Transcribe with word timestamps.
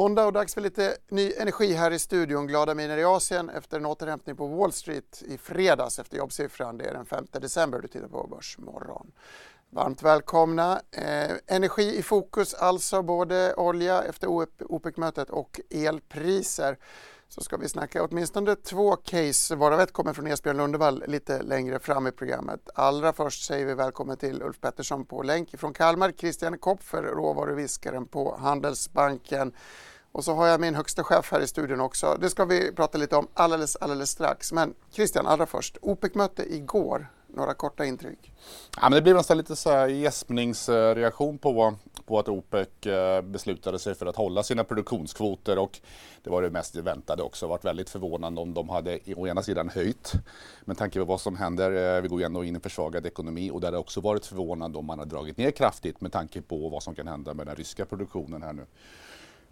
Måndag 0.00 0.26
och 0.26 0.32
dags 0.32 0.54
för 0.54 0.60
lite 0.60 0.96
ny 1.08 1.32
energi 1.32 1.72
här 1.72 1.90
i 1.90 1.98
studion. 1.98 2.46
Glada 2.46 2.74
miner 2.74 2.96
i 2.96 3.04
Asien 3.04 3.50
efter 3.50 3.76
en 3.76 3.86
återhämtning 3.86 4.36
på 4.36 4.46
Wall 4.46 4.72
Street 4.72 5.22
i 5.26 5.38
fredags 5.38 5.98
efter 5.98 6.16
jobbsiffran. 6.16 6.78
Det 6.78 6.84
är 6.84 6.92
den 6.92 7.06
5 7.06 7.26
december 7.32 7.78
du 7.78 7.88
tittar 7.88 8.08
på 8.08 8.26
Börsmorgon. 8.26 9.12
Varmt 9.70 10.02
välkomna. 10.02 10.80
Eh, 10.90 11.30
energi 11.46 11.98
i 11.98 12.02
fokus 12.02 12.54
alltså, 12.54 13.02
både 13.02 13.54
olja 13.54 14.02
efter 14.02 14.26
OPEC-mötet 14.68 15.30
och 15.30 15.60
elpriser. 15.70 16.78
Så 17.28 17.40
ska 17.40 17.56
vi 17.56 17.68
snacka 17.68 18.04
åtminstone 18.04 18.56
två 18.56 18.96
case, 18.96 19.56
varav 19.56 19.80
ett 19.80 19.92
kommer 19.92 20.12
från 20.12 20.26
Esbjörn 20.26 20.56
Lundevall 20.56 21.04
lite 21.06 21.42
längre 21.42 21.78
fram 21.78 22.06
i 22.06 22.12
programmet. 22.12 22.68
Allra 22.74 23.12
först 23.12 23.44
säger 23.44 23.66
vi 23.66 23.74
välkommen 23.74 24.16
till 24.16 24.42
Ulf 24.42 24.60
Pettersson 24.60 25.04
på 25.04 25.22
länk 25.22 25.58
från 25.58 25.72
Kalmar, 25.72 26.12
Christian 26.12 26.58
Kopfer, 26.58 27.02
råvaruviskaren 27.02 28.06
på 28.06 28.36
Handelsbanken. 28.36 29.52
Och 30.12 30.24
så 30.24 30.34
har 30.34 30.46
jag 30.46 30.60
min 30.60 30.74
högsta 30.74 31.04
chef 31.04 31.32
här 31.32 31.40
i 31.40 31.46
studion 31.46 31.80
också. 31.80 32.16
Det 32.20 32.30
ska 32.30 32.44
vi 32.44 32.72
prata 32.72 32.98
lite 32.98 33.16
om 33.16 33.28
alldeles, 33.34 33.76
alldeles 33.76 34.10
strax. 34.10 34.52
Men 34.52 34.74
Christian, 34.90 35.26
allra 35.26 35.46
först. 35.46 35.78
OPEC-möte 35.82 36.54
igår. 36.54 37.06
Några 37.34 37.54
korta 37.54 37.84
intryck? 37.84 38.32
Ja, 38.76 38.82
men 38.82 38.92
det 38.92 39.02
blev 39.02 39.16
nästan 39.16 39.36
lite 39.36 39.56
så 39.56 39.70
här 39.70 39.88
gäspningsreaktion 39.88 41.38
på, 41.38 41.74
på 42.06 42.18
att 42.18 42.28
OPEC 42.28 42.86
eh, 42.86 43.22
beslutade 43.22 43.78
sig 43.78 43.94
för 43.94 44.06
att 44.06 44.16
hålla 44.16 44.42
sina 44.42 44.64
produktionskvoter 44.64 45.58
och 45.58 45.80
det 46.22 46.30
var 46.30 46.42
det 46.42 46.50
mest 46.50 46.76
väntade 46.76 47.22
också. 47.22 47.46
Det 47.46 47.50
varit 47.50 47.64
väldigt 47.64 47.90
förvånande 47.90 48.40
om 48.40 48.54
de 48.54 48.68
hade 48.68 48.98
å 49.16 49.26
ena 49.26 49.42
sidan 49.42 49.68
höjt 49.68 50.12
med 50.64 50.78
tanke 50.78 50.98
på 50.98 51.04
vad 51.04 51.20
som 51.20 51.36
händer. 51.36 51.96
Eh, 51.96 52.02
vi 52.02 52.08
går 52.08 52.22
ändå 52.22 52.44
in 52.44 52.54
i 52.54 52.56
en 52.56 52.60
försvagad 52.60 53.06
ekonomi 53.06 53.50
och 53.50 53.60
det 53.60 53.66
hade 53.66 53.78
också 53.78 54.00
varit 54.00 54.26
förvånande 54.26 54.78
om 54.78 54.86
man 54.86 54.98
hade 54.98 55.10
dragit 55.10 55.36
ner 55.36 55.50
kraftigt 55.50 56.00
med 56.00 56.12
tanke 56.12 56.42
på 56.42 56.68
vad 56.68 56.82
som 56.82 56.94
kan 56.94 57.08
hända 57.08 57.34
med 57.34 57.46
den 57.46 57.56
ryska 57.56 57.84
produktionen 57.84 58.42
här 58.42 58.52
nu 58.52 58.66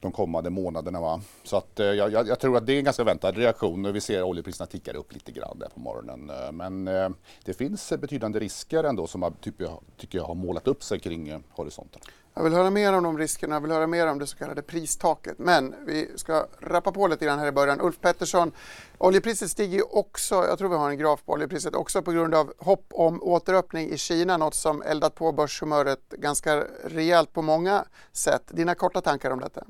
de 0.01 0.13
kommande 0.13 0.51
månaderna. 0.51 1.01
Va? 1.01 1.21
Så 1.43 1.57
att, 1.57 1.81
eh, 1.81 1.87
jag, 1.87 2.13
jag, 2.13 2.41
tror 2.41 2.57
att 2.57 2.67
det 2.67 2.73
är 2.73 2.79
en 2.79 2.85
ganska 2.85 3.05
väntad 3.05 3.33
reaktion. 3.33 3.93
Vi 3.93 4.01
ser 4.01 4.23
oljepriserna 4.23 4.67
tickar 4.67 4.97
upp 4.97 5.13
lite 5.13 5.33
grann 5.33 5.59
där 5.59 5.69
på 5.69 5.81
morgonen. 5.81 6.31
Eh, 6.31 6.53
men 6.53 6.89
eh, 6.89 7.09
det 7.45 7.55
finns 7.55 7.93
eh, 7.93 7.99
betydande 7.99 8.39
risker 8.39 8.85
ändå 8.85 9.07
som 9.07 9.23
jag, 9.23 9.41
typ, 9.41 9.61
jag, 9.61 9.81
tycker 9.97 10.19
jag 10.19 10.25
har 10.25 10.35
målat 10.35 10.69
upp 10.69 10.83
sig 10.83 11.01
kring 11.01 11.29
eh, 11.29 11.39
horisonten. 11.51 12.01
Jag 12.39 12.45
vill 12.45 12.53
höra 12.53 12.71
mer 12.71 12.93
om 12.93 13.03
de 13.03 13.19
riskerna, 13.19 13.55
jag 13.55 13.61
vill 13.61 13.71
höra 13.71 13.87
mer 13.87 14.07
om 14.07 14.19
det 14.19 14.27
så 14.27 14.37
kallade 14.37 14.63
pristaket. 14.63 15.39
Men 15.39 15.75
vi 15.87 16.11
ska 16.17 16.47
rappa 16.61 16.93
på 16.93 17.07
lite 17.07 17.25
grann 17.25 17.39
här 17.39 17.47
i 17.47 17.53
början. 17.53 17.81
Ulf 17.81 18.01
Pettersson, 18.01 18.53
oljepriset 18.99 19.51
stiger 19.51 19.77
ju 19.77 19.83
också, 19.83 20.35
jag 20.35 20.59
tror 20.59 20.69
vi 20.69 20.77
har 20.77 20.91
en 20.91 20.99
graf 20.99 21.25
på 21.25 21.33
oljepriset, 21.33 21.75
också 21.75 22.03
på 22.03 22.13
grund 22.13 22.35
av 22.35 22.53
hopp 22.59 22.87
om 22.91 23.23
återöppning 23.23 23.91
i 23.91 23.99
Kina, 23.99 24.37
något 24.37 24.55
som 24.55 24.83
eldat 24.83 25.15
på 25.15 25.33
börshumöret 25.33 26.09
ganska 26.09 26.65
rejält 26.85 27.33
på 27.33 27.43
många 27.43 27.85
sätt. 28.13 28.43
Dina 28.49 28.75
korta 28.75 29.01
tankar 29.01 29.31
om 29.31 29.41
detta? 29.41 29.65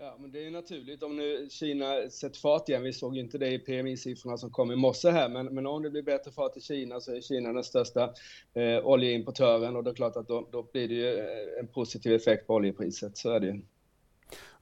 Ja, 0.00 0.16
men 0.20 0.32
det 0.32 0.46
är 0.46 0.50
naturligt 0.50 1.02
om 1.02 1.16
nu 1.16 1.48
Kina 1.50 2.10
sätter 2.10 2.40
fart 2.40 2.68
igen. 2.68 2.82
Vi 2.82 2.92
såg 2.92 3.16
ju 3.16 3.20
inte 3.20 3.38
det 3.38 3.48
i 3.48 3.58
PMI-siffrorna 3.58 4.38
som 4.38 4.50
kom 4.50 4.72
i 4.72 4.76
morse 4.76 5.10
här, 5.10 5.28
men, 5.28 5.46
men 5.46 5.66
om 5.66 5.82
det 5.82 5.90
blir 5.90 6.02
bättre 6.02 6.30
fart 6.30 6.56
i 6.56 6.60
Kina 6.60 7.00
så 7.00 7.14
är 7.14 7.20
Kina 7.20 7.52
den 7.52 7.64
största 7.64 8.14
eh, 8.54 8.86
oljeimportören 8.86 9.76
och 9.76 9.84
det 9.84 9.90
är 9.90 9.94
klart 9.94 10.16
att 10.16 10.28
då, 10.28 10.48
då 10.52 10.62
blir 10.72 10.88
det 10.88 10.94
ju 10.94 11.18
eh, 11.18 11.60
en 11.60 11.68
positiv 11.68 12.12
effekt 12.12 12.46
på 12.46 12.54
oljepriset. 12.54 13.16
Så 13.16 13.30
är 13.30 13.40
det 13.40 13.46
ju. 13.46 13.62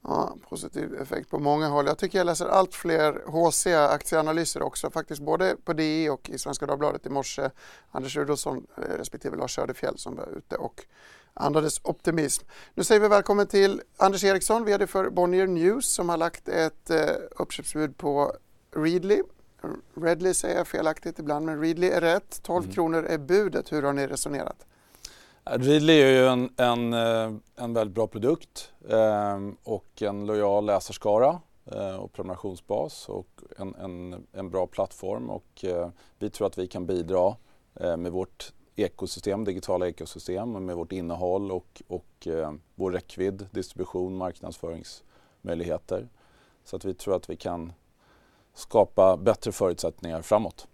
Ja, 0.03 0.37
positiv 0.49 0.94
effekt 0.94 1.31
på 1.31 1.38
många 1.38 1.69
håll. 1.69 1.87
Jag 1.87 1.99
tycker 1.99 2.19
jag 2.19 2.25
läser 2.25 2.47
allt 2.47 2.75
fler 2.75 3.12
HC 3.27 3.66
aktieanalyser 3.66 4.62
också, 4.62 4.91
faktiskt 4.91 5.22
både 5.22 5.56
på 5.65 5.72
DI 5.72 6.09
och 6.09 6.31
i 6.31 6.38
Svenska 6.38 6.66
Dagbladet 6.66 7.06
i 7.06 7.11
morse. 7.11 7.50
Anders 7.91 8.16
Rudolfsson 8.16 8.66
eh, 8.77 8.97
respektive 8.99 9.37
Lars 9.37 9.55
Söderfjell 9.55 9.99
som 9.99 10.16
var 10.16 10.38
ute 10.38 10.56
och 10.56 10.87
andades 11.37 11.81
optimism. 11.85 12.45
Nu 12.75 12.85
säger 12.85 13.01
vi 13.01 13.09
välkommen 13.09 13.47
till 13.47 13.83
Anders 13.97 14.25
Eriksson, 14.25 14.65
VD 14.65 14.87
för 14.87 15.11
Bonnier 15.11 15.47
News 15.47 15.87
som 15.87 16.09
har 16.09 16.17
lagt 16.17 16.49
ett 16.49 16.91
eh, 16.91 16.99
uppköpsbud 17.31 17.97
på 17.97 18.33
Readly. 18.77 19.23
Redley 19.95 20.35
säger 20.35 20.57
jag 20.57 20.67
felaktigt 20.67 21.19
ibland, 21.19 21.47
men 21.47 21.61
Readly 21.61 21.87
är 21.87 22.01
rätt. 22.01 22.43
12 22.43 22.65
mm. 22.65 22.75
kronor 22.75 23.05
är 23.05 23.19
budet. 23.19 23.73
Hur 23.73 23.83
har 23.83 23.93
ni 23.93 24.07
resonerat? 24.07 24.67
Readly 25.45 25.93
är 25.93 26.11
ju 26.11 26.27
en, 26.27 26.51
en, 26.57 26.93
eh, 26.93 27.33
en 27.57 27.75
väldigt 27.75 27.95
bra 27.95 28.07
produkt 28.07 28.73
eh, 28.89 29.39
och 29.65 30.03
en 30.03 30.27
lojal 30.27 30.67
läsarskara 30.67 31.41
eh, 31.73 31.97
och 31.97 32.13
prenumerationsbas 32.13 33.09
och 33.09 33.29
en, 33.59 33.75
en, 33.75 34.27
en 34.33 34.51
bra 34.51 34.67
plattform 34.67 35.31
och 35.31 35.65
eh, 35.65 35.89
vi 36.19 36.31
tror 36.31 36.47
att 36.47 36.59
vi 36.59 36.67
kan 36.67 36.87
bidra 36.87 37.37
med 37.99 38.13
vårt 38.13 38.53
ekosystem, 38.76 39.44
digitala 39.44 39.88
ekosystem 39.88 40.66
med 40.66 40.76
vårt 40.76 40.92
innehåll 40.92 41.53
och, 41.53 41.82
och 41.88 42.26
eh, 42.26 42.53
vår 42.75 42.92
räckvidd, 42.92 43.47
distribution, 43.50 44.16
marknadsföringsmöjligheter. 44.16 46.09
Så 46.64 46.76
att 46.76 46.84
vi 46.84 46.94
tror 46.94 47.16
att 47.16 47.31
vi 47.31 47.37
kan 47.37 47.72
skapa 48.54 49.16
bättre 49.16 49.53
förutsättningar 49.53 50.22
framåt. 50.22 50.69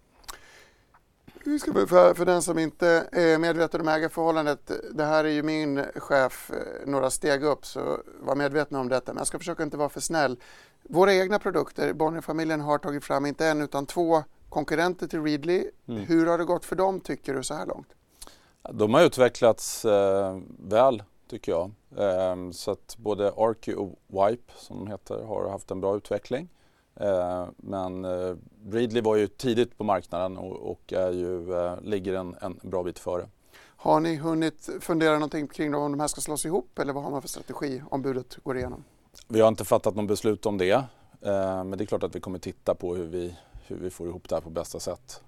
För, 1.43 2.13
för 2.13 2.25
den 2.25 2.41
som 2.41 2.59
inte 2.59 3.07
är 3.11 3.37
medveten 3.37 3.81
om 3.81 3.87
ägarförhållandet, 3.87 4.71
det 4.91 5.05
här 5.05 5.23
är 5.23 5.29
ju 5.29 5.43
min 5.43 5.83
chef 5.95 6.51
eh, 6.51 6.87
några 6.89 7.09
steg 7.09 7.43
upp 7.43 7.65
så 7.65 7.99
var 8.19 8.35
medveten 8.35 8.77
om 8.77 8.89
detta 8.89 9.13
men 9.13 9.17
jag 9.17 9.27
ska 9.27 9.37
försöka 9.39 9.63
inte 9.63 9.77
vara 9.77 9.89
för 9.89 10.01
snäll. 10.01 10.37
Våra 10.83 11.13
egna 11.13 11.39
produkter, 11.39 11.93
Bonnierfamiljen 11.93 12.61
har 12.61 12.77
tagit 12.77 13.03
fram 13.03 13.25
inte 13.25 13.47
en 13.47 13.61
utan 13.61 13.85
två 13.85 14.23
konkurrenter 14.53 15.07
till 15.07 15.23
Readly. 15.23 15.65
Mm. 15.87 16.03
Hur 16.05 16.25
har 16.25 16.37
det 16.37 16.45
gått 16.45 16.65
för 16.65 16.75
dem 16.75 16.99
tycker 16.99 17.33
du 17.33 17.43
så 17.43 17.53
här 17.53 17.65
långt? 17.65 17.87
De 18.71 18.93
har 18.93 19.01
utvecklats 19.01 19.85
eh, 19.85 20.39
väl 20.59 21.03
tycker 21.29 21.51
jag. 21.51 21.71
Eh, 21.97 22.51
så 22.51 22.71
att 22.71 22.95
både 22.97 23.31
Arky 23.37 23.73
och 23.73 23.99
Wipe 24.07 24.53
som 24.57 24.77
de 24.77 24.87
heter 24.87 25.23
har 25.23 25.49
haft 25.49 25.71
en 25.71 25.81
bra 25.81 25.95
utveckling. 25.95 26.49
Eh, 26.95 27.47
men 27.57 28.05
eh, 28.05 28.35
Readly 28.71 29.01
var 29.01 29.15
ju 29.15 29.27
tidigt 29.27 29.77
på 29.77 29.83
marknaden 29.83 30.37
och, 30.37 30.71
och 30.71 30.93
är 30.93 31.11
ju, 31.11 31.55
eh, 31.55 31.81
ligger 31.81 32.13
en, 32.13 32.35
en 32.41 32.59
bra 32.61 32.83
bit 32.83 32.99
före. 32.99 33.27
Har 33.57 33.99
ni 33.99 34.15
hunnit 34.15 34.69
fundera 34.79 35.13
någonting 35.13 35.47
kring 35.47 35.75
om 35.75 35.91
de 35.91 35.99
här 35.99 36.07
ska 36.07 36.21
slås 36.21 36.45
ihop 36.45 36.79
eller 36.79 36.93
vad 36.93 37.03
har 37.03 37.11
man 37.11 37.21
för 37.21 37.29
strategi 37.29 37.83
om 37.89 38.01
budet 38.01 38.37
går 38.43 38.57
igenom? 38.57 38.83
Vi 39.27 39.41
har 39.41 39.47
inte 39.47 39.65
fattat 39.65 39.95
något 39.95 40.07
beslut 40.07 40.45
om 40.45 40.57
det. 40.57 40.71
Eh, 41.25 41.63
men 41.63 41.77
det 41.77 41.83
är 41.83 41.85
klart 41.85 42.03
att 42.03 42.15
vi 42.15 42.19
kommer 42.19 42.39
titta 42.39 42.75
på 42.75 42.95
hur 42.95 43.05
vi, 43.05 43.35
hur 43.67 43.75
vi 43.75 43.89
får 43.89 44.07
ihop 44.07 44.29
det 44.29 44.35
här 44.35 44.41
på 44.41 44.49
bästa 44.49 44.79
sätt. 44.79 45.21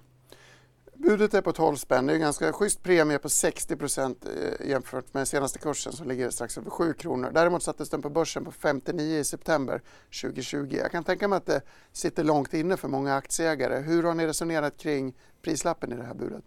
Budet 0.94 1.34
är 1.34 1.42
på 1.42 1.52
12 1.52 1.76
spänn. 1.76 2.06
Det 2.06 2.14
är 2.14 2.16
en 2.16 2.22
ganska 2.22 2.54
schysst 2.54 2.84
premie 2.84 3.18
på 3.18 3.30
60 3.30 3.76
procent 3.76 4.26
eh, 4.26 4.70
jämfört 4.70 5.14
med 5.14 5.28
senaste 5.28 5.60
kursen 5.60 5.94
som 5.94 6.08
ligger 6.08 6.30
strax 6.30 6.58
över 6.58 6.70
7 6.70 6.94
kronor. 6.94 7.32
Däremot 7.34 7.64
sattes 7.64 7.90
den 7.90 8.02
på 8.02 8.10
börsen 8.10 8.46
på 8.46 8.52
59 8.52 9.18
i 9.18 9.24
september 9.24 9.82
2020. 10.22 10.76
Jag 10.82 10.92
kan 10.92 11.04
tänka 11.04 11.28
mig 11.28 11.38
att 11.38 11.46
det 11.46 11.62
sitter 11.92 12.24
långt 12.24 12.54
inne 12.54 12.78
för 12.78 12.88
många 12.88 13.16
aktieägare. 13.16 13.80
Hur 13.80 14.04
har 14.04 14.14
ni 14.14 14.28
resonerat 14.28 14.78
kring 14.78 15.14
prislappen 15.42 15.94
i 15.94 15.96
det 15.96 16.04
här 16.04 16.14
budet? 16.14 16.44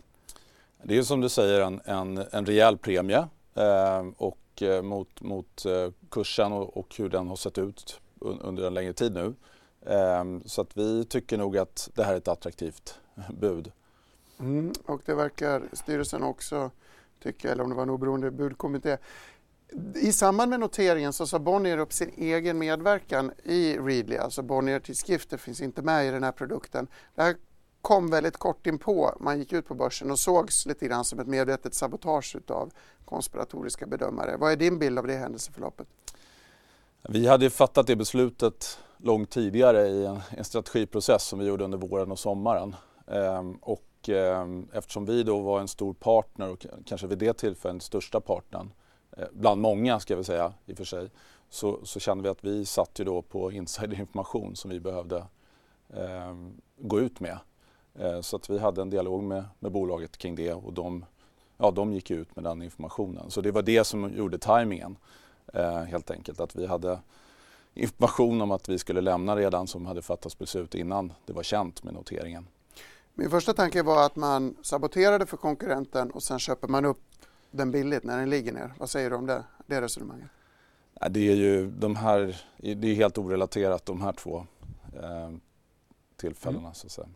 Det 0.83 0.99
är 0.99 1.03
som 1.03 1.21
du 1.21 1.29
säger 1.29 1.61
en, 1.61 1.81
en, 1.85 2.25
en 2.33 2.47
rejäl 2.47 2.79
premie 2.79 3.29
eh, 3.55 4.07
och 4.17 4.63
eh, 4.63 4.83
mot, 4.83 5.21
mot 5.21 5.65
eh, 5.65 5.93
kursen 6.11 6.53
och, 6.53 6.77
och, 6.77 6.95
hur 6.99 7.09
den 7.09 7.29
har 7.29 7.37
sett 7.37 7.59
ut 7.59 8.01
under 8.21 8.67
en 8.67 8.75
längre 8.75 8.93
tid 8.93 9.15
nu. 9.15 9.35
Ehm, 9.87 10.43
så 10.47 10.61
att 10.61 10.77
vi 10.77 11.05
tycker 11.05 11.39
nog 11.39 11.59
att 11.59 11.91
det 11.95 12.05
här 12.05 12.13
är 12.13 12.17
ett 12.17 12.29
attraktivt 12.29 12.99
bud. 13.41 13.73
Mm, 14.41 14.73
och 14.87 15.01
det 15.05 15.15
verkar 15.15 15.63
styrelsen 15.73 16.23
också 16.23 16.71
tycka, 17.23 17.53
eller 17.53 17.65
om 17.65 17.71
det 17.71 17.77
var 17.77 17.83
en 17.83 17.91
oberoende 17.91 18.31
budkommitté. 18.31 18.97
I 19.95 20.13
samband 20.13 20.51
med 20.51 20.61
noteringen 20.61 21.13
så 21.13 21.27
sa 21.27 21.39
Bonnier 21.39 21.79
upp 21.79 21.93
sin 21.93 22.13
egen 22.17 22.59
medverkan 22.59 23.33
i 23.45 23.79
Readly, 23.79 24.17
alltså 24.17 24.43
Bonnier-tidskrifter 24.43 25.37
finns 25.37 25.61
inte 25.61 25.83
med 25.83 26.07
i 26.07 26.11
den 26.11 26.23
här 26.23 26.33
produkten. 26.33 26.87
Det 27.15 27.23
här 27.23 27.37
kom 27.83 28.11
väldigt 28.11 28.37
kort 28.37 28.67
inpå 28.67 29.17
man 29.21 29.39
gick 29.39 29.53
ut 29.53 29.67
på 29.67 29.75
börsen 29.75 30.11
och 30.11 30.19
sågs 30.19 30.67
lite 30.67 30.87
grann 30.87 31.05
som 31.05 31.21
ett 31.21 31.27
medvetet 31.27 31.75
sabotage 31.75 32.37
av 32.49 32.71
konspiratoriska 33.05 33.87
bedömare. 33.87 34.37
Vad 34.37 34.53
är 34.53 34.57
din 34.57 34.79
bild 34.79 34.99
av 34.99 35.07
det 35.07 35.15
händelseförloppet? 35.17 35.87
Vi 37.09 37.27
hade 37.27 37.51
fattat 37.51 37.87
det 37.87 37.97
beslutet 37.97 38.79
långt 38.99 39.31
tidigare 39.31 39.89
i 39.89 40.07
en, 40.07 40.19
en 40.31 40.45
strategiprocess 40.45 41.23
som 41.23 41.39
vi 41.39 41.47
gjorde 41.47 41.65
under 41.65 41.79
våren 41.79 42.13
och 42.13 42.19
sommaren. 42.19 42.77
Ehm, 43.07 43.55
och 43.55 44.09
ehm, 44.09 44.69
eftersom 44.73 45.05
vi 45.05 45.23
då 45.23 45.41
var 45.41 45.61
en 45.61 45.69
stor 45.69 45.95
partner 45.95 46.51
och 46.51 46.67
kanske 46.87 47.07
vid 47.07 47.19
det 47.19 47.33
tillfället 47.33 47.83
största 47.83 48.21
partnern 48.21 48.73
eh, 49.17 49.27
bland 49.33 49.61
många 49.61 50.01
ska 50.01 50.17
vi 50.17 50.25
säga 50.25 50.53
i 50.67 50.73
och 50.73 50.77
för 50.77 50.85
sig, 50.85 51.11
så, 51.49 51.79
så 51.85 52.01
kände 52.01 52.23
vi 52.23 52.29
att 52.29 52.45
vi 52.45 52.65
satt 52.65 53.01
ju 53.01 53.05
då 53.05 53.23
på 53.23 53.53
insiderinformation 53.53 54.57
som 54.57 54.71
vi 54.71 54.81
behövde 54.81 55.25
eh, 55.89 56.37
gå 56.79 57.01
ut 57.01 57.21
med. 57.21 57.39
Eh, 57.95 58.21
så 58.21 58.37
att 58.37 58.51
vi 58.51 58.59
hade 58.59 58.83
en 58.83 58.91
dialog 58.91 59.23
med, 59.23 59.45
med 59.59 59.73
bolaget 59.73 60.17
kring 60.17 60.35
det 60.35 60.55
och 60.55 60.73
de, 60.73 61.05
ja, 61.57 61.71
de 61.71 61.93
gick 61.93 62.11
ut 62.11 62.37
med 62.37 62.45
den 62.45 62.63
informationen. 62.63 63.31
Så 63.31 63.41
det 63.41 63.51
var 63.51 63.63
det 63.63 63.85
som 63.85 64.17
gjorde 64.17 64.39
tajmingen 64.39 64.97
eh, 65.55 65.83
helt 65.83 66.11
enkelt. 66.11 66.41
Att 66.41 66.57
vi 66.57 66.67
hade 66.67 66.99
information 67.79 68.41
om 68.41 68.51
att 68.51 68.69
vi 68.69 68.79
skulle 68.79 69.01
lämna 69.01 69.37
redan 69.37 69.67
som 69.67 69.87
hade 69.87 70.03
fattats 70.03 70.39
beslut 70.39 70.75
innan 70.75 71.13
det 71.27 71.33
var 71.33 71.43
känt 71.43 71.83
med 71.83 71.95
noteringen. 71.95 72.47
Min 73.15 73.31
första 73.31 73.55
tanke 73.55 73.83
var 73.83 74.07
att 74.07 74.17
man 74.17 74.57
saboterade 74.63 75.27
för 75.27 75.37
konkurrenten 75.37 76.11
och 76.11 76.23
sen 76.23 76.39
köper 76.39 76.69
man 76.69 76.85
upp 76.85 77.01
den 77.51 77.71
billigt 77.71 78.05
när 78.05 78.19
den 78.19 78.31
ligger 78.31 78.53
ner. 78.53 78.75
Vad 78.79 78.91
säger 78.91 79.11
du 79.11 79.17
om 79.17 79.27
det, 79.27 79.45
det 79.67 79.81
resonemanget? 79.81 80.29
Det 81.11 81.29
är 81.29 81.35
ju 81.35 81.71
de 81.71 81.97
här, 81.97 82.43
det 82.57 82.89
är 82.89 82.95
helt 82.95 83.19
orelaterat 83.19 83.87
de 83.87 84.03
här 84.03 84.13
två 84.13 84.47
eh, 84.95 85.31
tillfällena 86.17 86.61
mm. 86.61 86.75
så 86.75 86.87
att 86.87 86.93
säga. 86.93 87.09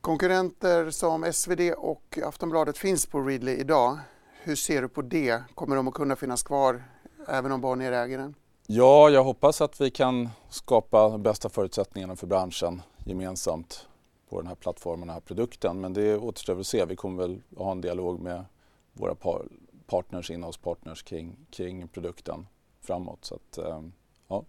Konkurrenter 0.00 0.90
som 0.90 1.32
SvD 1.32 1.60
och 1.76 2.18
Aftonbladet 2.24 2.78
finns 2.78 3.06
på 3.06 3.20
Readly 3.20 3.52
idag. 3.52 3.98
Hur 4.42 4.56
ser 4.56 4.82
du 4.82 4.88
på 4.88 5.02
det? 5.02 5.42
Kommer 5.54 5.76
de 5.76 5.88
att 5.88 5.94
kunna 5.94 6.16
finnas 6.16 6.42
kvar 6.42 6.84
även 7.28 7.52
om 7.52 7.60
Bonnier 7.60 7.92
äger 7.92 8.18
den? 8.18 8.34
Ja, 8.68 9.10
jag 9.10 9.24
hoppas 9.24 9.60
att 9.60 9.80
vi 9.80 9.90
kan 9.90 10.28
skapa 10.48 11.08
de 11.08 11.22
bästa 11.22 11.48
förutsättningarna 11.48 12.16
för 12.16 12.26
branschen 12.26 12.82
gemensamt 13.04 13.88
på 14.28 14.40
den 14.40 14.46
här 14.46 14.54
plattformen, 14.54 15.02
och 15.02 15.06
den 15.06 15.14
här 15.14 15.20
produkten. 15.20 15.80
Men 15.80 15.92
det 15.92 16.16
återstår 16.16 16.60
att 16.60 16.66
se. 16.66 16.84
Vi 16.84 16.96
kommer 16.96 17.22
väl 17.22 17.42
ha 17.56 17.72
en 17.72 17.80
dialog 17.80 18.20
med 18.20 18.44
våra 18.92 19.14
par 19.14 19.48
partners, 19.86 20.30
innehållspartners 20.30 21.02
kring, 21.02 21.36
kring 21.50 21.88
produkten 21.88 22.46
framåt. 22.80 23.24
Så 23.24 23.34
att, 23.34 23.58
eh, 23.58 23.82
ja. 24.28 24.44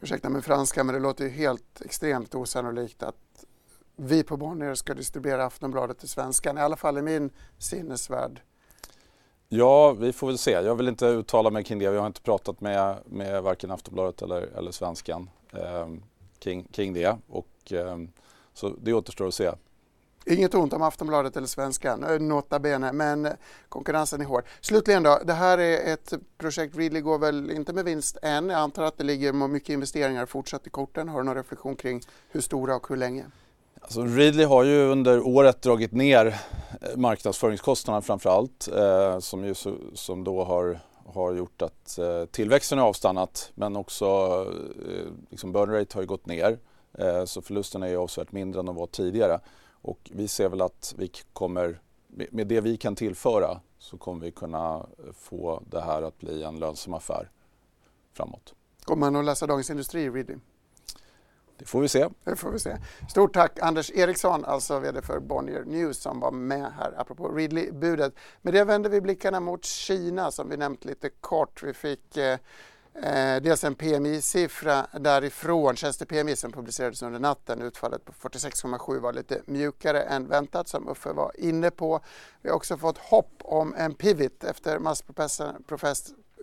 Ursäkta 0.00 0.28
mig 0.28 0.42
franska, 0.42 0.84
men 0.84 0.94
det 0.94 1.00
låter 1.00 1.24
ju 1.24 1.30
helt 1.30 1.80
extremt 1.80 2.34
osannolikt 2.34 3.02
att 3.02 3.44
vi 3.96 4.22
på 4.22 4.36
Bonnier 4.36 4.74
ska 4.74 4.94
distribuera 4.94 5.44
Aftonbladet 5.44 5.98
till 5.98 6.08
svenskan, 6.08 6.58
i 6.58 6.60
alla 6.60 6.76
fall 6.76 6.98
i 6.98 7.02
min 7.02 7.30
sinnesvärld. 7.58 8.42
Ja, 9.52 9.92
vi 9.92 10.12
får 10.12 10.26
väl 10.26 10.38
se. 10.38 10.50
Jag 10.50 10.74
vill 10.74 10.88
inte 10.88 11.06
uttala 11.06 11.50
mig 11.50 11.64
kring 11.64 11.78
det. 11.78 11.84
Jag 11.84 12.00
har 12.00 12.06
inte 12.06 12.20
pratat 12.20 12.60
med, 12.60 12.96
med 13.04 13.42
varken 13.42 13.70
Aftonbladet 13.70 14.22
eller, 14.22 14.42
eller 14.42 14.70
Svenskan 14.70 15.30
eh, 15.52 15.88
kring, 16.38 16.64
kring 16.64 16.92
det. 16.92 17.16
Och, 17.28 17.72
eh, 17.72 17.98
så 18.54 18.68
det 18.68 18.92
återstår 18.92 19.28
att 19.28 19.34
se. 19.34 19.50
Inget 20.26 20.54
ont 20.54 20.72
om 20.72 20.82
Aftonbladet 20.82 21.36
eller 21.36 21.46
Svenskan, 21.46 22.04
eh, 22.04 22.20
nota 22.20 22.58
bene, 22.58 22.92
men 22.92 23.26
eh, 23.26 23.32
konkurrensen 23.68 24.20
är 24.20 24.24
hård. 24.24 24.44
Slutligen 24.60 25.02
då, 25.02 25.20
det 25.24 25.32
här 25.32 25.58
är 25.58 25.92
ett 25.92 26.12
projekt, 26.38 26.76
Readly 26.76 27.00
går 27.00 27.18
väl 27.18 27.50
inte 27.50 27.72
med 27.72 27.84
vinst 27.84 28.16
än. 28.22 28.48
Jag 28.48 28.60
antar 28.60 28.84
att 28.84 28.98
det 28.98 29.04
ligger 29.04 29.32
mycket 29.32 29.68
investeringar 29.68 30.26
fortsatt 30.26 30.66
i 30.66 30.70
korten. 30.70 31.08
Har 31.08 31.18
du 31.18 31.24
någon 31.24 31.34
reflektion 31.34 31.76
kring 31.76 32.00
hur 32.28 32.40
stora 32.40 32.76
och 32.76 32.88
hur 32.88 32.96
länge? 32.96 33.24
Alltså 33.90 34.04
Readly 34.04 34.44
har 34.44 34.64
ju 34.64 34.84
under 34.84 35.26
året 35.26 35.62
dragit 35.62 35.92
ner 35.92 36.26
eh, 36.26 36.96
marknadsföringskostnaderna 36.96 38.02
framför 38.02 38.30
allt 38.30 38.68
eh, 38.68 39.18
som, 39.18 39.44
ju, 39.44 39.54
som 39.94 40.24
då 40.24 40.44
har, 40.44 40.80
har 41.06 41.34
gjort 41.34 41.62
att 41.62 41.98
eh, 41.98 42.24
tillväxten 42.24 42.78
har 42.78 42.86
avstannat 42.86 43.52
men 43.54 43.76
också 43.76 44.06
eh, 44.88 45.12
liksom 45.30 45.52
burn 45.52 45.70
rate 45.70 45.96
har 45.96 46.02
ju 46.02 46.06
gått 46.06 46.26
ner 46.26 46.58
eh, 46.98 47.24
så 47.24 47.42
förlusterna 47.42 47.86
är 47.86 47.90
ju 47.90 47.96
avsevärt 47.96 48.32
mindre 48.32 48.60
än 48.60 48.66
de 48.66 48.76
var 48.76 48.86
tidigare. 48.86 49.40
Och 49.70 50.10
vi 50.12 50.28
ser 50.28 50.48
väl 50.48 50.60
att 50.60 50.94
vi 50.98 51.10
kommer, 51.32 51.80
med 52.30 52.46
det 52.46 52.60
vi 52.60 52.76
kan 52.76 52.96
tillföra 52.96 53.60
så 53.78 53.98
kommer 53.98 54.24
vi 54.24 54.30
kunna 54.30 54.76
eh, 54.76 55.12
få 55.14 55.62
det 55.70 55.80
här 55.80 56.02
att 56.02 56.18
bli 56.18 56.42
en 56.42 56.58
lönsam 56.58 56.94
affär 56.94 57.30
framåt. 58.12 58.54
Kommer 58.84 59.10
man 59.10 59.16
att 59.16 59.24
läsa 59.24 59.46
Dagens 59.46 59.70
Industri 59.70 60.02
i 60.02 60.10
Readly? 60.10 60.34
Det 61.60 61.66
får 61.66 61.80
vi 61.80 61.88
se. 61.88 62.08
Det 62.24 62.36
får 62.36 62.50
vi 62.50 62.58
se. 62.58 62.76
Stort 63.08 63.34
tack 63.34 63.58
Anders 63.62 63.90
Eriksson, 63.90 64.44
alltså 64.44 64.78
VD 64.78 65.02
för 65.02 65.20
Bonnier 65.20 65.64
News 65.64 65.98
som 65.98 66.20
var 66.20 66.30
med 66.30 66.72
här 66.78 66.94
apropå 66.96 67.28
Readly-budet. 67.28 68.12
Med 68.42 68.54
det 68.54 68.64
vänder 68.64 68.90
vi 68.90 69.00
blickarna 69.00 69.40
mot 69.40 69.64
Kina 69.64 70.30
som 70.30 70.48
vi 70.48 70.56
nämnt 70.56 70.84
lite 70.84 71.08
kort. 71.20 71.62
Vi 71.62 71.72
fick 71.72 72.16
eh, 72.16 72.38
Eh, 72.94 73.42
dels 73.42 73.64
en 73.64 73.74
PMI-siffra 73.74 74.86
därifrån, 74.92 75.76
tjänste-PMI 75.76 76.36
som 76.36 76.52
publicerades 76.52 77.02
under 77.02 77.18
natten. 77.20 77.62
Utfallet 77.62 78.04
på 78.04 78.12
46,7 78.12 79.00
var 79.00 79.12
lite 79.12 79.42
mjukare 79.46 80.02
än 80.02 80.28
väntat 80.28 80.68
som 80.68 80.88
Uffe 80.88 81.12
var 81.12 81.32
inne 81.38 81.70
på. 81.70 82.00
Vi 82.42 82.48
har 82.48 82.56
också 82.56 82.76
fått 82.76 82.98
hopp 82.98 83.32
om 83.44 83.74
en 83.74 83.94
pivot 83.94 84.44
efter 84.44 84.78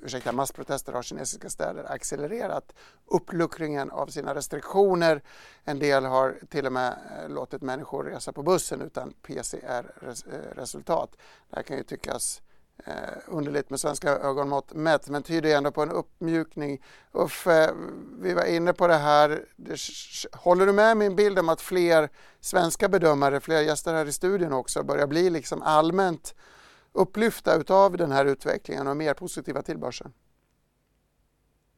ursäkta, 0.01 0.31
massprotester 0.31 0.93
har 0.93 1.01
kinesiska 1.01 1.49
städer 1.49 1.91
accelererat 1.91 2.73
uppluckringen 3.05 3.91
av 3.91 4.07
sina 4.07 4.35
restriktioner. 4.35 5.21
En 5.63 5.79
del 5.79 6.05
har 6.05 6.39
till 6.49 6.65
och 6.65 6.73
med 6.73 6.91
eh, 6.91 7.29
låtit 7.29 7.61
människor 7.61 8.03
resa 8.03 8.33
på 8.33 8.43
bussen 8.43 8.81
utan 8.81 9.13
PCR-resultat. 9.21 11.09
Eh, 11.13 11.19
det 11.49 11.55
här 11.55 11.63
kan 11.63 11.77
ju 11.77 11.83
tyckas 11.83 12.41
eh, 12.85 12.93
underligt 13.27 13.69
med 13.69 13.79
svenska 13.79 14.09
ögonmått 14.09 14.73
mätt 14.73 15.09
men 15.09 15.23
tyder 15.23 15.57
ändå 15.57 15.71
på 15.71 15.81
en 15.81 15.91
uppmjukning. 15.91 16.83
Uffe, 17.11 17.73
vi 18.19 18.33
var 18.33 18.45
inne 18.45 18.73
på 18.73 18.87
det 18.87 18.97
här. 18.97 19.45
Håller 20.31 20.65
du 20.65 20.73
med 20.73 20.97
min 20.97 21.15
bild 21.15 21.39
om 21.39 21.49
att 21.49 21.61
fler 21.61 22.09
svenska 22.39 22.89
bedömare, 22.89 23.39
fler 23.39 23.61
gäster 23.61 23.93
här 23.93 24.05
i 24.05 24.11
studion 24.11 24.53
också, 24.53 24.83
börjar 24.83 25.07
bli 25.07 25.29
liksom 25.29 25.61
allmänt 25.61 26.35
upplyfta 26.97 27.55
utav 27.55 27.97
den 27.97 28.11
här 28.11 28.25
utvecklingen 28.25 28.87
och 28.87 28.97
mer 28.97 29.13
positiva 29.13 29.61
till 29.61 29.77
börsen? 29.77 30.13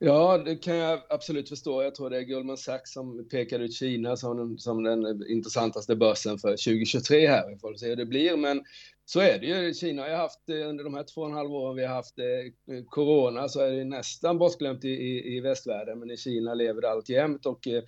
Ja, 0.01 0.38
det 0.38 0.56
kan 0.56 0.75
jag 0.75 1.00
absolut 1.10 1.50
förstå. 1.50 1.83
Jag 1.83 1.95
tror 1.95 2.10
det 2.10 2.18
är 2.18 2.24
Goldman 2.24 2.57
Sachs 2.57 2.94
som 2.94 3.30
pekar 3.30 3.60
ut 3.60 3.74
Kina 3.74 4.18
som, 4.18 4.57
som 4.57 4.83
den 4.83 5.27
intressantaste 5.27 5.95
börsen 5.95 6.38
för 6.38 6.50
2023 6.50 7.27
här. 7.27 7.50
Vi 7.50 7.57
får 7.57 7.74
se 7.74 7.88
hur 7.88 7.95
det 7.95 8.06
blir, 8.06 8.38
men 8.38 8.63
så 9.06 9.19
är 9.19 9.39
det 9.39 9.45
ju. 9.45 9.74
Kina 9.74 10.01
har 10.01 10.10
ju 10.10 10.16
haft 10.16 10.50
eh, 10.50 10.69
under 10.69 10.83
de 10.83 10.94
här 10.94 11.04
två 11.04 11.22
och 11.22 11.30
en 11.30 11.36
halv 11.36 11.51
åren 11.51 11.75
vi 11.75 11.86
har 11.86 11.95
haft 11.95 12.19
eh, 12.19 12.83
corona 12.89 13.48
så 13.48 13.60
är 13.60 13.72
det 13.72 13.83
nästan 13.83 14.38
bortglömt 14.38 14.86
i, 14.86 14.89
i, 14.89 15.38
i 15.38 15.39
västvärlden, 15.39 16.00
men 16.00 16.12
i 16.12 16.18
Kina 16.18 16.54
lever 16.54 16.81
det 16.81 16.92
alltjämt 16.92 17.45
och 17.45 17.68
eh, 17.68 17.83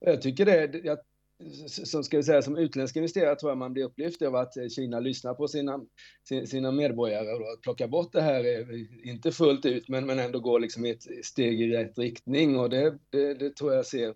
jag 0.00 0.22
tycker 0.22 0.44
det, 0.44 0.80
jag 0.84 0.98
som 1.68 2.04
ska 2.04 2.16
vi 2.16 2.22
säga 2.22 2.42
som 2.42 2.56
utländsk 2.56 2.96
investerare 2.96 3.36
tror 3.36 3.50
jag 3.50 3.58
man 3.58 3.72
blir 3.72 3.84
upplyft 3.84 4.22
av 4.22 4.36
att 4.36 4.72
Kina 4.72 5.00
lyssnar 5.00 5.34
på 5.34 5.48
sina, 5.48 5.80
sina 6.46 6.72
medborgare 6.72 7.32
och 7.32 7.62
plockar 7.62 7.88
bort 7.88 8.12
det 8.12 8.20
här, 8.20 8.44
eh, 8.44 9.10
inte 9.10 9.32
fullt 9.32 9.64
ut, 9.64 9.88
men, 9.88 10.06
men 10.06 10.18
ändå 10.18 10.40
går 10.40 10.60
liksom 10.60 10.84
ett 10.84 11.02
steg 11.24 11.60
i 11.60 11.76
rätt 11.76 11.98
riktning 11.98 12.58
och 12.58 12.70
det, 12.70 12.98
det, 13.10 13.34
det 13.34 13.56
tror 13.56 13.74
jag 13.74 13.86
ser 13.86 14.14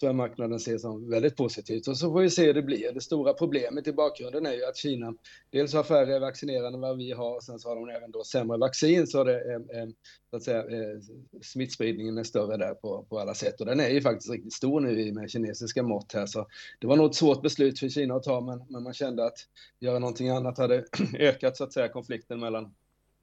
tror 0.00 0.08
jag 0.08 0.16
marknaden 0.16 0.60
ser 0.60 0.78
som 0.78 1.10
väldigt 1.10 1.36
positivt. 1.36 1.88
Och 1.88 1.98
så 1.98 2.12
får 2.12 2.20
vi 2.20 2.30
se 2.30 2.46
hur 2.46 2.54
det 2.54 2.62
blir. 2.62 2.92
Det 2.92 3.00
stora 3.00 3.32
problemet 3.32 3.86
i 3.86 3.92
bakgrunden 3.92 4.46
är 4.46 4.52
ju 4.52 4.64
att 4.64 4.76
Kina 4.76 5.14
dels 5.50 5.74
har 5.74 5.82
färre 5.82 6.18
vaccinerade 6.18 6.74
än 6.74 6.80
vad 6.80 6.96
vi 6.96 7.12
har, 7.12 7.36
och 7.36 7.42
sen 7.42 7.58
så 7.58 7.68
har 7.68 7.76
de 7.76 7.88
även 7.88 8.10
då 8.10 8.24
sämre 8.24 8.58
vaccin, 8.58 9.06
så 9.06 9.24
det 9.24 9.40
är, 9.40 9.92
så 10.30 10.36
att 10.36 10.42
säga, 10.42 10.58
eh, 10.58 11.00
smittspridningen 11.42 12.18
är 12.18 12.24
större 12.24 12.56
där 12.56 12.74
på, 12.74 13.06
på 13.08 13.18
alla 13.18 13.34
sätt. 13.34 13.60
Och 13.60 13.66
den 13.66 13.80
är 13.80 13.88
ju 13.88 14.00
faktiskt 14.00 14.30
riktigt 14.30 14.52
stor 14.52 14.80
nu 14.80 15.12
med 15.12 15.30
kinesiska 15.30 15.82
mått 15.82 16.12
här, 16.12 16.26
så 16.26 16.46
det 16.80 16.86
var 16.86 16.96
nog 16.96 17.06
ett 17.06 17.14
svårt 17.14 17.42
beslut 17.42 17.78
för 17.78 17.88
Kina 17.88 18.14
att 18.14 18.22
ta, 18.22 18.40
men, 18.40 18.64
men 18.68 18.82
man 18.82 18.94
kände 18.94 19.24
att 19.24 19.38
göra 19.80 19.98
någonting 19.98 20.28
annat 20.28 20.58
hade 20.58 20.84
ökat 21.18 21.56
så 21.56 21.64
att 21.64 21.72
säga 21.72 21.88
konflikten 21.88 22.40
mellan 22.40 22.74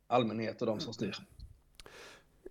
allmänhet 0.07 0.61
och 0.61 0.67
de 0.67 0.79
som 0.79 0.93
styr 0.93 1.15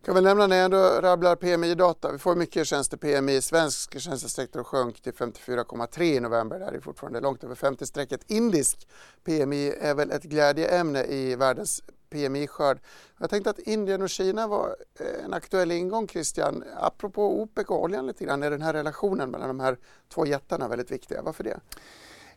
kan 0.04 0.14
väl 0.14 0.24
nämna 0.24 0.46
när 0.46 0.56
jag 0.56 0.64
ändå 0.64 0.78
rabblar 0.78 1.36
PMI-data. 1.36 2.12
Vi 2.12 2.18
får 2.18 2.36
mycket 2.36 2.66
tjänste-PMI. 2.66 3.40
Svensk 3.40 4.00
tjänstesektor 4.00 4.64
sjönk 4.64 5.00
till 5.00 5.12
54,3 5.12 6.02
i 6.02 6.20
november. 6.20 6.58
Det 6.58 6.76
är 6.76 6.80
fortfarande 6.80 7.20
långt 7.20 7.44
över 7.44 7.54
50-strecket. 7.54 8.20
Indisk 8.26 8.88
PMI 9.24 9.74
är 9.80 9.94
väl 9.94 10.10
ett 10.10 10.22
glädjeämne 10.22 11.04
i 11.04 11.36
världens 11.36 11.82
PMI-skörd. 12.10 12.78
Jag 13.18 13.30
tänkte 13.30 13.50
att 13.50 13.58
Indien 13.58 14.02
och 14.02 14.10
Kina 14.10 14.46
var 14.46 14.76
eh, 15.00 15.24
en 15.24 15.34
aktuell 15.34 15.72
ingång, 15.72 16.08
Christian. 16.08 16.64
Apropå 16.80 17.40
OPEC 17.42 17.66
och 17.66 17.82
oljan 17.82 18.06
lite 18.06 18.24
grann, 18.24 18.42
är 18.42 18.50
den 18.50 18.62
här 18.62 18.72
relationen 18.72 19.30
mellan 19.30 19.48
de 19.48 19.60
här 19.60 19.76
två 20.08 20.26
jättarna 20.26 20.68
väldigt 20.68 20.90
viktig. 20.90 21.16
Varför 21.22 21.44
det? 21.44 21.60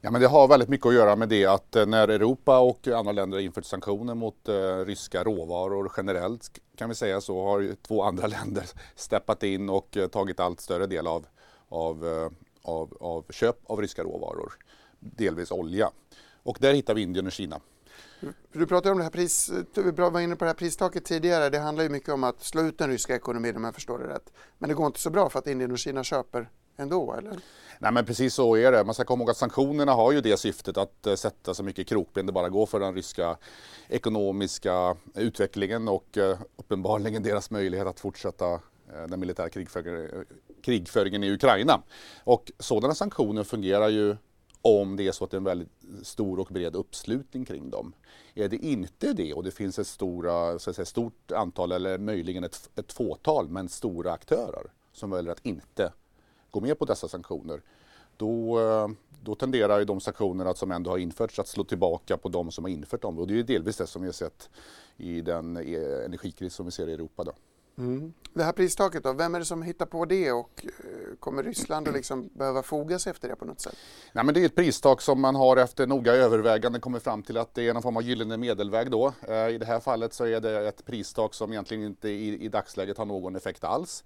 Ja, 0.05 0.11
men 0.11 0.21
det 0.21 0.27
har 0.27 0.47
väldigt 0.47 0.69
mycket 0.69 0.87
att 0.87 0.93
göra 0.93 1.15
med 1.15 1.29
det 1.29 1.45
att 1.45 1.75
eh, 1.75 1.85
när 1.85 2.07
Europa 2.07 2.59
och 2.59 2.87
andra 2.87 3.11
länder 3.11 3.37
har 3.37 3.43
infört 3.43 3.65
sanktioner 3.65 4.15
mot 4.15 4.49
eh, 4.49 4.85
ryska 4.85 5.23
råvaror 5.23 5.91
generellt 5.97 6.59
kan 6.77 6.89
vi 6.89 6.95
säga 6.95 7.21
så 7.21 7.43
har 7.43 7.75
två 7.87 8.03
andra 8.03 8.27
länder 8.37 8.65
steppat 8.95 9.43
in 9.43 9.69
och 9.69 9.97
eh, 9.97 10.07
tagit 10.07 10.39
allt 10.39 10.61
större 10.61 10.87
del 10.87 11.07
av, 11.07 11.25
av, 11.69 12.07
eh, 12.07 12.29
av, 12.61 12.97
av 12.99 13.25
köp 13.29 13.55
av 13.65 13.81
ryska 13.81 14.03
råvaror, 14.03 14.53
delvis 14.99 15.51
olja. 15.51 15.91
Och 16.43 16.57
där 16.61 16.73
hittar 16.73 16.93
vi 16.93 17.01
Indien 17.01 17.25
och 17.25 17.31
Kina. 17.31 17.59
Mm. 18.21 18.33
Du 18.53 18.65
pratade 18.65 18.91
om 18.91 18.97
det 18.97 19.03
här 19.03 19.11
pris, 19.11 19.49
eh, 19.49 19.83
du 19.83 19.91
var 19.91 20.19
inne 20.19 20.35
på 20.35 20.45
det 20.45 20.49
här 20.49 20.55
pristaket 20.55 21.05
tidigare. 21.05 21.49
Det 21.49 21.59
handlar 21.59 21.83
ju 21.83 21.89
mycket 21.89 22.09
om 22.09 22.23
att 22.23 22.43
slå 22.43 22.61
ut 22.61 22.77
den 22.77 22.89
ryska 22.89 23.15
ekonomin 23.15 23.55
om 23.55 23.63
jag 23.63 23.75
förstår 23.75 23.99
det 23.99 24.07
rätt. 24.07 24.33
Men 24.57 24.69
det 24.69 24.75
går 24.75 24.85
inte 24.85 24.99
så 24.99 25.09
bra 25.09 25.29
för 25.29 25.39
att 25.39 25.47
Indien 25.47 25.71
och 25.71 25.79
Kina 25.79 26.03
köper 26.03 26.49
ändå, 26.77 27.13
eller? 27.13 27.39
Nej 27.79 27.91
men 27.91 28.05
precis 28.05 28.33
så 28.33 28.55
är 28.55 28.71
det. 28.71 28.83
Man 28.83 28.93
ska 28.93 29.03
komma 29.03 29.21
ihåg 29.21 29.29
att 29.29 29.37
sanktionerna 29.37 29.91
har 29.91 30.11
ju 30.11 30.21
det 30.21 30.37
syftet 30.37 30.77
att 30.77 31.07
eh, 31.07 31.15
sätta 31.15 31.53
så 31.53 31.63
mycket 31.63 31.87
krokben 31.87 32.25
det 32.25 32.31
bara 32.31 32.49
går 32.49 32.65
för 32.65 32.79
den 32.79 32.95
ryska 32.95 33.37
ekonomiska 33.87 34.95
utvecklingen 35.15 35.87
och 35.87 36.17
eh, 36.17 36.39
uppenbarligen 36.55 37.23
deras 37.23 37.51
möjlighet 37.51 37.87
att 37.87 37.99
fortsätta 37.99 38.53
eh, 38.53 39.07
den 39.09 39.19
militära 39.19 39.49
krigföringen 40.61 41.23
i 41.23 41.31
Ukraina. 41.31 41.81
Och 42.23 42.51
sådana 42.59 42.95
sanktioner 42.95 43.43
fungerar 43.43 43.89
ju 43.89 44.15
om 44.61 44.95
det 44.95 45.07
är 45.07 45.11
så 45.11 45.23
att 45.23 45.31
det 45.31 45.35
är 45.35 45.39
en 45.39 45.43
väldigt 45.43 45.71
stor 46.03 46.39
och 46.39 46.47
bred 46.51 46.75
uppslutning 46.75 47.45
kring 47.45 47.69
dem. 47.69 47.93
Är 48.33 48.49
det 48.49 48.57
inte 48.57 49.13
det 49.13 49.33
och 49.33 49.43
det 49.43 49.51
finns 49.51 49.79
ett 49.79 49.87
stora, 49.87 50.59
så 50.59 50.69
att 50.69 50.75
säga, 50.75 50.85
stort 50.85 51.31
antal 51.31 51.71
eller 51.71 51.97
möjligen 51.97 52.43
ett, 52.43 52.69
ett 52.75 52.93
fåtal 52.93 53.49
men 53.49 53.69
stora 53.69 54.11
aktörer 54.11 54.71
som 54.93 55.09
väljer 55.09 55.31
att 55.31 55.45
inte 55.45 55.91
gå 56.55 56.61
med 56.61 56.79
på 56.79 56.85
dessa 56.85 57.07
sanktioner 57.07 57.61
då, 58.17 58.59
eh, 58.59 58.87
då 59.23 59.35
tenderar 59.35 59.79
ju 59.79 59.85
de 59.85 59.99
sanktionerna 59.99 60.53
som 60.53 60.71
ändå 60.71 60.89
har 60.89 60.97
införts 60.97 61.39
att 61.39 61.47
slå 61.47 61.63
tillbaka 61.63 62.17
på 62.17 62.29
de 62.29 62.51
som 62.51 62.63
har 62.63 62.71
infört 62.71 63.01
dem. 63.01 63.19
Och 63.19 63.27
det 63.27 63.39
är 63.39 63.43
delvis 63.43 63.77
det 63.77 63.87
som 63.87 64.01
vi 64.01 64.07
har 64.07 64.13
sett 64.13 64.49
i 64.97 65.21
den 65.21 65.57
eh, 65.57 66.05
energikris 66.05 66.53
som 66.53 66.65
vi 66.65 66.71
ser 66.71 66.87
i 66.87 66.93
Europa. 66.93 67.23
Då. 67.23 67.33
Mm. 67.77 68.13
Det 68.33 68.43
här 68.43 68.51
pristaket 68.51 69.03
då, 69.03 69.13
vem 69.13 69.35
är 69.35 69.39
det 69.39 69.45
som 69.45 69.61
hittar 69.61 69.85
på 69.85 70.05
det 70.05 70.31
och 70.31 70.65
eh, 70.65 71.15
kommer 71.19 71.43
Ryssland 71.43 71.87
att 71.87 71.93
liksom 71.93 72.29
behöva 72.33 72.63
foga 72.63 72.99
sig 72.99 73.11
efter 73.11 73.29
det 73.29 73.35
på 73.35 73.45
något 73.45 73.61
sätt? 73.61 73.75
Nej, 74.13 74.25
men 74.25 74.33
det 74.33 74.41
är 74.41 74.45
ett 74.45 74.55
pristak 74.55 75.01
som 75.01 75.21
man 75.21 75.35
har 75.35 75.57
efter 75.57 75.87
noga 75.87 76.13
övervägande 76.13 76.79
kommit 76.79 77.03
fram 77.03 77.23
till 77.23 77.37
att 77.37 77.53
det 77.53 77.67
är 77.67 77.73
någon 77.73 77.83
form 77.83 77.97
av 77.97 78.03
gyllene 78.03 78.37
medelväg 78.37 78.91
då. 78.91 79.13
I 79.51 79.57
det 79.57 79.65
här 79.65 79.79
fallet 79.79 80.13
så 80.13 80.25
är 80.25 80.41
det 80.41 80.67
ett 80.67 80.85
pristak 80.85 81.33
som 81.33 81.51
egentligen 81.51 81.83
inte 81.83 82.09
i, 82.09 82.45
i 82.45 82.49
dagsläget 82.49 82.97
har 82.97 83.05
någon 83.05 83.35
effekt 83.35 83.63
alls. 83.63 84.03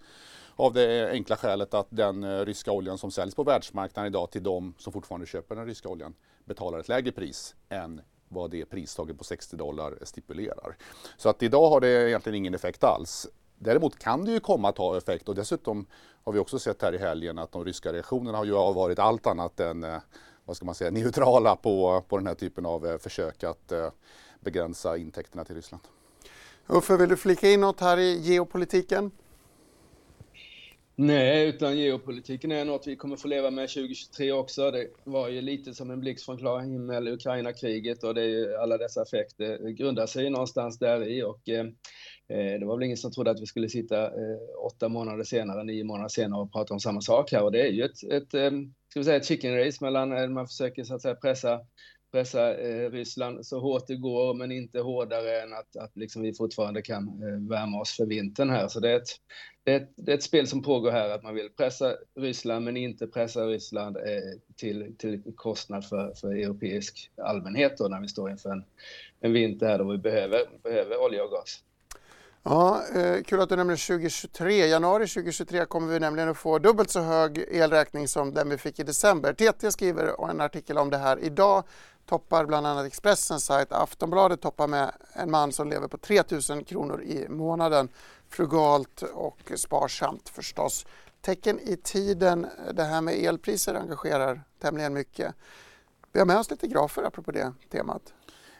Av 0.60 0.74
det 0.74 1.12
enkla 1.12 1.36
skälet 1.36 1.74
att 1.74 1.88
den 1.90 2.24
eh, 2.24 2.46
ryska 2.46 2.72
oljan 2.72 2.98
som 2.98 3.12
säljs 3.12 3.36
på 3.36 3.44
världsmarknaden 3.44 4.12
idag 4.12 4.32
till 4.32 4.44
de 4.44 4.74
som 4.78 4.94
fortfarande 4.94 5.28
köper 5.28 5.56
den 5.56 5.66
ryska 5.66 5.90
oljan 5.90 6.14
betalar 6.46 6.80
ett 6.80 6.88
lägre 6.88 7.12
pris 7.12 7.56
än 7.70 8.02
vad 8.28 8.52
det 8.52 8.66
pristaget 8.66 9.18
på 9.18 9.24
60 9.24 9.56
dollar 9.56 9.98
stipulerar. 10.02 10.78
Så 11.18 11.30
att 11.30 11.44
idag 11.44 11.70
har 11.70 11.82
det 11.82 12.10
egentligen 12.10 12.36
ingen 12.36 12.54
effekt 12.54 12.84
alls. 12.84 13.28
Däremot 13.58 14.00
kan 14.00 14.26
det 14.26 14.32
ju 14.32 14.40
komma 14.40 14.70
att 14.70 14.78
ha 14.78 14.98
effekt 14.98 15.30
och 15.30 15.36
dessutom 15.36 15.86
har 16.24 16.34
vi 16.34 16.40
också 16.40 16.60
sett 16.60 16.82
här 16.82 16.96
i 16.96 16.98
helgen 16.98 17.40
att 17.40 17.52
de 17.52 17.66
ryska 17.66 17.94
reaktionerna 17.94 18.38
har 18.38 18.46
ju 18.46 18.52
varit 18.52 19.00
allt 19.00 19.28
annat 19.28 19.60
än 19.60 19.84
eh, 19.84 19.98
vad 20.46 20.56
ska 20.56 20.66
man 20.66 20.76
säga, 20.76 20.92
neutrala 20.92 21.56
på, 21.56 22.04
på 22.08 22.18
den 22.18 22.28
här 22.28 22.36
typen 22.36 22.66
av 22.66 22.88
eh, 22.88 22.98
försök 22.98 23.44
att 23.44 23.74
begränsa 24.40 24.98
intäkterna 24.98 25.46
till 25.46 25.56
Ryssland. 25.56 25.84
Uffe, 26.68 26.98
vill 26.98 27.10
du 27.10 27.18
flika 27.18 27.50
in 27.50 27.62
något 27.62 27.80
här 27.80 27.98
i 27.98 28.20
geopolitiken? 28.20 29.12
Nej, 31.02 31.48
utan 31.48 31.78
geopolitiken 31.78 32.52
är 32.52 32.66
något 32.66 32.88
vi 32.88 32.96
kommer 32.96 33.16
få 33.16 33.28
leva 33.28 33.52
med 33.52 33.70
2023 33.70 34.32
också. 34.32 34.72
Det 34.72 34.88
var 35.04 35.30
ju 35.30 35.42
lite 35.42 35.74
som 35.74 35.92
en 35.92 36.00
blixt 36.00 36.26
från 36.26 36.38
klar 36.38 36.60
himmel, 36.60 37.08
Ukraina-kriget 37.08 38.04
och 38.04 38.16
det 38.16 38.22
är 38.22 38.28
ju, 38.28 38.56
alla 38.56 38.78
dessa 38.78 39.02
effekter 39.02 39.70
grundar 39.70 40.06
sig 40.06 40.30
någonstans 40.30 40.80
där 40.80 41.08
i 41.08 41.24
och 41.24 41.50
eh, 41.50 41.66
det 42.60 42.66
var 42.66 42.78
väl 42.78 42.86
ingen 42.86 42.98
som 42.98 43.12
trodde 43.12 43.32
att 43.32 43.42
vi 43.42 43.46
skulle 43.46 43.70
sitta 43.70 44.06
eh, 44.06 44.66
åtta 44.66 44.90
månader 44.90 45.24
senare, 45.24 45.64
nio 45.64 45.84
månader 45.84 46.10
senare 46.10 46.42
och 46.42 46.54
prata 46.54 46.74
om 46.74 46.80
samma 46.80 47.02
sak 47.02 47.32
här 47.32 47.44
och 47.44 47.52
det 47.52 47.62
är 47.62 47.72
ju 47.72 47.84
ett, 47.84 48.04
ett 48.04 48.34
eh, 48.34 48.52
ska 48.90 49.00
vi 49.00 49.04
säga 49.04 49.18
ett 49.18 49.26
chicken 49.26 49.58
race 49.58 49.78
mellan, 49.82 50.18
eh, 50.18 50.28
man 50.28 50.48
försöker 50.48 50.84
så 50.84 50.96
att 50.96 51.02
säga 51.02 51.16
pressa 51.16 51.60
pressa 52.12 52.58
eh, 52.58 52.92
Ryssland 52.92 53.46
så 53.46 53.60
hårt 53.60 53.88
det 53.88 53.96
går, 53.96 54.34
men 54.34 54.52
inte 54.52 54.80
hårdare 54.80 55.42
än 55.42 55.54
att, 55.54 55.76
att 55.76 55.98
liksom 55.98 56.22
vi 56.22 56.34
fortfarande 56.34 56.82
kan 56.82 57.08
eh, 57.08 57.50
värma 57.50 57.82
oss 57.82 57.98
för 57.98 58.06
vintern 58.06 58.50
här. 58.50 58.68
Så 58.68 58.80
det 58.80 58.92
är, 58.92 58.96
ett, 58.96 59.10
det, 59.64 59.72
är 59.72 59.76
ett, 59.76 59.92
det 59.96 60.12
är 60.12 60.16
ett 60.16 60.24
spel 60.24 60.48
som 60.48 60.64
pågår 60.64 60.92
här, 60.92 61.10
att 61.10 61.24
man 61.24 61.36
vill 61.36 61.50
pressa 61.50 61.96
Ryssland, 62.16 62.66
men 62.66 62.78
inte 62.78 63.08
pressa 63.08 63.46
Ryssland 63.46 63.98
eh, 63.98 64.04
till, 64.56 64.96
till 64.98 65.22
kostnad 65.36 65.86
för, 65.86 66.14
för 66.14 66.32
europeisk 66.32 67.12
allmänhet 67.18 67.78
då, 67.78 67.88
när 67.88 68.02
vi 68.02 68.08
står 68.08 68.32
inför 68.32 68.50
en, 68.50 68.64
en 69.20 69.34
vinter 69.34 69.68
här 69.68 69.78
då 69.78 69.92
vi 69.92 69.98
behöver, 69.98 70.42
behöver 70.64 71.04
olja 71.06 71.24
och 71.24 71.32
gas. 71.32 71.64
Ja, 72.44 72.84
eh, 72.96 73.24
kul 73.24 73.40
att 73.40 73.50
du 73.50 73.56
nämner 73.56 73.88
2023. 73.88 74.68
Januari 74.68 75.08
2023 75.08 75.66
kommer 75.66 75.94
vi 75.94 76.00
nämligen 76.00 76.30
att 76.30 76.38
få 76.38 76.60
dubbelt 76.60 76.90
så 76.90 77.00
hög 77.00 77.38
elräkning 77.38 78.08
som 78.08 78.34
den 78.34 78.50
vi 78.50 78.58
fick 78.58 78.80
i 78.80 78.84
december. 78.84 79.34
TT 79.34 79.72
skriver 79.72 80.30
en 80.30 80.42
artikel 80.42 80.78
om 80.78 80.90
det 80.90 80.98
här 80.98 81.20
idag 81.20 81.64
toppar 82.10 82.46
bland 82.46 82.68
annat 82.68 82.86
Expressens 82.86 83.46
sajt. 83.46 83.72
Aftonbladet 83.72 84.42
toppar 84.42 84.68
med 84.68 84.92
en 85.14 85.32
man 85.32 85.52
som 85.52 85.70
lever 85.70 85.88
på 85.88 85.98
3 85.98 86.24
000 86.50 86.66
kronor 86.66 87.02
i 87.02 87.30
månaden. 87.30 87.90
Frugalt 88.30 89.02
och 89.02 89.52
sparsamt 89.56 90.30
förstås. 90.30 90.86
Tecken 91.22 91.60
i 91.60 91.76
tiden, 91.76 92.48
det 92.74 92.84
här 92.84 93.02
med 93.02 93.26
elpriser 93.26 93.76
engagerar 93.76 94.42
tämligen 94.60 94.94
mycket. 94.94 95.36
Vi 96.12 96.20
har 96.20 96.28
med 96.28 96.38
oss 96.38 96.50
lite 96.50 96.68
grafer 96.68 97.04
apropå 97.04 97.32
det 97.32 97.54
temat. 97.72 98.14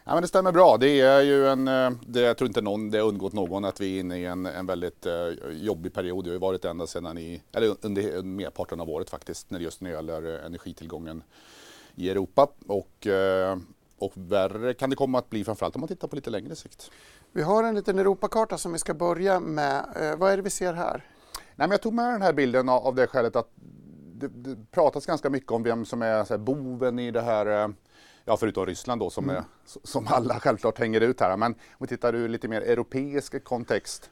Ja, 0.04 0.14
men 0.14 0.22
det 0.22 0.28
stämmer 0.28 0.52
bra. 0.52 0.78
Det 0.78 1.02
är 1.02 1.22
ju 1.22 1.48
en, 1.48 1.68
eh, 1.68 1.92
det, 2.08 2.22
jag 2.22 2.38
tror 2.38 2.48
inte 2.48 2.62
någon, 2.62 2.92
det 2.92 2.98
har 2.98 3.08
undgått 3.08 3.34
någon 3.34 3.66
att 3.66 3.82
vi 3.82 3.96
är 3.96 4.00
inne 4.00 4.18
i 4.18 4.26
en, 4.26 4.46
en 4.46 4.66
väldigt 4.66 5.06
eh, 5.06 5.14
jobbig 5.52 5.94
period. 5.94 6.24
Det 6.24 6.30
har 6.30 6.34
ju 6.34 6.40
varit 6.40 6.66
ända 6.66 6.88
sedan 6.88 7.18
i, 7.18 7.42
eller 7.52 7.76
under 7.82 8.24
merparten 8.24 8.80
av 8.80 8.90
året 8.90 9.10
faktiskt, 9.10 9.50
när 9.50 9.60
just 9.60 9.82
när 9.82 9.90
det 9.90 9.96
gäller 9.96 10.40
eh, 10.40 10.46
energitillgången 10.46 11.24
i 11.96 12.10
Europa. 12.10 12.48
Och, 12.68 13.08
eh, 13.08 13.58
och 13.98 14.14
värre 14.16 14.74
kan 14.74 14.90
det 14.90 14.96
komma 14.96 15.18
att 15.18 15.30
bli 15.30 15.44
framförallt 15.44 15.76
om 15.76 15.80
man 15.80 15.88
tittar 15.88 16.08
på 16.08 16.16
lite 16.16 16.30
längre 16.30 16.56
sikt. 16.56 16.92
Vi 17.32 17.42
har 17.42 17.64
en 17.64 17.76
liten 17.76 18.00
Europakarta 18.00 18.58
som 18.58 18.74
vi 18.74 18.80
ska 18.80 18.94
börja 18.94 19.40
med. 19.40 19.86
Eh, 19.96 20.16
vad 20.18 20.32
är 20.32 20.38
det 20.38 20.44
vi 20.44 20.50
ser 20.50 20.74
här? 20.74 21.06
Nej, 21.34 21.68
men 21.68 21.72
jag 21.72 21.82
tog 21.82 21.94
med 21.94 22.14
den 22.14 22.22
här 22.22 22.34
bilden 22.34 22.70
av 22.70 22.96
det 22.96 23.08
skälet 23.08 23.36
att 23.36 23.50
det, 24.14 24.28
det 24.28 24.72
pratas 24.72 25.06
ganska 25.06 25.30
mycket 25.30 25.52
om 25.52 25.64
vem 25.64 25.86
som 25.86 26.02
är 26.02 26.38
boven 26.38 27.00
i 27.00 27.12
det 27.12 27.22
här 27.22 27.64
eh, 27.64 27.70
Ja, 28.26 28.38
förutom 28.38 28.66
Ryssland 28.66 29.02
då 29.02 29.10
som, 29.10 29.24
mm. 29.24 29.36
är, 29.36 29.44
som 29.84 30.08
alla 30.08 30.40
självklart 30.40 30.80
hänger 30.80 31.02
ut 31.02 31.20
här. 31.20 31.38
Men 31.38 31.52
om 31.52 31.58
vi 31.80 31.88
tittar 31.88 32.16
ur 32.16 32.30
lite 32.30 32.48
mer 32.48 32.62
europeisk 32.62 33.44
kontext 33.44 34.10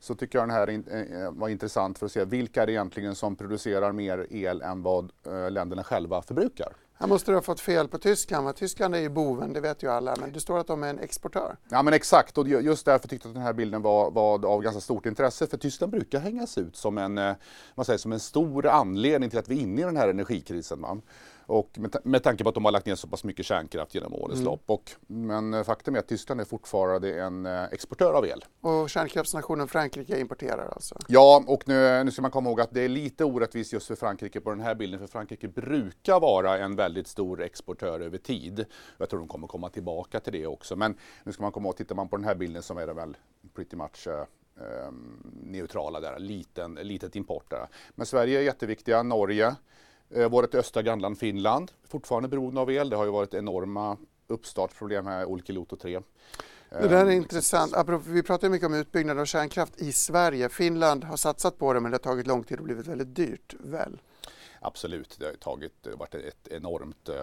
så 0.00 0.14
tycker 0.14 0.38
jag 0.38 0.48
den 0.48 0.56
här 0.56 1.30
var 1.30 1.48
intressant 1.48 1.98
för 1.98 2.06
att 2.06 2.12
se 2.12 2.24
vilka 2.24 2.62
är 2.62 2.66
det 2.66 2.72
egentligen 2.72 3.14
som 3.14 3.36
producerar 3.36 3.92
mer 3.92 4.26
el 4.30 4.62
än 4.62 4.82
vad 4.82 5.12
länderna 5.50 5.84
själva 5.84 6.22
förbrukar. 6.22 6.72
Här 7.00 7.06
måste 7.06 7.30
du 7.30 7.34
ha 7.34 7.42
fått 7.42 7.60
fel 7.60 7.88
på 7.88 7.98
Tyskland. 7.98 8.44
Va? 8.44 8.52
Tyskland 8.52 8.94
är 8.94 8.98
ju 8.98 9.08
boven, 9.08 9.52
det 9.52 9.60
vet 9.60 9.82
ju 9.82 9.90
alla, 9.90 10.16
men 10.20 10.32
det 10.32 10.40
står 10.40 10.58
att 10.58 10.66
de 10.66 10.82
är 10.82 10.88
en 10.88 10.98
exportör. 10.98 11.56
Ja 11.68 11.82
men 11.82 11.94
exakt 11.94 12.38
och 12.38 12.48
just 12.48 12.84
därför 12.84 13.08
tyckte 13.08 13.28
jag 13.28 13.30
att 13.30 13.34
den 13.34 13.42
här 13.42 13.52
bilden 13.52 13.82
var, 13.82 14.10
var 14.10 14.46
av 14.46 14.62
ganska 14.62 14.80
stort 14.80 15.06
intresse 15.06 15.46
för 15.46 15.56
Tyskland 15.56 15.92
brukar 15.92 16.20
hängas 16.20 16.58
ut 16.58 16.76
som 16.76 16.98
en, 16.98 17.18
eh, 17.18 17.34
man 17.74 17.84
säger, 17.84 17.98
som 17.98 18.12
en 18.12 18.20
stor 18.20 18.66
anledning 18.66 19.30
till 19.30 19.38
att 19.38 19.48
vi 19.48 19.58
är 19.58 19.62
inne 19.62 19.80
i 19.80 19.84
den 19.84 19.96
här 19.96 20.08
energikrisen. 20.08 20.80
Man. 20.80 21.02
Och 21.50 21.78
med, 21.78 21.96
med 22.04 22.22
tanke 22.22 22.44
på 22.44 22.48
att 22.48 22.54
de 22.54 22.64
har 22.64 22.72
lagt 22.72 22.86
ner 22.86 22.94
så 22.94 23.08
pass 23.08 23.24
mycket 23.24 23.46
kärnkraft 23.46 23.94
genom 23.94 24.14
årens 24.14 24.40
mm. 24.40 24.44
lopp. 24.44 24.62
Och, 24.66 24.90
men 25.06 25.64
faktum 25.64 25.94
är 25.94 25.98
att 25.98 26.08
Tyskland 26.08 26.40
är 26.40 26.44
fortfarande 26.44 27.20
en 27.20 27.46
eh, 27.46 27.64
exportör 27.64 28.12
av 28.12 28.26
el. 28.26 28.44
Och 28.60 28.90
kärnkraftsnationen 28.90 29.68
Frankrike 29.68 30.20
importerar 30.20 30.68
alltså? 30.68 30.94
Ja, 31.08 31.44
och 31.46 31.68
nu, 31.68 32.04
nu 32.04 32.10
ska 32.10 32.22
man 32.22 32.30
komma 32.30 32.48
ihåg 32.50 32.60
att 32.60 32.70
det 32.74 32.80
är 32.80 32.88
lite 32.88 33.24
orättvist 33.24 33.72
just 33.72 33.86
för 33.86 33.94
Frankrike 33.94 34.40
på 34.40 34.50
den 34.50 34.60
här 34.60 34.74
bilden. 34.74 35.00
För 35.00 35.06
Frankrike 35.06 35.48
brukar 35.48 36.20
vara 36.20 36.58
en 36.58 36.76
väldigt 36.76 37.06
stor 37.06 37.42
exportör 37.42 38.00
över 38.00 38.18
tid. 38.18 38.64
Jag 38.98 39.10
tror 39.10 39.20
de 39.20 39.28
kommer 39.28 39.46
komma 39.46 39.68
tillbaka 39.68 40.20
till 40.20 40.32
det 40.32 40.46
också. 40.46 40.76
Men 40.76 40.94
nu 41.24 41.32
ska 41.32 41.42
man 41.42 41.52
komma 41.52 41.68
ihåg, 41.68 41.76
tittar 41.76 41.94
man 41.94 42.08
på 42.08 42.16
den 42.16 42.24
här 42.24 42.34
bilden 42.34 42.62
så 42.62 42.78
är 42.78 42.86
det 42.86 42.92
väl 42.94 43.16
pretty 43.54 43.76
much 43.76 44.08
uh, 44.08 44.92
neutrala 45.42 46.00
där, 46.00 46.18
liten, 46.18 46.74
litet 46.74 47.16
import 47.16 47.50
där. 47.50 47.68
Men 47.94 48.06
Sverige 48.06 48.38
är 48.38 48.42
jätteviktiga, 48.42 49.02
Norge, 49.02 49.46
Eh, 49.46 49.56
vårt 50.30 50.54
östra 50.54 50.82
grannland 50.82 51.18
Finland, 51.18 51.72
fortfarande 51.88 52.28
beroende 52.28 52.60
av 52.60 52.70
el. 52.70 52.90
Det 52.90 52.96
har 52.96 53.04
ju 53.04 53.10
varit 53.10 53.34
enorma 53.34 53.96
uppstartsproblem 54.26 55.04
med 55.04 55.26
Olkiluoto 55.26 55.76
3. 55.76 56.00
Det 56.70 56.88
där 56.88 56.96
är 56.96 57.04
um, 57.04 57.10
intressant. 57.10 57.74
Vi 58.06 58.22
pratar 58.22 58.48
mycket 58.48 58.66
om 58.66 58.74
utbyggnad 58.74 59.18
av 59.18 59.24
kärnkraft 59.24 59.82
i 59.82 59.92
Sverige. 59.92 60.48
Finland 60.48 61.04
har 61.04 61.16
satsat 61.16 61.58
på 61.58 61.72
det 61.72 61.80
men 61.80 61.90
det 61.90 61.94
har 61.94 61.98
tagit 61.98 62.26
lång 62.26 62.44
tid 62.44 62.58
och 62.58 62.64
blivit 62.64 62.86
väldigt 62.86 63.14
dyrt, 63.14 63.54
väl? 63.58 64.00
Absolut, 64.60 65.16
det 65.18 65.26
har 65.26 65.32
tagit, 65.32 65.86
varit 65.96 66.14
ett 66.14 66.48
enormt 66.50 67.08
uh, 67.08 67.14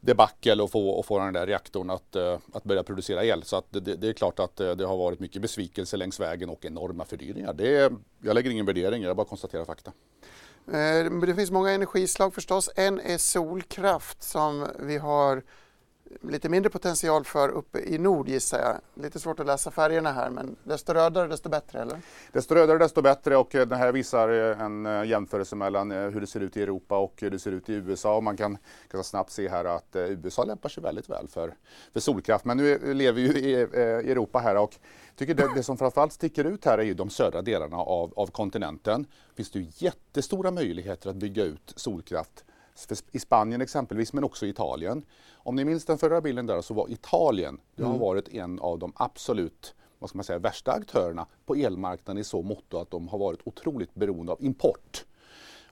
debacle 0.00 0.64
att 0.64 0.70
få, 0.70 1.00
att 1.00 1.06
få 1.06 1.18
den 1.18 1.32
där 1.32 1.46
reaktorn 1.46 1.90
att, 1.90 2.16
att 2.52 2.64
börja 2.64 2.82
producera 2.82 3.24
el. 3.24 3.42
Så 3.42 3.56
att 3.56 3.66
det, 3.70 3.80
det, 3.80 4.08
är 4.08 4.12
klart 4.12 4.38
att 4.38 4.56
det 4.56 4.84
har 4.84 4.96
varit 4.96 5.20
mycket 5.20 5.42
besvikelse 5.42 5.96
längs 5.96 6.20
vägen 6.20 6.50
och 6.50 6.64
enorma 6.64 7.04
fördyringar. 7.04 7.52
Det, 7.52 7.92
jag 8.22 8.34
lägger 8.34 8.50
ingen 8.50 8.66
värdering, 8.66 9.02
jag 9.02 9.16
bara 9.16 9.26
konstaterar 9.26 9.64
fakta. 9.64 9.92
Eh, 10.66 11.10
det 11.26 11.34
finns 11.34 11.50
många 11.50 11.70
energislag 11.70 12.34
förstås. 12.34 12.70
En 12.76 13.00
är 13.00 13.18
solkraft 13.18 14.22
som 14.22 14.66
vi 14.78 14.98
har 14.98 15.42
lite 16.20 16.48
mindre 16.48 16.70
potential 16.70 17.24
för 17.24 17.48
uppe 17.48 17.78
i 17.78 17.98
nord 17.98 18.28
gissar 18.28 18.58
jag. 18.58 19.04
Lite 19.04 19.20
svårt 19.20 19.40
att 19.40 19.46
läsa 19.46 19.70
färgerna 19.70 20.12
här 20.12 20.30
men 20.30 20.56
desto 20.64 20.92
rödare 20.92 21.28
desto 21.28 21.48
bättre 21.48 21.80
eller? 21.80 22.00
Desto 22.32 22.54
rödare 22.54 22.78
desto 22.78 23.02
bättre 23.02 23.36
och 23.36 23.54
eh, 23.54 23.66
det 23.66 23.76
här 23.76 23.92
visar 23.92 24.28
eh, 24.28 24.60
en 24.60 24.86
eh, 24.86 25.04
jämförelse 25.04 25.56
mellan 25.56 25.90
hur 25.90 26.20
det 26.20 26.26
ser 26.26 26.40
ut 26.40 26.56
i 26.56 26.62
Europa 26.62 26.98
och 26.98 27.14
hur 27.20 27.30
det 27.30 27.38
ser 27.38 27.52
ut 27.52 27.68
i 27.68 27.72
USA 27.72 28.16
och 28.16 28.22
man 28.22 28.36
kan 28.36 28.58
ganska 28.88 29.10
snabbt 29.10 29.30
se 29.30 29.48
här 29.48 29.64
att 29.64 29.96
USA 29.96 30.44
lämpar 30.44 30.68
sig 30.68 30.82
väldigt 30.82 31.10
väl 31.10 31.28
för, 31.28 31.54
för 31.92 32.00
solkraft. 32.00 32.44
Men 32.44 32.56
nu 32.56 32.94
lever 32.94 33.22
vi 33.22 33.26
ju 33.26 33.38
i, 33.38 33.52
i 34.06 34.10
Europa 34.10 34.38
här 34.38 34.56
och 34.56 34.74
tycker 35.16 35.34
det, 35.34 35.54
det 35.54 35.62
som 35.62 35.78
framförallt 35.78 36.12
sticker 36.12 36.44
ut 36.44 36.64
här 36.64 36.78
är 36.78 36.82
ju 36.82 36.94
de 36.94 37.10
södra 37.10 37.42
delarna 37.42 37.76
av, 37.76 38.12
av 38.16 38.26
kontinenten. 38.26 39.06
finns 39.36 39.50
det 39.50 39.58
ju 39.58 39.66
jättestora 39.74 40.50
möjligheter 40.50 41.10
att 41.10 41.16
bygga 41.16 41.44
ut 41.44 41.72
solkraft 41.76 42.44
i 43.12 43.18
Spanien 43.18 43.60
exempelvis, 43.60 44.12
men 44.12 44.24
också 44.24 44.46
i 44.46 44.48
Italien. 44.48 45.04
Om 45.34 45.56
ni 45.56 45.64
minns 45.64 45.84
den 45.84 45.98
förra 45.98 46.20
bilden 46.20 46.46
där 46.46 46.60
så 46.60 46.74
var 46.74 46.90
Italien, 46.90 47.60
det 47.76 47.82
har 47.82 47.90
mm. 47.90 48.00
varit 48.00 48.28
en 48.28 48.58
av 48.58 48.78
de 48.78 48.92
absolut 48.96 49.74
vad 50.02 50.08
ska 50.08 50.18
man 50.18 50.24
säga, 50.24 50.38
värsta 50.38 50.72
aktörerna 50.72 51.26
på 51.46 51.54
elmarknaden 51.54 52.20
i 52.20 52.24
så 52.24 52.42
mått 52.42 52.74
att 52.74 52.90
de 52.90 53.08
har 53.08 53.18
varit 53.18 53.40
otroligt 53.44 53.94
beroende 53.94 54.32
av 54.32 54.44
import. 54.44 55.04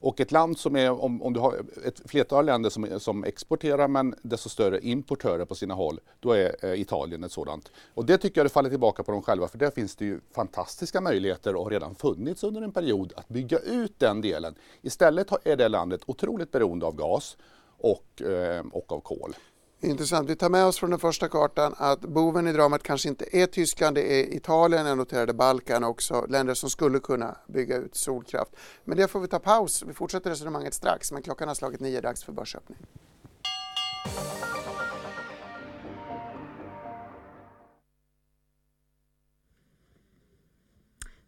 Och 0.01 0.21
ett 0.21 0.33
land 0.33 0.59
som 0.59 0.77
är, 0.77 1.03
om, 1.05 1.23
om 1.23 1.33
du 1.33 1.41
har 1.41 1.65
ett 1.85 2.11
flertal 2.11 2.47
länder 2.47 2.71
som, 2.71 3.01
som 3.01 3.25
exporterar 3.25 3.89
men 3.89 4.15
desto 4.23 4.49
större 4.49 4.81
importörer 4.81 5.45
på 5.45 5.55
sina 5.55 5.75
håll, 5.75 6.01
då 6.21 6.33
är 6.33 6.65
eh, 6.65 6.81
Italien 6.81 7.25
ett 7.25 7.33
sådant. 7.33 7.73
Och 7.95 8.05
det 8.05 8.19
tycker 8.19 8.41
jag 8.41 8.47
det 8.47 8.51
faller 8.51 8.71
tillbaka 8.71 9.03
på 9.03 9.13
dem 9.13 9.23
själva 9.23 9.49
för 9.49 9.59
där 9.59 9.71
finns 9.71 9.97
det 9.97 10.05
ju 10.05 10.21
fantastiska 10.35 11.01
möjligheter 11.01 11.57
och 11.57 11.63
har 11.65 11.71
redan 11.71 11.95
funnits 11.95 12.45
under 12.45 12.63
en 12.63 12.73
period 12.73 13.13
att 13.17 13.29
bygga 13.29 13.59
ut 13.59 13.99
den 13.99 14.21
delen. 14.21 14.55
Istället 14.83 15.47
är 15.47 15.57
det 15.57 15.69
landet 15.69 16.01
otroligt 16.07 16.53
beroende 16.53 16.87
av 16.87 16.97
gas 16.97 17.37
och, 17.79 18.23
eh, 18.23 18.65
och 18.73 18.93
av 18.93 19.01
kol. 19.01 19.35
Intressant. 19.83 20.31
Vi 20.31 20.37
tar 20.37 20.49
med 20.49 20.65
oss 20.65 20.79
från 20.79 20.91
den 20.91 20.99
första 20.99 21.29
kartan 21.29 21.75
att 21.79 22.01
boven 22.01 22.49
i 22.49 22.53
dramat 22.53 22.83
kanske 22.83 23.09
inte 23.09 23.37
är 23.37 23.47
Tyskland, 23.47 23.97
det 23.97 24.21
är 24.21 24.35
Italien, 24.35 24.87
jag 24.87 24.99
noterade 24.99 25.33
Balkan 25.33 25.85
också, 25.85 26.27
länder 26.29 26.55
som 26.55 26.71
skulle 26.71 26.99
kunna 26.99 27.37
bygga 27.49 27.77
ut 27.77 27.95
solkraft. 27.95 28.53
Men 28.85 28.97
det 28.97 29.09
får 29.09 29.21
vi 29.21 29.29
ta 29.29 29.39
paus. 29.39 29.83
Vi 29.87 29.93
fortsätter 29.93 30.31
resonemanget 30.31 30.75
strax, 30.75 31.13
men 31.13 31.23
klockan 31.23 31.49
har 31.49 31.55
slagit 31.55 31.81
nio, 31.81 32.01
dags 32.01 32.25
för 32.25 32.33
börsöppning. 32.33 32.79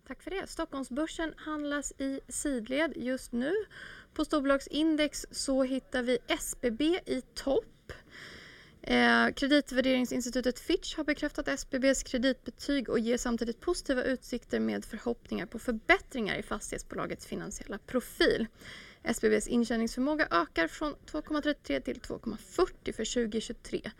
Tack 0.06 0.22
för 0.22 0.30
det. 0.30 0.46
Stockholmsbörsen 0.46 1.34
handlas 1.36 1.92
i 1.92 2.20
sidled 2.28 2.92
just 2.96 3.32
nu. 3.32 3.52
På 4.14 4.24
storbolagsindex 4.24 5.26
så 5.30 5.62
hittar 5.62 6.02
vi 6.02 6.18
SBB 6.28 7.00
i 7.06 7.22
topp 7.34 7.64
Eh, 8.82 9.32
kreditvärderingsinstitutet 9.34 10.58
Fitch 10.58 10.96
har 10.96 11.04
bekräftat 11.04 11.48
SBBs 11.48 12.02
kreditbetyg 12.02 12.88
och 12.88 12.98
ger 12.98 13.16
samtidigt 13.16 13.60
positiva 13.60 14.02
utsikter 14.02 14.60
med 14.60 14.84
förhoppningar 14.84 15.46
på 15.46 15.58
förbättringar 15.58 16.36
i 16.36 16.42
fastighetsbolagets 16.42 17.26
finansiella 17.26 17.78
profil. 17.78 18.46
SBBs 19.02 19.48
intjäningsförmåga 19.48 20.28
ökar 20.30 20.68
från 20.68 20.94
2,33 21.10 21.80
till 21.80 22.00
2,40 22.00 22.92
för 22.92 23.14
2023. 23.14 23.90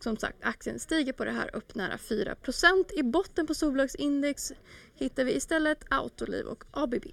Som 0.00 0.16
sagt, 0.16 0.36
aktien 0.40 0.78
stiger 0.78 1.12
på 1.12 1.24
det 1.24 1.30
här 1.30 1.56
upp 1.56 1.74
nära 1.74 1.96
4% 1.96 2.84
I 2.96 3.02
botten 3.02 3.46
på 3.46 3.54
storbolagsindex 3.54 4.52
hittar 4.94 5.24
vi 5.24 5.36
istället 5.36 5.84
Autoliv 5.90 6.46
och 6.46 6.64
ABB. 6.70 7.04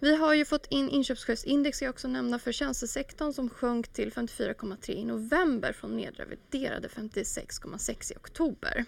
Vi 0.00 0.16
har 0.16 0.34
ju 0.34 0.44
fått 0.44 0.66
in 0.66 0.88
inköpschefsindex 0.88 1.76
ska 1.76 1.84
jag 1.84 1.92
också 1.92 2.08
nämna 2.08 2.38
för 2.38 2.52
tjänstesektorn 2.52 3.32
som 3.32 3.50
sjönk 3.50 3.88
till 3.88 4.12
54,3 4.12 4.90
i 4.90 5.04
november 5.04 5.72
från 5.72 5.96
nedreviderade 5.96 6.88
56,6 6.88 8.12
i 8.12 8.16
oktober. 8.16 8.84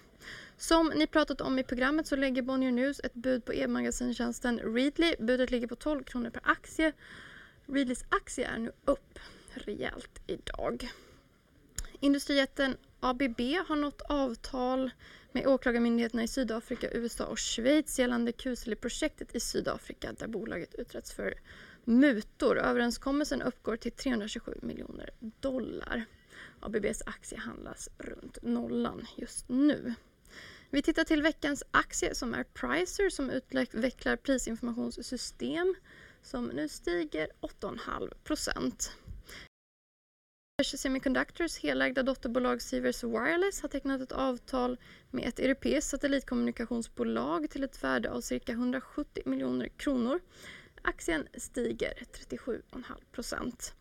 Som 0.57 0.93
ni 0.97 1.07
pratat 1.07 1.41
om 1.41 1.59
i 1.59 1.63
programmet 1.63 2.07
så 2.07 2.17
lägger 2.17 2.43
Bonnier 2.43 2.73
News 2.73 3.01
ett 3.05 3.15
bud 3.15 3.45
på 3.45 3.55
e-magasintjänsten 3.55 4.59
Readly. 4.59 5.15
Budet 5.19 5.51
ligger 5.51 5.67
på 5.67 5.77
12 5.77 6.03
kronor 6.05 6.31
per 6.31 6.43
aktie. 6.45 6.93
Readlys 7.67 8.05
aktie 8.09 8.49
är 8.49 8.59
nu 8.59 8.73
upp 8.85 9.19
rejält 9.55 10.23
idag. 10.27 10.89
Industrijätten 12.01 12.77
ABB 13.01 13.41
har 13.69 13.77
nått 13.77 14.01
avtal 14.01 14.91
med 15.37 15.47
åklagarmyndigheterna 15.47 16.23
i 16.23 16.29
Sydafrika, 16.29 16.91
USA 16.91 17.25
och 17.27 17.39
Schweiz 17.39 17.99
gällande 17.99 18.33
Kuseli-projektet 18.33 19.35
i 19.35 19.41
Sydafrika 19.41 20.13
där 20.13 20.27
bolaget 20.27 20.75
utretts 20.75 21.13
för 21.13 21.35
mutor. 21.85 22.59
Överenskommelsen 22.59 23.43
uppgår 23.43 23.77
till 23.77 23.93
327 23.93 24.59
miljoner 24.63 25.11
dollar. 25.21 26.05
ABBs 26.61 27.03
aktie 27.07 27.39
handlas 27.39 27.89
runt 27.99 28.39
nollan 28.43 29.07
just 29.17 29.49
nu. 29.49 29.95
Vi 30.71 30.83
tittar 30.83 31.05
till 31.05 31.23
veckans 31.23 31.63
aktie 31.71 32.15
som 32.15 32.35
är 32.35 32.45
Pricer 32.45 33.11
som 33.11 33.31
utvecklar 33.31 34.17
prisinformationssystem 34.17 35.75
som 36.23 36.47
nu 36.47 36.69
stiger 36.69 37.29
8,5 37.41 38.15
procent. 38.25 38.93
Semiconductors 40.65 41.59
helägda 41.59 42.03
dotterbolag 42.03 42.63
Sivers 42.63 43.05
Wireless 43.05 43.63
har 43.63 43.69
tecknat 43.69 44.01
ett 44.01 44.13
avtal 44.13 44.79
med 45.11 45.29
ett 45.29 45.39
europeiskt 45.39 45.91
satellitkommunikationsbolag 45.91 47.51
till 47.51 47.65
ett 47.65 47.85
värde 47.85 48.11
av 48.11 48.21
cirka 48.21 48.53
170 48.53 49.23
miljoner 49.27 49.69
kronor. 49.69 50.21
Aktien 50.83 51.29
stiger 51.35 51.93
37,5 52.29 52.83
procent. 53.13 53.75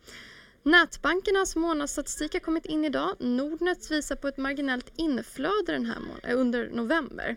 Nätbankernas 0.63 1.55
månadsstatistik 1.55 2.33
har 2.33 2.39
kommit 2.39 2.65
in 2.65 2.85
idag. 2.85 3.15
Nordnet 3.19 3.91
visar 3.91 4.15
på 4.15 4.27
ett 4.27 4.38
marginellt 4.38 4.91
inflöde 4.95 5.71
den 5.71 5.85
här 5.85 5.97
eh, 6.23 6.39
under 6.39 6.69
november. 6.69 7.35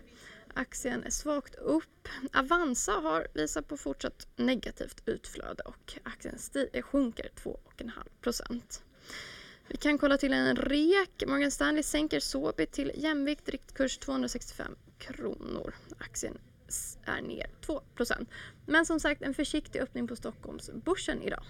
Aktien 0.53 1.03
är 1.03 1.09
svagt 1.09 1.55
upp. 1.55 2.07
Avanza 2.33 2.91
har 2.91 3.27
visat 3.33 3.67
på 3.67 3.77
fortsatt 3.77 4.27
negativt 4.35 5.01
utflöde 5.05 5.63
och 5.63 5.99
aktien 6.03 6.37
eh, 6.73 6.81
sjunker 6.81 7.29
2,5 7.43 7.91
procent. 8.21 8.83
Vi 9.69 9.77
kan 9.77 9.97
kolla 9.97 10.17
till 10.17 10.33
en 10.33 10.55
REK. 10.55 11.23
Morgan 11.27 11.51
Stanley 11.51 11.83
sänker 11.83 12.19
Sobi 12.19 12.65
till 12.65 12.91
jämvikt, 12.95 13.49
riktkurs 13.49 13.97
265 13.97 14.75
kronor. 14.97 15.75
Aktien 15.97 16.37
är 17.05 17.21
ner 17.21 17.49
2% 17.65 18.25
Men 18.65 18.85
som 18.85 18.99
sagt 18.99 19.21
en 19.21 19.33
försiktig 19.33 19.79
öppning 19.79 20.07
på 20.07 20.15
Stockholmsbörsen 20.15 21.21
idag. 21.21 21.43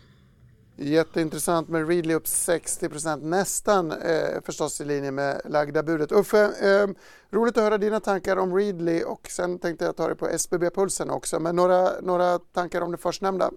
Jätteintressant 0.76 1.70
med 1.70 1.90
Readly 1.90 2.14
upp 2.14 2.26
60% 2.26 3.24
nästan 3.24 3.92
eh, 3.92 4.42
förstås 4.46 4.82
i 4.82 4.86
linje 4.86 5.12
med 5.12 5.42
lagda 5.46 5.84
budet. 5.84 6.12
Uffe, 6.12 6.40
eh, 6.40 6.88
roligt 7.30 7.58
att 7.58 7.64
höra 7.64 7.78
dina 7.78 8.00
tankar 8.00 8.38
om 8.38 8.56
Readly 8.56 9.04
och 9.04 9.28
sen 9.30 9.60
tänkte 9.60 9.86
jag 9.86 9.96
ta 9.96 10.08
det 10.08 10.16
på 10.16 10.28
SBB-pulsen 10.28 11.10
också. 11.10 11.40
Men 11.40 11.56
några, 11.56 12.02
några 12.02 12.40
tankar 12.40 12.82
om 12.82 12.92
det 12.92 12.98
förstnämnda? 12.98 13.52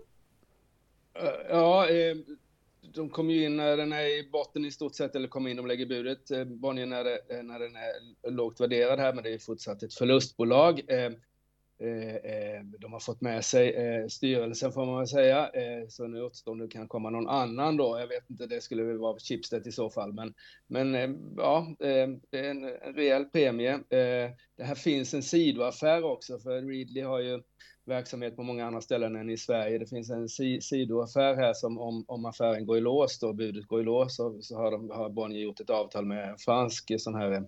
Ja, 1.49 1.89
eh, 1.89 2.17
de 2.95 3.11
kommer 3.11 3.35
ju 3.35 3.45
in 3.45 3.57
när 3.57 3.77
den 3.77 3.93
är 3.93 4.07
i 4.07 4.29
botten 4.33 4.65
i 4.65 4.71
stort 4.71 4.95
sett, 4.95 5.17
eller 5.17 5.29
kommer 5.29 5.51
in 5.51 5.59
och 5.59 5.67
lägger 5.67 5.87
budet. 5.87 6.31
Eh, 6.31 6.45
Bonnier 6.45 6.87
när, 6.87 7.05
det, 7.05 7.43
när 7.43 7.59
den 7.59 7.77
är 7.77 8.31
lågt 8.31 8.61
värderad 8.61 8.99
här, 8.99 9.13
men 9.13 9.25
det 9.25 9.35
är 9.35 9.39
fortsatt 9.39 9.83
ett 9.83 9.95
förlustbolag. 9.95 10.83
Eh, 10.89 11.11
de 12.79 12.93
har 12.93 13.01
fått 13.01 13.21
med 13.21 13.45
sig 13.45 13.75
styrelsen 14.11 14.73
får 14.73 14.87
man 14.87 14.99
väl 14.99 15.07
säga, 15.07 15.51
så 15.89 16.07
nu 16.07 16.23
återstår 16.23 16.55
nu 16.55 16.69
kan 16.69 16.89
komma 16.89 17.11
någon 17.11 17.29
annan 17.29 17.77
då. 17.77 17.99
Jag 18.01 18.07
vet 18.07 18.31
inte, 18.31 18.47
det 18.47 18.61
skulle 18.61 18.83
väl 18.83 18.99
vara 18.99 19.19
Schibsted 19.19 19.67
i 19.67 19.73
så 19.73 19.91
fall, 19.91 20.13
men, 20.13 20.35
men 20.67 21.19
ja, 21.37 21.77
det 21.79 22.11
är 22.33 22.51
en 22.51 22.69
rejäl 22.71 23.25
premie. 23.25 23.79
Det 24.57 24.65
här 24.65 24.75
finns 24.75 25.15
en 25.15 25.23
sidoaffär 25.23 26.05
också, 26.05 26.39
för 26.39 26.63
Readly 26.63 27.01
har 27.01 27.21
ju 27.21 27.43
verksamhet 27.85 28.37
på 28.37 28.43
många 28.43 28.67
andra 28.67 28.81
ställen 28.81 29.17
än 29.17 29.31
i 29.31 29.37
Sverige. 29.37 29.79
Det 29.79 29.87
finns 29.87 30.11
en 30.11 30.29
si 30.29 30.61
sidoaffär 30.61 31.37
här 31.37 31.53
som 31.55 31.79
om, 31.79 32.05
om 32.09 32.25
affären 32.25 32.67
går 32.67 32.79
i 32.79 32.81
lås 32.81 33.19
då 33.19 33.33
budet 33.33 33.67
går 33.67 33.81
i 33.81 33.85
lås 33.85 34.17
så, 34.17 34.43
så 34.43 34.57
har, 34.57 34.71
de, 34.71 34.91
har 34.91 35.11
Bonnier 35.11 35.43
gjort 35.43 35.61
ett 35.61 35.71
avtal 35.71 36.05
med 36.05 36.29
en 36.29 36.39
fransk 36.39 36.93
sån 36.99 37.15
här 37.15 37.33
eh, 37.33 37.43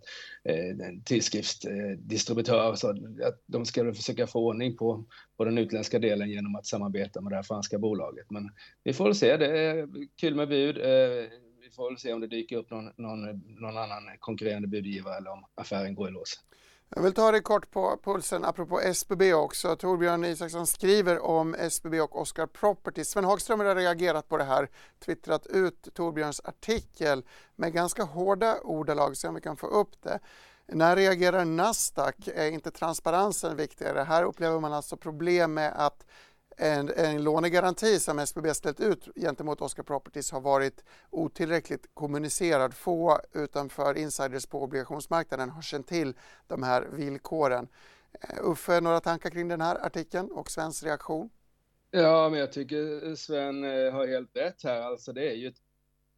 tidskriftsdistributör 1.04 2.68
eh, 2.68 2.74
så 2.74 2.90
att 2.90 3.42
de 3.46 3.64
ska 3.64 3.94
försöka 3.94 4.26
få 4.26 4.46
ordning 4.46 4.76
på, 4.76 5.04
på 5.36 5.44
den 5.44 5.58
utländska 5.58 5.98
delen 5.98 6.30
genom 6.30 6.56
att 6.56 6.66
samarbeta 6.66 7.20
med 7.20 7.32
det 7.32 7.36
här 7.36 7.42
franska 7.42 7.78
bolaget. 7.78 8.30
Men 8.30 8.50
vi 8.84 8.92
får 8.92 9.04
väl 9.04 9.14
se, 9.14 9.36
det 9.36 9.58
är 9.58 9.88
kul 10.20 10.34
med 10.34 10.48
bud. 10.48 10.78
Eh, 10.78 11.30
vi 11.62 11.70
får 11.70 11.90
väl 11.90 11.98
se 11.98 12.12
om 12.12 12.20
det 12.20 12.26
dyker 12.26 12.56
upp 12.56 12.70
någon, 12.70 12.90
någon, 12.96 13.20
någon 13.60 13.78
annan 13.78 14.02
konkurrerande 14.18 14.68
budgivare 14.68 15.16
eller 15.16 15.30
om 15.30 15.44
affären 15.54 15.94
går 15.94 16.08
i 16.08 16.12
lås. 16.12 16.40
Jag 16.96 17.02
vill 17.02 17.14
ta 17.14 17.32
det 17.32 17.40
kort 17.40 17.70
på 17.70 17.98
pulsen 18.04 18.44
apropå 18.44 18.80
SBB 18.80 19.34
också. 19.34 19.76
Torbjörn 19.76 20.24
Isaksson 20.24 20.66
skriver 20.66 21.24
om 21.24 21.54
SBB 21.54 22.00
och 22.00 22.20
Oscar 22.20 22.46
Properties. 22.46 23.08
Sven 23.08 23.24
Hagström 23.24 23.60
har 23.60 23.74
reagerat 23.74 24.28
på 24.28 24.36
det 24.36 24.44
här, 24.44 24.70
twittrat 25.04 25.46
ut 25.46 25.88
Torbjörns 25.94 26.40
artikel 26.44 27.24
med 27.56 27.72
ganska 27.72 28.02
hårda 28.02 28.60
ordalag, 28.62 29.16
se 29.16 29.28
om 29.28 29.34
vi 29.34 29.40
kan 29.40 29.56
få 29.56 29.66
upp 29.66 30.02
det. 30.02 30.18
När 30.66 30.96
reagerar 30.96 31.44
Nasdaq? 31.44 32.28
Är 32.34 32.50
inte 32.50 32.70
transparensen 32.70 33.56
viktigare? 33.56 34.00
Här 34.00 34.22
upplever 34.24 34.60
man 34.60 34.72
alltså 34.72 34.96
problem 34.96 35.54
med 35.54 35.72
att 35.76 36.06
en, 36.56 36.90
en 36.96 37.24
lånegaranti 37.24 37.98
som 37.98 38.18
SBB 38.18 38.54
ställt 38.54 38.80
ut 38.80 39.08
gentemot 39.16 39.60
Oscar 39.60 39.82
Properties 39.82 40.32
har 40.32 40.40
varit 40.40 40.84
otillräckligt 41.10 41.86
kommunicerad. 41.94 42.74
Få 42.74 43.20
utanför 43.32 43.98
insiders 43.98 44.46
på 44.46 44.62
obligationsmarknaden 44.62 45.50
har 45.50 45.62
känt 45.62 45.86
till 45.86 46.14
de 46.46 46.62
här 46.62 46.82
villkoren. 46.92 47.68
Eh, 48.20 48.50
Uffe, 48.50 48.80
några 48.80 49.00
tankar 49.00 49.30
kring 49.30 49.48
den 49.48 49.60
här 49.60 49.86
artikeln 49.86 50.30
och 50.30 50.50
Svens 50.50 50.82
reaktion? 50.82 51.30
Ja, 51.90 52.28
men 52.28 52.40
jag 52.40 52.52
tycker 52.52 53.08
eh, 53.08 53.14
Sven 53.14 53.64
eh, 53.64 53.92
har 53.92 54.06
helt 54.06 54.36
rätt 54.36 54.62
här. 54.62 54.80
Alltså 54.80 55.12
det 55.12 55.30
är 55.30 55.34
ju 55.34 55.48
ett, 55.48 55.60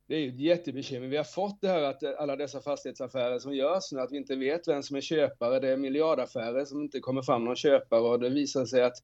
det 0.06 0.14
är 0.14 0.28
ett 0.28 0.40
jättebekymmer. 0.40 1.06
Vi 1.06 1.16
har 1.16 1.24
fått 1.24 1.60
det 1.60 1.68
här 1.68 1.82
att 1.82 2.02
alla 2.18 2.36
dessa 2.36 2.60
fastighetsaffärer 2.60 3.38
som 3.38 3.54
görs 3.54 3.92
nu, 3.92 4.00
att 4.00 4.12
vi 4.12 4.16
inte 4.16 4.36
vet 4.36 4.68
vem 4.68 4.82
som 4.82 4.96
är 4.96 5.00
köpare. 5.00 5.60
Det 5.60 5.68
är 5.68 5.76
miljardaffärer 5.76 6.64
som 6.64 6.80
inte 6.80 7.00
kommer 7.00 7.22
fram 7.22 7.44
någon 7.44 7.56
köpare 7.56 8.00
och 8.00 8.20
det 8.20 8.28
visar 8.28 8.64
sig 8.64 8.82
att 8.82 8.96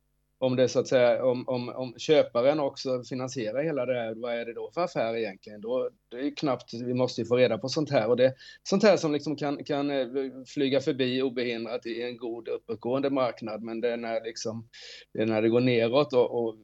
om 0.43 0.57
det 0.57 0.69
så 0.69 0.81
att 0.81 0.89
säga, 0.89 1.25
om, 1.25 1.49
om, 1.49 1.69
om 1.69 1.95
köparen 1.97 2.61
också 2.61 3.03
finansierar 3.05 3.63
hela 3.63 3.87
det 3.87 3.95
här, 3.95 4.15
vad 4.15 4.35
är 4.35 4.45
det 4.45 4.55
då 4.55 4.71
för 4.75 4.81
affär 4.81 5.17
egentligen? 5.17 5.61
Då, 5.61 5.91
det 6.11 6.17
är 6.17 6.37
knappt, 6.37 6.75
vi 6.75 6.95
måste 6.95 7.21
ju 7.21 7.27
få 7.27 7.37
reda 7.37 7.59
på 7.59 7.69
sånt 7.69 7.91
här 7.91 8.09
och 8.09 8.17
det 8.17 8.35
sånt 8.63 8.83
här 8.83 8.97
som 8.97 9.13
liksom 9.13 9.37
kan, 9.37 9.65
kan 9.65 9.91
eh, 9.91 10.07
flyga 10.47 10.81
förbi 10.81 11.23
obehindrat 11.23 11.87
i 11.87 12.03
en 12.03 12.17
god 12.17 12.49
uppåtgående 12.49 13.11
marknad, 13.11 13.63
men 13.63 13.81
det 13.81 13.93
är 13.93 13.97
när, 13.97 14.25
liksom, 14.25 14.69
det, 15.13 15.23
är 15.23 15.27
när 15.27 15.43
det 15.43 15.49
går 15.49 15.61
neråt 15.61 16.13
och, 16.13 16.45
och 16.45 16.57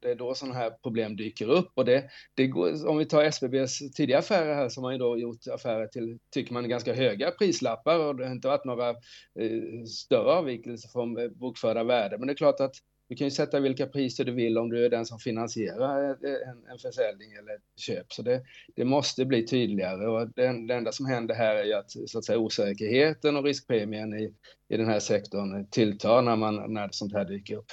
det 0.00 0.10
är 0.10 0.14
då 0.14 0.34
sådana 0.34 0.54
här 0.54 0.70
problem 0.70 1.16
dyker 1.16 1.50
upp. 1.50 1.70
Och 1.74 1.84
det, 1.84 2.04
det 2.34 2.46
går, 2.46 2.88
om 2.88 2.98
vi 2.98 3.04
tar 3.04 3.24
SBBs 3.24 3.78
tidiga 3.94 4.18
affärer 4.18 4.54
här, 4.54 4.68
som 4.68 4.84
har 4.84 4.92
ju 4.92 4.98
då 4.98 5.18
gjort 5.18 5.46
affärer 5.52 5.86
till, 5.86 6.18
tycker 6.30 6.52
man, 6.52 6.68
ganska 6.68 6.94
höga 6.94 7.30
prislappar 7.30 7.98
och 7.98 8.16
det 8.16 8.26
har 8.26 8.32
inte 8.32 8.48
varit 8.48 8.64
några 8.64 8.90
eh, 8.90 9.84
större 9.88 10.32
avvikelser 10.32 10.88
från 10.88 11.38
bokförda 11.38 11.84
värden. 11.84 12.20
Men 12.20 12.26
det 12.26 12.32
är 12.32 12.36
klart 12.36 12.60
att 12.60 12.74
du 13.08 13.16
kan 13.16 13.26
ju 13.26 13.30
sätta 13.30 13.60
vilka 13.60 13.86
priser 13.86 14.24
du 14.24 14.32
vill 14.32 14.58
om 14.58 14.70
du 14.70 14.84
är 14.84 14.90
den 14.90 15.06
som 15.06 15.18
finansierar 15.18 16.10
eh, 16.10 16.48
en, 16.48 16.66
en 16.72 16.78
försäljning 16.78 17.32
eller 17.32 17.54
ett 17.54 17.62
köp. 17.76 18.12
Så 18.12 18.22
det, 18.22 18.42
det 18.76 18.84
måste 18.84 19.24
bli 19.24 19.46
tydligare 19.46 20.06
och 20.06 20.28
det, 20.28 20.66
det 20.66 20.74
enda 20.74 20.92
som 20.92 21.06
händer 21.06 21.34
här 21.34 21.54
är 21.54 21.64
ju 21.64 21.74
att, 21.74 21.90
så 21.90 22.18
att 22.18 22.24
säga, 22.24 22.38
osäkerheten 22.38 23.36
och 23.36 23.44
riskpremien 23.44 24.14
i, 24.14 24.34
i 24.68 24.76
den 24.76 24.86
här 24.86 25.00
sektorn 25.00 25.66
tilltar 25.70 26.22
när, 26.22 26.36
man, 26.36 26.74
när 26.74 26.88
sånt 26.92 27.12
här 27.12 27.24
dyker 27.24 27.56
upp. 27.56 27.72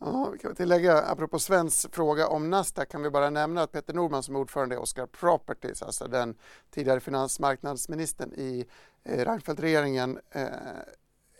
Ja, 0.00 0.30
vi 0.32 0.38
kan 0.38 0.54
tillägga, 0.54 1.02
apropå 1.02 1.38
Svens 1.38 1.86
fråga 1.92 2.26
om 2.28 2.50
Nasdaq 2.50 2.88
kan 2.88 3.02
vi 3.02 3.10
bara 3.10 3.30
nämna 3.30 3.62
att 3.62 3.72
Peter 3.72 3.94
Norman 3.94 4.22
som 4.22 4.36
ordförande 4.36 4.74
i 4.74 4.78
Oscar 4.78 5.06
Properties, 5.06 5.82
alltså 5.82 6.06
den 6.06 6.34
tidigare 6.70 7.00
finansmarknadsministern 7.00 8.32
i 8.32 8.64
eh, 9.04 9.24
Reinfeldt-regeringen, 9.24 10.18
eh, 10.30 10.46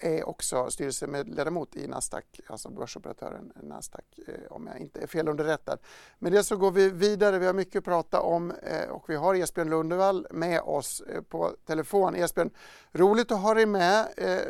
är 0.01 0.29
också 0.29 0.71
styrelseledamot 0.71 1.77
i 1.77 1.87
Nasdaq, 1.87 2.25
alltså 2.47 2.71
börsoperatören 2.71 3.53
Nasdaq 3.63 4.05
eh, 4.29 4.53
om 4.53 4.67
jag 4.67 4.81
inte 4.81 5.01
är 5.01 5.07
felunderrättad. 5.07 5.79
Med 6.19 6.33
det 6.33 6.43
så 6.43 6.57
går 6.57 6.71
vi 6.71 6.91
vidare. 6.91 7.39
Vi 7.39 7.47
har 7.47 7.55
mycket 7.55 7.77
att 7.77 7.85
prata 7.85 8.21
om 8.21 8.51
eh, 8.51 8.91
och 8.91 9.11
vi 9.11 9.17
har 9.17 9.35
Esbjörn 9.35 9.71
Lundevall 9.71 10.27
med 10.31 10.61
oss 10.61 11.01
eh, 11.01 11.23
på 11.23 11.51
telefon. 11.67 12.15
Esbjörn, 12.15 12.51
roligt 12.93 13.33
att 13.33 13.43
ha 13.43 13.55
dig 13.55 13.67
med. 13.67 14.07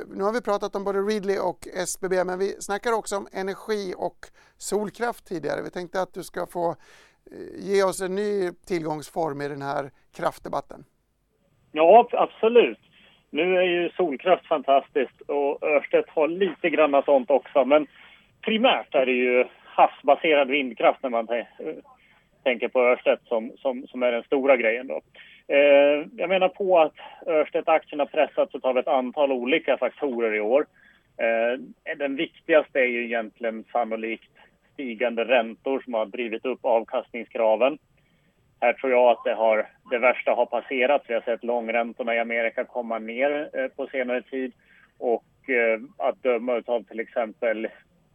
Nu 0.08 0.24
har 0.24 0.32
vi 0.32 0.40
pratat 0.40 0.76
om 0.76 0.84
både 0.84 0.98
Readly 0.98 1.38
och 1.38 1.68
SBB 1.74 2.24
men 2.24 2.38
vi 2.38 2.56
snackar 2.60 2.92
också 2.92 3.16
om 3.16 3.28
energi 3.32 3.94
och 3.96 4.26
solkraft 4.56 5.26
tidigare. 5.26 5.62
Vi 5.62 5.70
tänkte 5.70 6.02
att 6.02 6.14
du 6.14 6.22
ska 6.22 6.46
få 6.46 6.76
ge 7.58 7.82
oss 7.82 8.00
en 8.00 8.14
ny 8.14 8.52
tillgångsform 8.66 9.40
i 9.40 9.48
den 9.48 9.62
här 9.62 9.90
kraftdebatten. 10.12 10.84
Ja, 11.72 12.08
absolut. 12.12 12.78
Nu 13.34 13.56
är 13.56 13.62
ju 13.62 13.90
solkraft 13.96 14.46
fantastiskt 14.46 15.20
och 15.20 15.62
Örstedt 15.62 16.10
har 16.10 16.28
lite 16.28 16.70
grann 16.70 17.02
sånt 17.04 17.30
också. 17.30 17.64
Men 17.64 17.86
primärt 18.40 18.94
är 18.94 19.06
det 19.06 19.12
ju 19.12 19.44
havsbaserad 19.64 20.48
vindkraft 20.48 21.02
när 21.02 21.10
man 21.10 21.28
tänker 22.42 22.68
på 22.68 22.80
Örstedt 22.80 23.26
som, 23.28 23.52
som, 23.56 23.86
som 23.86 24.02
är 24.02 24.12
den 24.12 24.22
stora 24.22 24.56
grejen 24.56 24.86
då. 24.86 25.00
Eh, 25.48 26.06
jag 26.16 26.28
menar 26.28 26.48
på 26.48 26.78
att 26.78 26.94
Örstedt-aktien 27.26 27.98
har 27.98 28.06
pressats 28.06 28.54
av 28.54 28.78
ett 28.78 28.88
antal 28.88 29.32
olika 29.32 29.76
faktorer 29.76 30.34
i 30.34 30.40
år. 30.40 30.66
Eh, 31.16 31.60
den 31.96 32.16
viktigaste 32.16 32.80
är 32.80 32.86
ju 32.86 33.04
egentligen 33.04 33.64
sannolikt 33.72 34.32
stigande 34.72 35.24
räntor 35.24 35.80
som 35.84 35.94
har 35.94 36.06
drivit 36.06 36.46
upp 36.46 36.64
avkastningskraven. 36.64 37.78
Här 38.64 38.72
tror 38.72 38.92
jag 38.92 39.10
att 39.10 39.24
det, 39.24 39.34
har, 39.34 39.66
det 39.90 39.98
värsta 39.98 40.30
har 40.30 40.46
passerat. 40.46 41.02
Vi 41.08 41.14
har 41.14 41.20
sett 41.20 41.44
långräntorna 41.44 42.14
i 42.14 42.18
Amerika 42.18 42.64
komma 42.64 42.98
ner 42.98 43.50
eh, 43.52 43.68
på 43.68 43.86
senare 43.86 44.22
tid. 44.22 44.52
Och 44.98 45.50
eh, 45.50 45.80
att 45.98 46.22
döma 46.22 46.62
av 46.66 46.82
till 46.82 47.00
exempel 47.00 47.68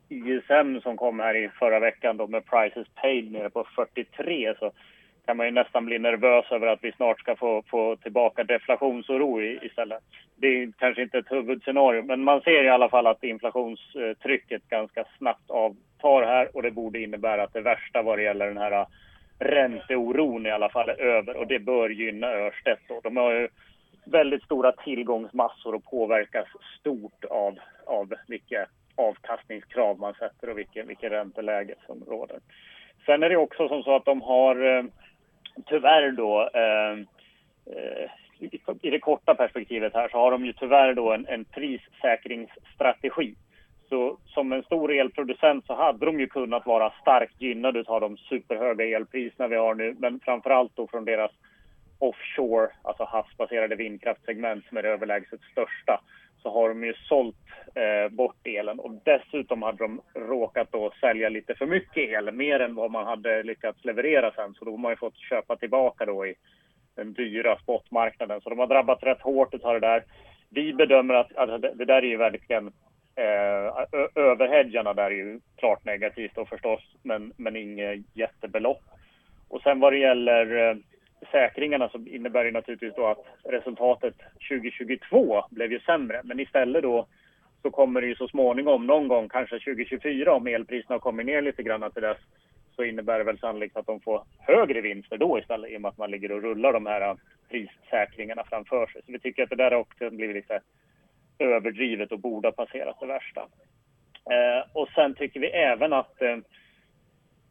ISM 0.10 0.80
som 0.84 0.98
kom 0.98 1.20
här 1.20 1.36
i 1.36 1.50
förra 1.50 1.80
veckan 1.80 2.18
då 2.18 2.28
med 2.28 2.46
prices 2.46 2.88
paid 2.96 3.32
nere 3.32 3.50
på 3.50 3.68
43 3.76 4.54
så 4.60 4.72
kan 5.26 5.38
man 5.38 5.46
ju 5.46 5.52
nästan 5.52 5.86
bli 5.86 6.00
nervös 6.00 6.52
över 6.52 6.68
att 6.68 6.84
vi 6.84 6.92
snart 6.92 7.20
ska 7.20 7.36
få, 7.36 7.64
få 7.68 7.96
tillbaka 7.96 8.44
deflationsoro 8.44 9.42
i, 9.42 9.60
istället. 9.62 10.04
Det 10.36 10.48
är 10.48 10.72
kanske 10.80 11.02
inte 11.02 11.18
ett 11.18 11.32
huvudscenario, 11.32 12.04
men 12.04 12.24
man 12.24 12.42
ser 12.42 12.64
i 12.64 12.70
alla 12.70 12.90
fall 12.90 13.08
att 13.08 13.24
inflationstrycket 13.24 14.70
ganska 14.70 15.06
snabbt 15.18 15.50
avtar 15.52 16.24
här 16.26 16.50
och 16.54 16.64
det 16.64 16.72
borde 16.72 17.00
innebära 17.00 17.44
att 17.44 17.54
det 17.54 17.62
värsta 17.62 18.02
vad 18.02 18.18
det 18.18 18.24
gäller 18.24 18.48
den 18.48 18.58
här 18.58 18.86
ränteoron 19.40 20.46
i 20.46 20.52
alla 20.52 20.70
fall 20.70 20.90
är 20.90 21.02
över 21.02 21.38
och 21.38 21.48
det 21.48 21.60
bör 21.60 21.90
gynna 21.90 22.28
Örstedt. 22.28 22.82
Då. 22.88 23.00
De 23.04 23.18
har 23.18 23.32
ju 23.32 23.48
väldigt 24.06 24.44
stora 24.44 24.72
tillgångsmassor 24.72 25.76
och 25.76 25.84
påverkas 25.84 26.48
stort 26.80 27.26
av, 27.26 27.60
av 27.86 28.14
vilka 28.28 28.66
avkastningskrav 28.96 30.00
man 30.00 30.14
sätter 30.14 30.50
och 30.50 30.58
vilket, 30.58 30.88
vilket 30.88 31.12
ränteläge 31.12 31.76
som 31.86 32.04
råder. 32.08 32.40
Sen 33.06 33.24
är 33.24 33.30
det 33.30 33.38
också 33.38 33.68
som 33.68 33.84
så 33.84 33.96
att 33.96 34.06
de 34.06 34.22
har 34.22 34.78
eh, 34.78 34.84
tyvärr 35.66 36.12
då 36.12 36.50
eh, 36.54 37.00
eh 37.76 38.10
i 38.82 38.90
det 38.90 39.00
korta 39.00 39.36
perspektivet 39.36 39.94
här 39.94 40.10
så 40.10 40.18
har 40.18 40.32
de 40.32 40.46
ju 40.46 40.54
tyvärr 40.54 40.94
då 40.94 41.14
en, 41.14 41.28
en 41.28 41.46
prissäkringsstrategi 41.46 43.36
så 43.90 44.18
som 44.26 44.54
en 44.54 44.64
stor 44.64 44.92
elproducent 44.92 45.66
så 45.66 45.76
hade 45.76 46.06
de 46.06 46.20
ju 46.20 46.28
kunnat 46.28 46.66
vara 46.66 46.94
starkt 47.02 47.42
gynnade 47.42 47.84
av 47.88 48.02
de 48.02 48.18
superhöga 48.18 48.86
elpriserna 48.86 49.48
vi 49.48 49.56
har 49.56 49.76
nu. 49.76 49.96
Men 50.00 50.20
framförallt 50.20 50.76
då 50.76 50.88
från 50.88 51.06
deras 51.06 51.32
offshore, 52.00 52.70
alltså 52.82 53.04
havsbaserade 53.04 53.76
vindkraftsegment 53.76 54.66
som 54.66 54.78
är 54.78 54.84
det 54.84 54.90
överlägset 54.90 55.42
största, 55.52 56.02
så 56.42 56.50
har 56.50 56.70
de 56.70 56.84
ju 56.84 56.94
sålt 56.94 57.36
eh, 57.76 58.16
bort 58.16 58.48
elen. 58.48 58.80
Och 58.80 58.92
dessutom 59.06 59.62
hade 59.62 59.78
de 59.78 60.02
råkat 60.14 60.72
då 60.72 60.92
sälja 61.02 61.30
lite 61.30 61.56
för 61.56 61.66
mycket 61.66 61.98
el, 61.98 62.32
mer 62.32 62.60
än 62.60 62.76
vad 62.76 62.92
man 62.92 63.06
hade 63.06 63.44
lyckats 63.44 63.86
leverera 63.86 64.32
sen. 64.32 64.54
Så 64.54 64.66
då 64.66 64.72
har 64.72 64.78
man 64.78 64.92
ju 64.92 64.98
fått 64.98 65.18
köpa 65.18 65.56
tillbaka 65.56 66.06
då 66.06 66.26
i 66.26 66.36
den 66.96 67.14
dyra 67.14 67.60
spotmarknaden. 67.60 68.42
Så 68.42 68.50
de 68.50 68.60
har 68.60 68.68
drabbats 68.68 69.04
rätt 69.04 69.22
hårt 69.22 69.54
av 69.54 69.74
det 69.74 69.80
där. 69.80 70.04
Vi 70.50 70.74
bedömer 70.74 71.14
att 71.14 71.38
alltså, 71.38 71.58
det, 71.58 71.74
det 71.76 71.86
där 71.86 72.02
är 72.04 72.08
ju 72.08 72.18
verkligen 72.18 72.72
Eh, 73.16 73.86
överhedgarna 74.16 74.94
där 74.94 75.06
är 75.06 75.16
ju 75.16 75.40
klart 75.56 75.86
negativt 75.86 76.36
då 76.36 76.46
förstås, 76.46 76.82
men, 77.04 77.34
men 77.38 77.56
inget 77.56 78.00
jättebelopp. 78.14 78.82
Och 79.48 79.62
sen 79.62 79.80
vad 79.80 79.94
det 79.94 80.00
gäller 80.00 80.70
eh, 80.70 80.78
säkringarna 81.32 81.90
så 81.90 81.98
innebär 81.98 82.46
det 82.46 82.52
naturligtvis 82.52 82.96
då 82.96 83.08
att 83.08 83.26
resultatet 83.44 84.14
2022 84.50 85.46
blev 85.50 85.72
ju 85.72 85.80
sämre. 85.80 86.22
Men 86.24 86.40
istället 86.40 86.84
då 86.84 87.08
så 87.62 87.72
kommer 87.72 88.02
det 88.02 88.08
ju 88.08 88.16
så 88.16 88.28
småningom, 88.28 88.88
någon 88.88 89.08
gång 89.08 89.30
kanske 89.30 89.60
2024 89.60 90.34
om 90.34 90.48
elpriserna 90.48 90.96
har 90.96 91.00
kommit 91.00 91.26
ner 91.26 91.42
lite 91.42 91.64
grann 91.64 91.92
till 91.92 92.02
dess, 92.02 92.18
så 92.76 92.84
innebär 92.84 93.18
det 93.18 93.24
väl 93.24 93.40
sannolikt 93.40 93.78
att 93.78 93.86
de 93.86 94.00
får 94.00 94.24
högre 94.40 94.82
vinster 94.82 95.18
då 95.18 95.40
istället 95.40 95.72
i 95.72 95.78
och 95.78 95.82
med 95.82 95.90
att 95.90 95.98
man 95.98 96.12
ligger 96.12 96.32
och 96.32 96.42
rullar 96.42 96.74
de 96.74 96.86
här 96.86 97.02
eh, 97.02 97.16
prissäkringarna 97.50 98.44
framför 98.44 98.88
sig. 98.88 99.02
Så 99.06 99.12
vi 99.12 99.20
tycker 99.20 99.44
att 99.44 99.50
det 99.50 99.56
där 99.56 99.74
också 99.74 100.10
blivit 100.10 100.36
lite 100.36 100.62
överdrivet 101.40 102.12
och 102.12 102.20
borde 102.20 102.48
ha 102.48 102.52
passerat 102.52 103.00
det 103.00 103.08
värsta. 103.08 103.42
Eh, 104.32 104.66
och 104.74 104.90
sen 104.96 105.16
tycker 105.16 105.40
vi 105.40 105.48
även 105.48 105.94
att 105.94 106.22
eh, 106.22 106.38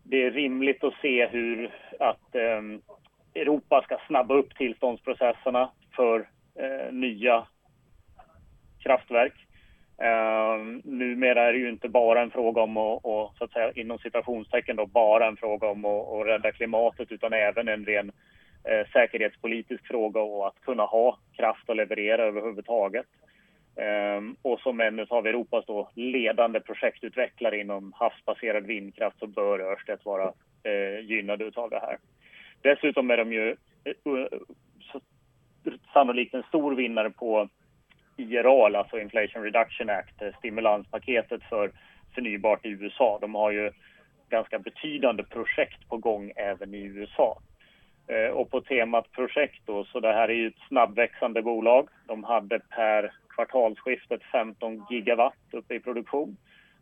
det 0.02 0.22
är 0.22 0.30
rimligt 0.30 0.84
att 0.84 0.94
se 1.02 1.26
hur 1.26 1.74
att 1.98 2.34
eh, 2.34 2.62
Europa 3.34 3.82
ska 3.84 3.98
snabba 4.06 4.34
upp 4.34 4.56
tillståndsprocesserna 4.56 5.70
för 5.96 6.28
eh, 6.54 6.92
nya 6.92 7.46
kraftverk. 8.82 9.34
Eh, 10.02 10.56
numera 10.84 11.48
är 11.48 11.52
det 11.52 11.58
ju 11.58 11.68
inte 11.68 11.88
bara 11.88 12.22
en 12.22 12.30
fråga 12.30 12.62
om 12.62 12.76
att, 12.76 13.04
och, 13.04 13.32
så 13.38 13.44
att 13.44 13.52
säga 13.52 13.72
inom 13.72 13.98
citationstecken 13.98 14.76
då, 14.76 14.86
bara 14.86 15.26
en 15.26 15.36
fråga 15.36 15.68
om 15.68 15.84
att, 15.84 16.08
att 16.08 16.26
rädda 16.26 16.52
klimatet 16.52 17.12
utan 17.12 17.32
även 17.32 17.68
en 17.68 17.84
ren 17.84 18.12
eh, 18.64 18.86
säkerhetspolitisk 18.92 19.86
fråga 19.86 20.20
och 20.20 20.46
att 20.46 20.60
kunna 20.60 20.82
ha 20.82 21.18
kraft 21.36 21.70
att 21.70 21.76
leverera 21.76 22.22
överhuvudtaget. 22.22 23.06
Ehm, 23.78 24.36
och 24.42 24.60
som 24.60 24.80
en 24.80 25.06
av 25.08 25.26
Europas 25.26 25.66
då 25.66 25.90
ledande 25.94 26.60
projektutvecklare 26.60 27.60
inom 27.60 27.92
havsbaserad 27.96 28.66
vindkraft 28.66 29.18
så 29.18 29.26
bör 29.26 29.60
Örsted 29.60 29.98
vara 30.04 30.32
eh, 30.62 31.04
gynnade 31.04 31.50
av 31.54 31.70
det 31.70 31.80
här. 31.80 31.98
Dessutom 32.62 33.10
är 33.10 33.16
de 33.16 33.32
ju 33.32 33.56
eh, 33.84 34.38
sannolikt 35.92 36.34
en 36.34 36.42
stor 36.42 36.74
vinnare 36.74 37.10
på 37.10 37.48
IRA, 38.16 38.78
alltså 38.78 38.98
Inflation 38.98 39.42
Reduction 39.42 39.90
Act, 39.90 40.22
eh, 40.22 40.34
stimulanspaketet 40.38 41.42
för 41.42 41.70
förnybart 42.14 42.66
i 42.66 42.68
USA. 42.68 43.18
De 43.20 43.34
har 43.34 43.50
ju 43.50 43.72
ganska 44.28 44.58
betydande 44.58 45.22
projekt 45.22 45.88
på 45.88 45.96
gång 45.96 46.32
även 46.36 46.74
i 46.74 46.82
USA. 46.82 47.38
Och 48.32 48.50
på 48.50 48.60
temat 48.60 49.12
projekt 49.12 49.62
då, 49.66 49.84
så 49.84 50.00
det 50.00 50.12
här 50.12 50.28
är 50.28 50.34
ju 50.34 50.46
ett 50.46 50.68
snabbväxande 50.68 51.42
bolag. 51.42 51.88
De 52.06 52.24
hade 52.24 52.58
per 52.58 53.12
kvartalsskiftet 53.38 54.22
15 54.22 54.86
gigawatt 54.90 55.52
uppe 55.52 55.74
i 55.74 55.80
produktion 55.80 56.36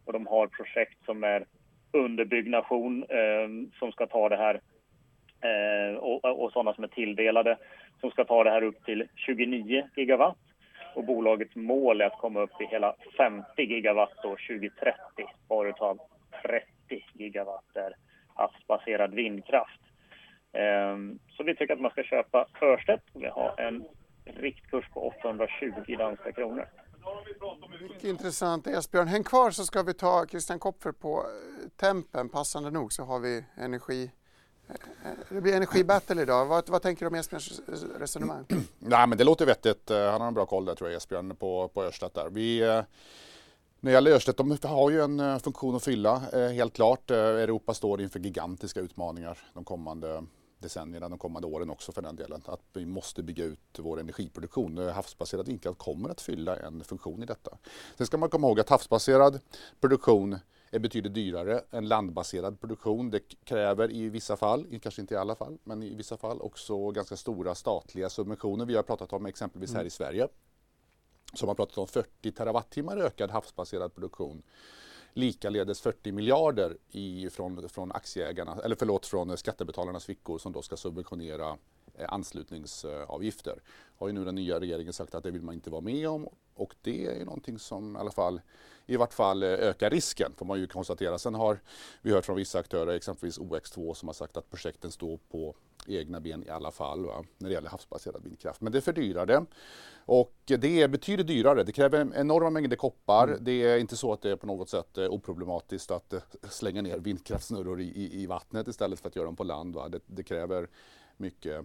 och 0.05 0.13
de 0.13 0.27
har 0.27 0.47
projekt 0.47 1.05
som 1.05 1.25
är 1.25 1.45
under 1.93 2.25
byggnation 2.25 3.03
eh, 3.03 3.79
som 3.79 3.93
ska 3.93 4.07
ta 4.07 4.29
det 4.29 4.37
här 4.37 4.61
eh, 5.41 5.97
och, 5.97 6.45
och 6.45 6.53
sådana 6.53 6.75
som 6.75 6.85
är 6.85 6.89
tilldelade 6.89 7.59
som 8.01 8.11
ska 8.11 8.25
ta 8.25 8.45
det 8.45 8.51
här 8.51 8.63
upp 8.63 8.85
till 8.85 9.09
29 9.15 9.89
gigawatt 9.97 10.39
och 10.95 11.05
bolagets 11.05 11.57
mål 11.57 12.01
är 12.01 12.07
att 12.07 12.19
komma 12.19 12.41
upp 12.41 12.61
i 12.61 12.67
hela 12.67 12.95
50 13.17 13.63
gigawatt 13.63 14.25
år 14.25 14.41
2030 14.49 14.99
varav 15.49 15.99
30 16.43 16.67
gigawatt 17.13 17.77
är 17.77 17.95
havsbaserad 18.35 19.15
vindkraft. 19.15 19.81
Eh, 20.53 20.97
så 21.37 21.43
vi 21.43 21.55
tycker 21.55 21.75
att 21.75 21.81
man 21.81 21.91
ska 21.91 22.03
köpa 22.03 22.47
Örstedt. 22.63 23.05
Vi 23.15 23.27
har 23.27 23.55
en 23.61 23.85
riktkurs 24.27 24.89
på 24.93 25.09
820 25.09 25.97
danska 25.99 26.33
kronor. 26.33 26.69
Mycket 27.83 28.05
intressant. 28.05 28.67
Esbjörn, 28.67 29.09
häng 29.09 29.25
kvar 29.25 29.51
så 29.51 29.65
ska 29.65 29.83
vi 29.83 29.95
ta 29.95 30.27
Christian 30.27 30.59
Kopfer 30.59 30.93
på 30.93 31.19
eh, 31.19 31.69
tempen. 31.77 32.29
Passande 32.29 32.71
nog 32.71 32.93
så 32.93 33.05
har 33.05 33.21
vi 33.21 33.45
energi 33.57 34.11
eh, 34.69 34.75
det 35.29 35.41
blir 35.41 35.57
energibattle 35.57 36.23
idag. 36.23 36.47
Vad, 36.47 36.69
vad 36.69 36.83
tänker 36.83 37.01
du 37.01 37.09
om 37.09 37.15
Esbjörns 37.15 37.61
resonemang? 37.99 38.45
Nej, 38.79 39.07
men 39.07 39.19
det 39.19 39.25
låter 39.25 39.47
vettigt. 39.47 39.91
Eh, 39.91 40.11
han 40.11 40.21
har 40.21 40.29
en 40.29 40.35
bra 40.35 40.47
koll 40.47 40.65
där 40.65 40.75
tror 40.75 40.91
jag, 40.91 40.97
Esbjörn, 40.97 41.37
på, 41.37 41.69
på 41.69 41.85
Örstedt 41.85 42.15
där. 42.15 42.31
Vi, 42.31 42.61
när 43.81 43.91
det 43.91 43.95
gäller 43.95 44.11
Örstedt, 44.11 44.39
de 44.39 44.59
har 44.63 44.91
ju 44.91 45.03
en 45.03 45.41
funktion 45.41 45.77
att 45.77 45.85
fylla, 45.85 46.19
helt 46.33 46.73
klart. 46.75 47.11
Europa 47.11 47.75
står 47.75 48.01
inför 48.01 48.19
gigantiska 48.19 48.81
utmaningar 48.81 49.39
de 49.55 49.65
kommande 49.65 50.23
decennierna, 50.59 51.09
de 51.09 51.19
kommande 51.19 51.49
åren 51.49 51.71
också 51.71 51.93
för 51.93 52.03
den 52.03 52.17
delen. 52.17 52.43
Att 52.47 52.61
vi 52.73 52.87
måste 52.87 53.23
bygga 53.23 53.45
ut 53.45 53.79
vår 53.79 54.01
energiproduktion. 54.01 54.79
Havsbaserad 54.79 55.47
vindkraft 55.47 55.79
kommer 55.79 56.09
att 56.09 56.21
fylla 56.21 56.57
en 56.57 56.85
funktion 56.85 57.23
i 57.23 57.27
detta. 57.27 57.59
Sen 57.97 58.07
ska 58.07 58.17
man 58.17 58.29
komma 58.29 58.47
ihåg 58.47 58.61
att 58.61 58.69
havsbaserad 58.69 59.41
produktion 59.81 60.39
är 60.71 60.79
betydligt 60.79 61.15
dyrare 61.15 61.61
än 61.71 61.89
landbaserad 61.89 62.61
produktion. 62.61 63.11
Det 63.11 63.21
kräver 63.45 63.93
i 63.93 64.09
vissa 64.09 64.37
fall, 64.37 64.81
kanske 64.83 65.01
inte 65.01 65.15
i 65.15 65.17
alla 65.17 65.35
fall, 65.35 65.59
men 65.65 65.83
i 65.83 65.95
vissa 65.95 66.17
fall 66.17 66.41
också 66.41 66.91
ganska 66.91 67.17
stora 67.17 67.55
statliga 67.55 68.09
subventioner. 68.11 68.65
Vi 68.65 68.77
har 68.77 68.83
pratat 68.83 69.13
om 69.13 69.27
exempelvis 69.27 69.75
här 69.75 69.85
i 69.85 69.91
Sverige 69.91 70.29
som 71.35 71.49
har 71.49 71.55
pratat 71.55 71.79
om 71.79 71.87
40 71.87 72.33
terawattimmar 72.33 72.97
ökad 72.97 73.31
havsbaserad 73.31 73.95
produktion 73.95 74.43
likaledes 75.17 75.81
40 75.81 76.13
miljarder 76.13 76.77
i, 76.91 77.31
från, 77.31 77.69
från 77.69 77.93
aktieägarna, 77.93 78.59
eller 78.65 78.77
förlåt, 78.77 79.07
från 79.07 79.37
skattebetalarnas 79.37 80.05
fickor 80.05 80.39
som 80.39 80.53
då 80.53 80.63
ska 80.63 80.77
subventionera 80.77 81.59
eh, 81.95 82.07
anslutningsavgifter. 82.09 83.63
Har 83.97 84.07
ju 84.07 84.13
nu 84.13 84.25
den 84.25 84.35
nya 84.35 84.61
regeringen 84.61 84.93
sagt 84.93 85.15
att 85.15 85.25
det 85.25 85.31
vill 85.31 85.43
man 85.43 85.55
inte 85.55 85.71
vara 85.71 85.81
med 85.81 86.09
om 86.09 86.29
och 86.57 86.75
det 86.83 87.07
är 87.07 87.25
någonting 87.25 87.59
som 87.59 87.97
i 87.97 87.99
alla 87.99 88.11
fall 88.11 88.41
i 88.87 88.97
vart 88.97 89.13
fall 89.13 89.43
eh, 89.43 89.49
ökar 89.49 89.91
risken 89.91 90.33
får 90.37 90.47
man 90.47 90.61
ju 90.61 90.67
konstatera. 90.67 91.19
Sen 91.19 91.35
har 91.35 91.61
vi 92.03 92.13
hört 92.13 92.25
från 92.25 92.37
vissa 92.37 92.59
aktörer, 92.59 92.95
exempelvis 92.95 93.39
OX2 93.39 93.95
som 93.95 94.09
har 94.09 94.15
sagt 94.15 94.37
att 94.37 94.51
projekten 94.51 94.91
står 94.91 95.19
på 95.31 95.55
egna 95.87 96.21
ben 96.21 96.45
i 96.47 96.51
alla 96.51 96.71
fall 96.71 97.07
va? 97.07 97.25
när 97.39 97.49
det 97.49 97.55
gäller 97.55 97.69
havsbaserad 97.69 98.23
vindkraft. 98.25 98.61
Men 98.61 98.73
det 98.73 98.81
fördyrar 98.81 99.27
det. 99.27 99.45
Och 100.09 100.35
det 100.45 100.83
är 100.83 100.89
betydligt 100.89 101.27
dyrare. 101.27 101.63
Det 101.63 101.73
kräver 101.73 102.13
enorma 102.15 102.51
mängder 102.51 102.77
koppar. 102.77 103.29
Mm. 103.29 103.45
Det 103.45 103.53
är 103.53 103.79
inte 103.79 103.97
så 103.97 104.13
att 104.13 104.23
det 104.23 104.31
är 104.31 104.37
på 104.37 104.47
något 104.47 104.69
sätt 104.69 104.99
eh, 104.99 105.09
oproblematiskt 105.09 105.91
att 105.91 106.13
eh, 106.13 106.21
slänga 106.49 106.83
ner 106.83 106.99
vindkraftsnurror 106.99 107.81
i, 107.81 107.85
i, 107.85 108.23
i 108.23 108.27
vattnet 108.27 108.69
istället 108.69 109.01
för 109.01 109.09
att 109.09 109.17
göra 109.17 109.27
dem 109.27 109.37
på 109.37 109.45
land. 109.45 109.75
Va? 109.75 109.89
Det, 109.89 110.01
det 110.07 110.23
kräver 110.23 110.69
mycket, 111.17 111.65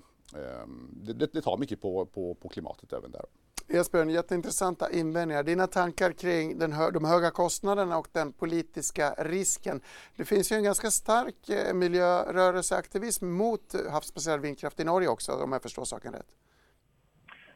um, 0.64 1.00
det, 1.04 1.34
det, 1.34 1.42
tar 1.42 1.58
mycket 1.58 1.82
på, 1.82 2.06
på, 2.06 2.36
på 2.36 2.50
klimatet 2.50 2.94
även 2.94 3.12
där. 3.12 3.26
Esbjörn, 3.70 4.10
jätteintressanta 4.10 4.86
invändningar. 4.92 5.44
Dina 5.44 5.68
tankar 5.68 6.12
kring 6.12 6.60
den 6.60 6.72
hö 6.74 6.92
de 6.92 7.06
höga 7.06 7.32
kostnaderna 7.32 7.98
och 7.98 8.08
den 8.14 8.34
politiska 8.34 9.10
risken. 9.18 9.82
Det 10.18 10.26
finns 10.26 10.52
ju 10.52 10.56
en 10.56 10.64
ganska 10.64 10.88
stark 10.88 11.50
eh, 11.50 11.74
miljörörelseaktivism 11.74 13.28
mot 13.28 13.62
havsbaserad 13.92 14.42
vindkraft 14.42 14.80
i 14.80 14.84
Norge 14.84 15.08
också, 15.08 15.32
om 15.32 15.52
jag 15.52 15.62
förstår 15.62 15.84
saken 15.84 16.14
rätt. 16.14 16.32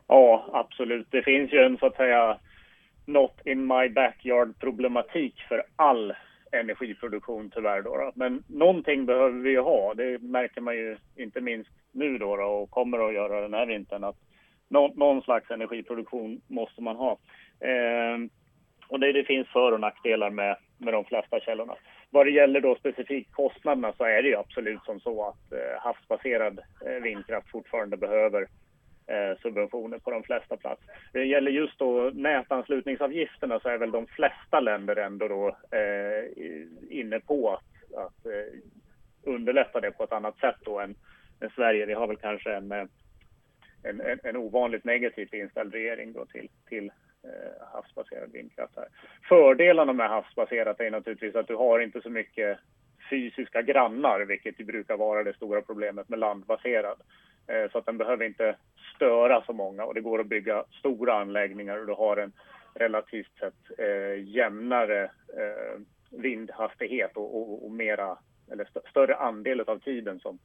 Ja, 0.07 0.49
absolut. 0.53 1.07
Det 1.11 1.23
finns 1.23 1.53
ju 1.53 1.57
en 1.57 1.77
så 1.77 1.85
att 1.85 1.95
säga 1.95 2.39
not 3.05 3.39
in 3.45 3.67
my 3.67 3.89
backyard 3.89 4.59
problematik 4.59 5.35
för 5.49 5.63
all 5.75 6.13
energiproduktion 6.51 7.49
tyvärr. 7.49 7.81
Då, 7.81 7.97
då. 7.97 8.11
Men 8.15 8.43
någonting 8.47 9.05
behöver 9.05 9.39
vi 9.39 9.49
ju 9.49 9.59
ha. 9.59 9.93
Det 9.93 10.21
märker 10.21 10.61
man 10.61 10.75
ju 10.75 10.97
inte 11.15 11.41
minst 11.41 11.69
nu 11.91 12.17
då, 12.17 12.35
då 12.35 12.43
och 12.43 12.69
kommer 12.69 13.07
att 13.07 13.13
göra 13.13 13.41
den 13.41 13.53
här 13.53 13.65
vintern. 13.65 14.03
Att 14.03 14.17
någon, 14.67 14.91
någon 14.95 15.21
slags 15.21 15.51
energiproduktion 15.51 16.41
måste 16.47 16.81
man 16.81 16.95
ha. 16.95 17.11
Eh, 17.59 18.17
och 18.87 18.99
det, 18.99 19.11
det, 19.11 19.23
finns 19.23 19.47
för 19.47 19.71
och 19.71 19.79
nackdelar 19.79 20.29
med, 20.29 20.57
med 20.77 20.93
de 20.93 21.05
flesta 21.05 21.39
källorna. 21.39 21.75
Vad 22.09 22.25
det 22.25 22.31
gäller 22.31 22.61
då 22.61 22.75
specifikt 22.75 23.31
kostnaderna 23.31 23.93
så 23.97 24.03
är 24.03 24.21
det 24.21 24.29
ju 24.29 24.35
absolut 24.35 24.83
som 24.83 24.99
så 24.99 25.27
att 25.27 25.51
eh, 25.51 25.81
havsbaserad 25.81 26.59
eh, 26.85 27.03
vindkraft 27.03 27.51
fortfarande 27.51 27.97
behöver 27.97 28.47
eh, 29.07 29.39
subventioner 29.41 29.97
på 29.97 30.11
de 30.11 30.23
flesta 30.23 30.57
plats. 30.57 30.81
Det 31.13 31.25
gäller 31.25 31.51
just 31.51 31.79
då 31.79 32.11
nätanslutningsavgifterna 32.13 33.59
så 33.59 33.69
är 33.69 33.77
väl 33.77 33.91
de 33.91 34.07
flesta 34.07 34.59
länder 34.59 34.95
ändå 34.95 35.27
då 35.27 35.47
eh, 35.77 36.45
inne 36.89 37.19
på 37.19 37.53
att, 37.53 37.97
att 37.97 38.25
eh, 38.25 38.59
underlätta 39.23 39.79
det 39.79 39.91
på 39.91 40.03
ett 40.03 40.11
annat 40.11 40.37
sätt 40.37 40.55
då 40.65 40.79
än, 40.79 40.95
än 41.41 41.49
Sverige. 41.55 41.85
Vi 41.85 41.93
har 41.93 42.07
väl 42.07 42.17
kanske 42.17 42.53
en, 42.53 42.71
eh, 42.71 42.85
en, 43.89 44.01
en, 44.01 44.19
en 44.23 44.37
ovanligt 44.37 44.83
negativt 44.83 45.33
inställd 45.33 45.73
regering 45.73 46.13
då 46.13 46.25
till, 46.25 46.49
till 46.69 46.91
eh, 47.23 47.67
havsbaserad 47.73 48.31
vindkraft 48.31 48.75
här. 48.75 48.87
Fördelarna 49.29 49.93
med 49.93 50.09
havsbaserat 50.09 50.79
är 50.79 50.91
naturligtvis 50.91 51.35
att 51.35 51.47
du 51.47 51.55
har 51.55 51.79
inte 51.79 52.01
så 52.01 52.09
mycket 52.09 52.59
fysiska 53.09 53.61
grannar, 53.61 54.19
vilket 54.19 54.59
ju 54.59 54.65
brukar 54.65 54.97
vara 54.97 55.23
det 55.23 55.33
stora 55.33 55.61
problemet 55.61 56.09
med 56.09 56.19
landbaserad. 56.19 57.01
Eh, 57.47 57.71
så 57.71 57.77
att 57.77 57.85
den 57.85 57.97
behöver 57.97 58.25
inte 58.25 58.55
störa 58.95 59.43
så 59.45 59.53
många 59.53 59.85
och 59.85 59.93
det 59.93 60.01
går 60.01 60.19
att 60.19 60.27
bygga 60.27 60.63
stora 60.79 61.13
anläggningar 61.13 61.77
och 61.77 61.87
du 61.87 61.93
har 61.93 62.17
en 62.17 62.31
relativt 62.73 63.39
sett 63.39 63.79
eh, 63.79 64.23
jämnare 64.23 65.03
eh, 65.37 65.81
vindhastighet 66.09 67.11
och, 67.17 67.37
och, 67.37 67.65
och, 67.65 67.71
mera, 67.71 68.17
eller 68.51 68.63
st 68.63 68.79
större 68.89 69.15
andel 69.15 69.61
av 69.61 69.79
tiden 69.79 70.19
som, 70.19 70.39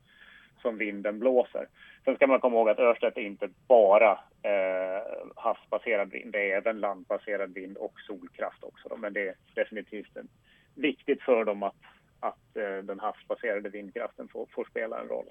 som 0.62 0.78
vinden 0.78 1.18
blåser. 1.18 1.68
Sen 2.04 2.16
ska 2.16 2.26
man 2.26 2.40
komma 2.40 2.56
ihåg 2.56 2.68
att 2.68 2.78
Örstedt 2.78 3.16
är 3.16 3.22
inte 3.22 3.48
bara 3.68 4.12
eh, 4.42 5.02
havsbaserad 5.36 6.10
vind, 6.10 6.32
det 6.32 6.52
är 6.52 6.56
även 6.56 6.80
landbaserad 6.80 7.54
vind 7.54 7.76
och 7.76 8.00
solkraft 8.00 8.64
också. 8.64 8.88
Då. 8.88 8.96
Men 8.96 9.12
det 9.12 9.28
är 9.28 9.34
definitivt 9.54 10.16
en, 10.16 10.28
viktigt 10.74 11.22
för 11.22 11.44
dem 11.44 11.62
att, 11.62 11.76
att 12.20 12.56
eh, 12.56 12.78
den 12.78 13.00
havsbaserade 13.00 13.68
vindkraften 13.68 14.28
får, 14.28 14.46
får 14.50 14.64
spela 14.70 15.00
en 15.00 15.08
roll. 15.08 15.30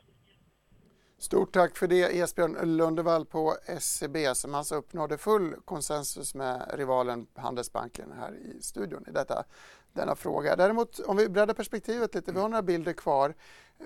Stort 1.20 1.54
tack 1.54 1.78
för 1.78 1.88
det 1.88 2.20
Esbjörn 2.20 2.78
Lundevall 2.78 3.26
på 3.26 3.56
SEB 3.80 4.18
som 4.34 4.56
alltså 4.56 4.76
uppnådde 4.76 5.18
full 5.18 5.56
konsensus 5.66 6.36
med 6.36 6.72
rivalen 6.74 7.28
Handelsbanken 7.36 8.06
här 8.20 8.32
i 8.32 8.62
studion 8.62 9.06
i 9.08 9.12
detta, 9.12 9.44
denna 9.94 10.16
fråga. 10.16 10.56
Däremot 10.56 11.00
om 11.00 11.18
vi 11.18 11.30
breddar 11.30 11.54
perspektivet 11.54 12.16
lite, 12.16 12.32
vi 12.32 12.40
har 12.40 12.50
några 12.50 12.62
bilder 12.62 12.94
kvar. 12.94 13.34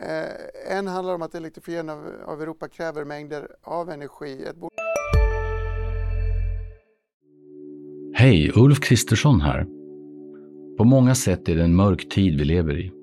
Eh, 0.02 0.78
en 0.78 0.88
handlar 0.88 1.15
om 1.15 1.22
att 1.22 1.36
elektrifieringen 1.36 1.89
av, 1.89 2.13
av 2.26 2.41
Europa 2.41 2.67
kräver 2.67 3.06
mängder 3.06 3.48
av 3.62 3.89
energi. 3.89 4.43
Ett 4.43 4.56
Hej, 8.15 8.52
Ulf 8.56 8.80
Kristersson 8.80 9.41
här. 9.41 9.63
På 10.78 10.84
många 10.84 11.15
sätt 11.15 11.50
är 11.50 11.56
det 11.56 11.63
en 11.63 11.76
mörk 11.76 12.10
tid 12.10 12.39
vi 12.39 12.46
lever 12.46 12.80
i. 12.80 13.03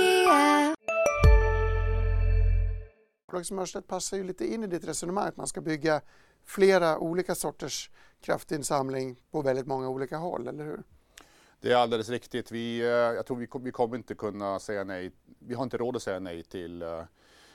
Bolagsmörstedt 3.31 3.87
passar 3.87 4.17
ju 4.17 4.23
lite 4.23 4.53
in 4.53 4.63
i 4.63 4.67
ditt 4.67 4.87
resonemang 4.87 5.27
att 5.27 5.37
man 5.37 5.47
ska 5.47 5.61
bygga 5.61 6.01
flera 6.43 6.99
olika 6.99 7.35
sorters 7.35 7.91
kraftinsamling 8.21 9.21
på 9.31 9.41
väldigt 9.41 9.67
många 9.67 9.89
olika 9.89 10.17
håll, 10.17 10.47
eller 10.47 10.63
hur? 10.63 10.83
Det 11.61 11.71
är 11.71 11.75
alldeles 11.75 12.09
riktigt. 12.09 12.51
Vi, 12.51 12.79
eh, 12.79 12.87
jag 12.87 13.25
tror 13.25 13.37
vi, 13.37 13.47
vi 13.61 13.71
kommer 13.71 13.97
inte 13.97 14.15
kunna 14.15 14.59
säga 14.59 14.83
nej. 14.83 15.11
Vi 15.39 15.53
har 15.53 15.63
inte 15.63 15.77
råd 15.77 15.95
att 15.95 16.01
säga 16.01 16.19
nej 16.19 16.43
till 16.43 16.81
eh, 16.81 17.03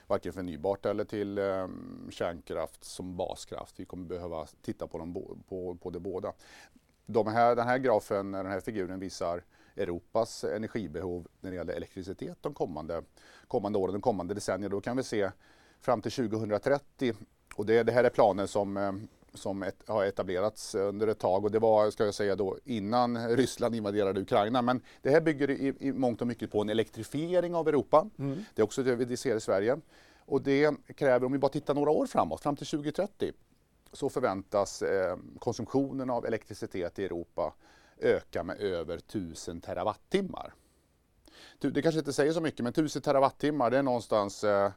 varken 0.07 0.33
förnybart 0.33 0.85
eller 0.85 1.05
till 1.05 1.39
um, 1.39 2.07
kärnkraft 2.11 2.83
som 2.83 3.17
baskraft. 3.17 3.79
Vi 3.79 3.85
kommer 3.85 4.07
behöva 4.07 4.47
titta 4.61 4.87
på, 4.87 4.97
dem 4.97 5.13
på, 5.49 5.75
på 5.75 5.89
det 5.89 5.99
båda. 5.99 6.33
De 7.05 7.27
här, 7.27 7.55
den 7.55 7.67
här 7.67 7.77
grafen, 7.77 8.31
den 8.31 8.45
här 8.45 8.59
figuren 8.59 8.99
visar 8.99 9.43
Europas 9.75 10.43
energibehov 10.43 11.27
när 11.41 11.51
det 11.51 11.55
gäller 11.55 11.73
elektricitet 11.73 12.37
de 12.41 12.53
kommande, 12.53 13.03
kommande 13.47 13.79
åren, 13.79 13.93
de 13.93 14.01
kommande 14.01 14.33
decennierna. 14.33 14.75
Då 14.75 14.81
kan 14.81 14.97
vi 14.97 15.03
se 15.03 15.31
fram 15.87 16.01
till 16.01 16.11
2030 16.11 17.13
och 17.55 17.65
det, 17.65 17.83
det 17.83 17.91
här 17.91 18.03
är 18.03 18.09
planer 18.09 18.45
som 18.45 19.07
som 19.33 19.63
ett, 19.63 19.83
har 19.87 20.05
etablerats 20.05 20.75
under 20.75 21.07
ett 21.07 21.19
tag 21.19 21.45
och 21.45 21.51
det 21.51 21.59
var, 21.59 21.91
ska 21.91 22.05
jag 22.05 22.13
säga 22.13 22.35
då, 22.35 22.57
innan 22.65 23.29
Ryssland 23.29 23.75
invaderade 23.75 24.21
Ukraina. 24.21 24.61
Men 24.61 24.81
det 25.01 25.09
här 25.09 25.21
bygger 25.21 25.49
i, 25.49 25.73
i 25.79 25.91
mångt 25.91 26.21
och 26.21 26.27
mycket 26.27 26.51
på 26.51 26.61
en 26.61 26.69
elektrifiering 26.69 27.55
av 27.55 27.67
Europa. 27.67 28.09
Mm. 28.19 28.45
Det 28.55 28.61
är 28.61 28.63
också 28.63 28.83
det 28.83 28.95
vi 28.95 29.17
ser 29.17 29.35
i 29.35 29.39
Sverige. 29.39 29.77
Och 30.19 30.41
det 30.41 30.75
kräver, 30.95 31.25
om 31.25 31.31
vi 31.31 31.37
bara 31.37 31.51
tittar 31.51 31.73
några 31.73 31.91
år 31.91 32.05
framåt, 32.05 32.41
fram 32.41 32.55
till 32.55 32.67
2030, 32.67 33.31
så 33.93 34.09
förväntas 34.09 34.81
eh, 34.81 35.17
konsumtionen 35.39 36.09
av 36.09 36.25
elektricitet 36.25 36.99
i 36.99 37.05
Europa 37.05 37.53
öka 37.99 38.43
med 38.43 38.59
över 38.59 38.97
1000 38.97 39.61
terawattimmar. 39.61 40.53
Det 41.59 41.81
kanske 41.81 41.99
inte 41.99 42.13
säger 42.13 42.33
så 42.33 42.41
mycket, 42.41 42.59
men 42.59 42.69
1000 42.69 43.01
terawattimmar 43.01 43.71
det 43.71 43.77
är 43.77 43.83
någonstans 43.83 44.43
eh, 44.43 44.71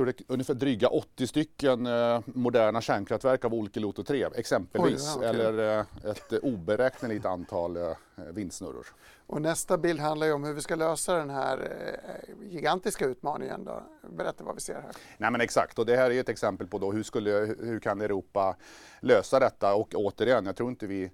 tror 0.00 0.06
det 0.06 0.20
är 0.20 0.32
ungefär 0.32 0.54
dryga 0.54 0.88
80 0.88 1.26
stycken 1.26 1.86
eh, 1.86 2.20
moderna 2.26 2.80
kärnkraftverk 2.80 3.44
av 3.44 3.54
Olkiluoto 3.54 4.04
3 4.04 4.28
exempelvis. 4.34 5.16
Oj, 5.16 5.24
ja, 5.24 5.30
okay. 5.30 5.40
Eller 5.40 5.78
eh, 5.78 6.10
ett 6.10 6.32
oberäkneligt 6.42 7.26
antal 7.26 7.76
eh, 7.76 7.92
vindsnurror. 8.32 8.86
Och 9.26 9.42
nästa 9.42 9.78
bild 9.78 10.00
handlar 10.00 10.26
ju 10.26 10.32
om 10.32 10.44
hur 10.44 10.54
vi 10.54 10.60
ska 10.60 10.74
lösa 10.74 11.14
den 11.16 11.30
här 11.30 11.58
eh, 11.58 12.50
gigantiska 12.52 13.06
utmaningen. 13.06 13.64
Då. 13.64 13.82
Berätta 14.16 14.44
vad 14.44 14.54
vi 14.54 14.60
ser 14.60 14.74
här. 14.74 14.92
Nej 15.18 15.30
men 15.30 15.40
exakt 15.40 15.78
och 15.78 15.86
det 15.86 15.96
här 15.96 16.10
är 16.10 16.20
ett 16.20 16.28
exempel 16.28 16.66
på 16.66 16.78
då 16.78 16.92
hur, 16.92 17.02
skulle, 17.02 17.30
hur 17.60 17.80
kan 17.80 18.00
Europa 18.00 18.56
lösa 19.00 19.38
detta 19.38 19.74
och 19.74 19.94
återigen, 19.94 20.46
jag 20.46 20.56
tror 20.56 20.70
inte 20.70 20.86
vi 20.86 21.10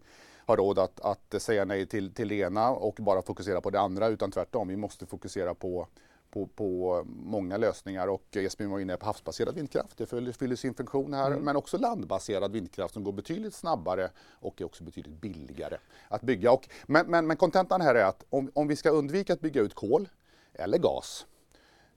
har 0.47 0.57
råd 0.57 0.79
att, 0.79 1.01
att 1.01 1.43
säga 1.43 1.65
nej 1.65 1.87
till, 1.87 2.15
till 2.15 2.29
det 2.29 2.35
ena 2.35 2.71
och 2.71 2.95
bara 2.95 3.23
fokusera 3.23 3.61
på 3.61 3.71
det 3.71 3.81
andra 3.81 4.09
utan 4.09 4.31
tvärtom. 4.31 4.69
Vi 4.69 4.77
måste 4.77 5.07
fokusera 5.07 5.55
på 5.55 5.89
på, 6.31 6.47
på 6.47 7.03
många 7.07 7.57
lösningar 7.57 8.09
och 8.09 8.37
Esbjörn 8.37 8.71
var 8.71 8.81
inne 8.81 8.97
på 8.97 9.07
havsbaserad 9.07 9.55
vindkraft. 9.55 9.99
Det 9.99 10.07
fyller 10.07 10.57
sin 10.57 10.75
funktion 10.75 11.15
här. 11.15 11.27
Mm. 11.27 11.45
Men 11.45 11.57
också 11.57 11.79
landbaserad 11.79 12.53
vindkraft 12.53 12.95
som 12.95 13.05
går 13.05 13.13
betydligt 13.13 13.55
snabbare 13.55 14.11
och 14.19 14.61
är 14.61 14.65
också 14.65 14.85
betydligt 14.85 15.21
billigare 15.21 15.77
att 16.09 16.23
bygga. 16.23 16.53
Och, 16.53 16.69
men, 16.87 17.11
men, 17.11 17.27
men 17.27 17.37
kontentan 17.37 17.81
här 17.81 17.95
är 17.95 18.05
att 18.05 18.25
om, 18.31 18.51
om 18.55 18.69
vi 18.69 18.77
ska 18.77 18.91
undvika 18.91 19.33
att 19.33 19.41
bygga 19.41 19.61
ut 19.61 19.75
kol 19.75 20.09
eller 20.55 20.79
gas 20.79 21.27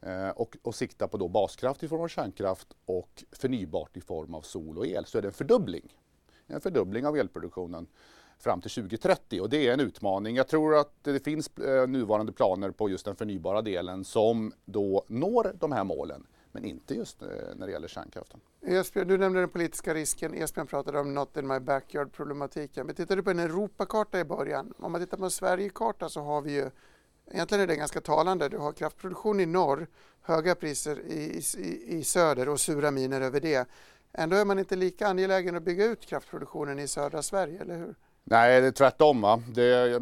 eh, 0.01 0.29
och, 0.29 0.57
och 0.61 0.75
sikta 0.75 1.07
på 1.07 1.17
då 1.17 1.27
baskraft 1.27 1.83
i 1.83 1.87
form 1.87 2.01
av 2.01 2.07
kärnkraft 2.07 2.67
och 2.85 3.23
förnybart 3.31 3.97
i 3.97 4.01
form 4.01 4.33
av 4.33 4.41
sol 4.41 4.77
och 4.77 4.87
el 4.87 5.05
så 5.05 5.17
är 5.17 5.21
det 5.21 5.27
en 5.27 5.33
fördubbling. 5.33 5.95
En 6.47 6.61
fördubbling 6.61 7.05
av 7.05 7.17
elproduktionen 7.17 7.87
fram 8.39 8.61
till 8.61 8.71
2030 8.71 9.41
och 9.41 9.49
det 9.49 9.67
är 9.67 9.73
en 9.73 9.79
utmaning. 9.79 10.35
Jag 10.35 10.47
tror 10.47 10.75
att 10.77 10.93
det 11.03 11.23
finns 11.23 11.57
eh, 11.57 11.87
nuvarande 11.87 12.31
planer 12.31 12.71
på 12.71 12.89
just 12.89 13.05
den 13.05 13.15
förnybara 13.15 13.61
delen 13.61 14.03
som 14.03 14.53
då 14.65 15.05
når 15.07 15.55
de 15.59 15.71
här 15.71 15.83
målen 15.83 16.27
men 16.51 16.65
inte 16.65 16.93
just 16.93 17.21
eh, 17.21 17.27
när 17.55 17.67
det 17.67 17.71
gäller 17.71 17.87
kärnkraften. 17.87 18.39
Esbjörn, 18.61 19.07
du 19.07 19.17
nämnde 19.17 19.39
den 19.39 19.49
politiska 19.49 19.93
risken. 19.93 20.33
Esbjörn 20.33 20.67
pratade 20.67 20.99
om 20.99 21.13
not 21.13 21.37
in 21.37 21.47
my 21.47 21.59
backyard-problematiken. 21.59 22.85
Men 22.85 22.95
tittar 22.95 23.15
du 23.15 23.23
på 23.23 23.31
en 23.31 23.39
Europakarta 23.39 24.19
i 24.19 24.23
början. 24.23 24.73
Om 24.79 24.91
man 24.91 25.01
tittar 25.01 25.17
på 25.17 25.23
en 25.23 25.31
Sverigekarta 25.31 26.09
så 26.09 26.21
har 26.21 26.41
vi 26.41 26.51
ju 26.51 26.69
Egentligen 27.31 27.63
är 27.63 27.67
det 27.67 27.75
ganska 27.75 28.01
talande. 28.01 28.49
Du 28.49 28.57
har 28.57 28.71
kraftproduktion 28.71 29.39
i 29.39 29.45
norr, 29.45 29.87
höga 30.21 30.55
priser 30.55 30.99
i, 30.99 31.41
i, 31.57 31.97
i 31.97 32.03
söder 32.03 32.49
och 32.49 32.59
sura 32.59 32.91
miner 32.91 33.21
över 33.21 33.39
det. 33.39 33.69
Ändå 34.13 34.35
är 34.35 34.45
man 34.45 34.59
inte 34.59 34.75
lika 34.75 35.07
angelägen 35.07 35.55
att 35.55 35.63
bygga 35.63 35.85
ut 35.85 36.05
kraftproduktionen 36.05 36.79
i 36.79 36.87
södra 36.87 37.21
Sverige, 37.21 37.61
eller 37.61 37.77
hur? 37.77 37.95
Nej, 38.31 38.61
det 38.61 38.67
är 38.67 38.71
tvärtom. 38.71 39.21
Va? 39.21 39.43
Det, 39.47 40.01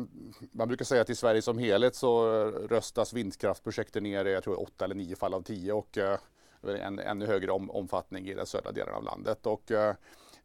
man 0.51 0.67
brukar 0.67 0.85
säga 0.85 1.01
att 1.01 1.09
i 1.09 1.15
Sverige 1.15 1.41
som 1.41 1.57
helhet 1.57 1.95
så 1.95 2.25
röstas 2.69 3.13
vindkraftprojekten 3.13 4.03
ner 4.03 4.25
i 4.25 4.33
jag 4.33 4.43
tror, 4.43 4.59
åtta 4.61 4.85
eller 4.85 4.95
nio 4.95 5.15
fall 5.15 5.33
av 5.33 5.41
tio 5.41 5.73
och 5.73 5.97
eh, 5.97 6.19
en 6.63 6.99
ännu 6.99 7.25
högre 7.25 7.51
om, 7.51 7.71
omfattning 7.71 8.27
i 8.27 8.33
den 8.33 8.45
södra 8.45 8.71
delen 8.71 8.93
av 8.93 9.03
landet. 9.03 9.45
Och, 9.45 9.71
eh, 9.71 9.95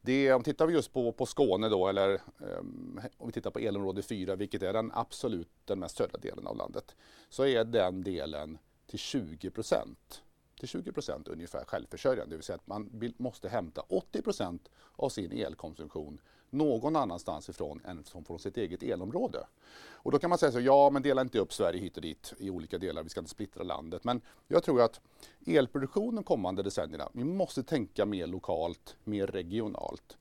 det, 0.01 0.33
om 0.33 0.43
tittar 0.43 0.67
vi 0.67 0.75
just 0.75 0.93
på, 0.93 1.13
på 1.13 1.27
Skåne 1.27 1.69
då, 1.69 1.89
eller 1.89 2.21
um, 2.39 3.01
om 3.19 3.27
vi 3.27 3.33
tittar 3.33 3.51
på 3.51 3.59
elområde 3.59 4.03
4, 4.03 4.37
vilket 4.37 4.63
är 4.63 4.73
den 4.73 4.91
absolut 4.95 5.51
den 5.65 5.79
mest 5.79 5.97
södra 5.97 6.19
delen 6.19 6.47
av 6.47 6.57
landet, 6.57 6.97
så 7.29 7.47
är 7.47 7.65
den 7.65 8.03
delen 8.03 8.59
till 8.87 8.99
20 8.99 9.51
procent 9.51 10.23
till 10.63 10.69
20 10.69 10.93
procent 10.93 11.29
ungefär 11.29 11.65
självförsörjande. 11.65 12.31
Det 12.31 12.37
vill 12.37 12.45
säga 12.45 12.57
att 12.57 12.67
man 12.67 13.13
måste 13.17 13.49
hämta 13.49 13.81
80 13.81 14.23
procent 14.23 14.71
av 14.97 15.09
sin 15.09 15.33
elkonsumtion 15.33 16.21
någon 16.53 16.97
annanstans 16.97 17.49
ifrån 17.49 17.81
än 17.85 18.05
från 18.05 18.39
sitt 18.39 18.57
eget 18.57 18.83
elområde. 18.83 19.47
Och 19.93 20.13
då 20.13 20.19
kan 20.19 20.31
man 20.31 20.39
säga 20.39 20.53
så, 20.53 20.61
ja 20.61 20.91
men 20.91 21.03
dela 21.03 21.21
inte 21.21 21.39
upp 21.39 21.53
Sverige 21.53 21.81
hit 21.81 21.97
och 21.97 22.03
dit 22.03 22.35
i 22.39 22.51
olika 22.51 22.79
delar, 22.79 23.03
vi 23.03 23.09
ska 23.09 23.21
inte 23.21 23.31
splittra 23.31 23.63
landet. 23.63 24.05
Men 24.05 24.21
jag 24.49 24.63
tror 24.63 24.81
att 24.81 25.01
elproduktionen 25.47 26.25
kommande 26.25 26.63
decennierna, 26.63 27.09
vi 27.13 27.25
måste 27.25 27.63
tänka 27.63 28.07
mer 28.07 28.27
lokalt, 28.27 28.97
mer 29.05 29.27
regionalt. 29.27 30.17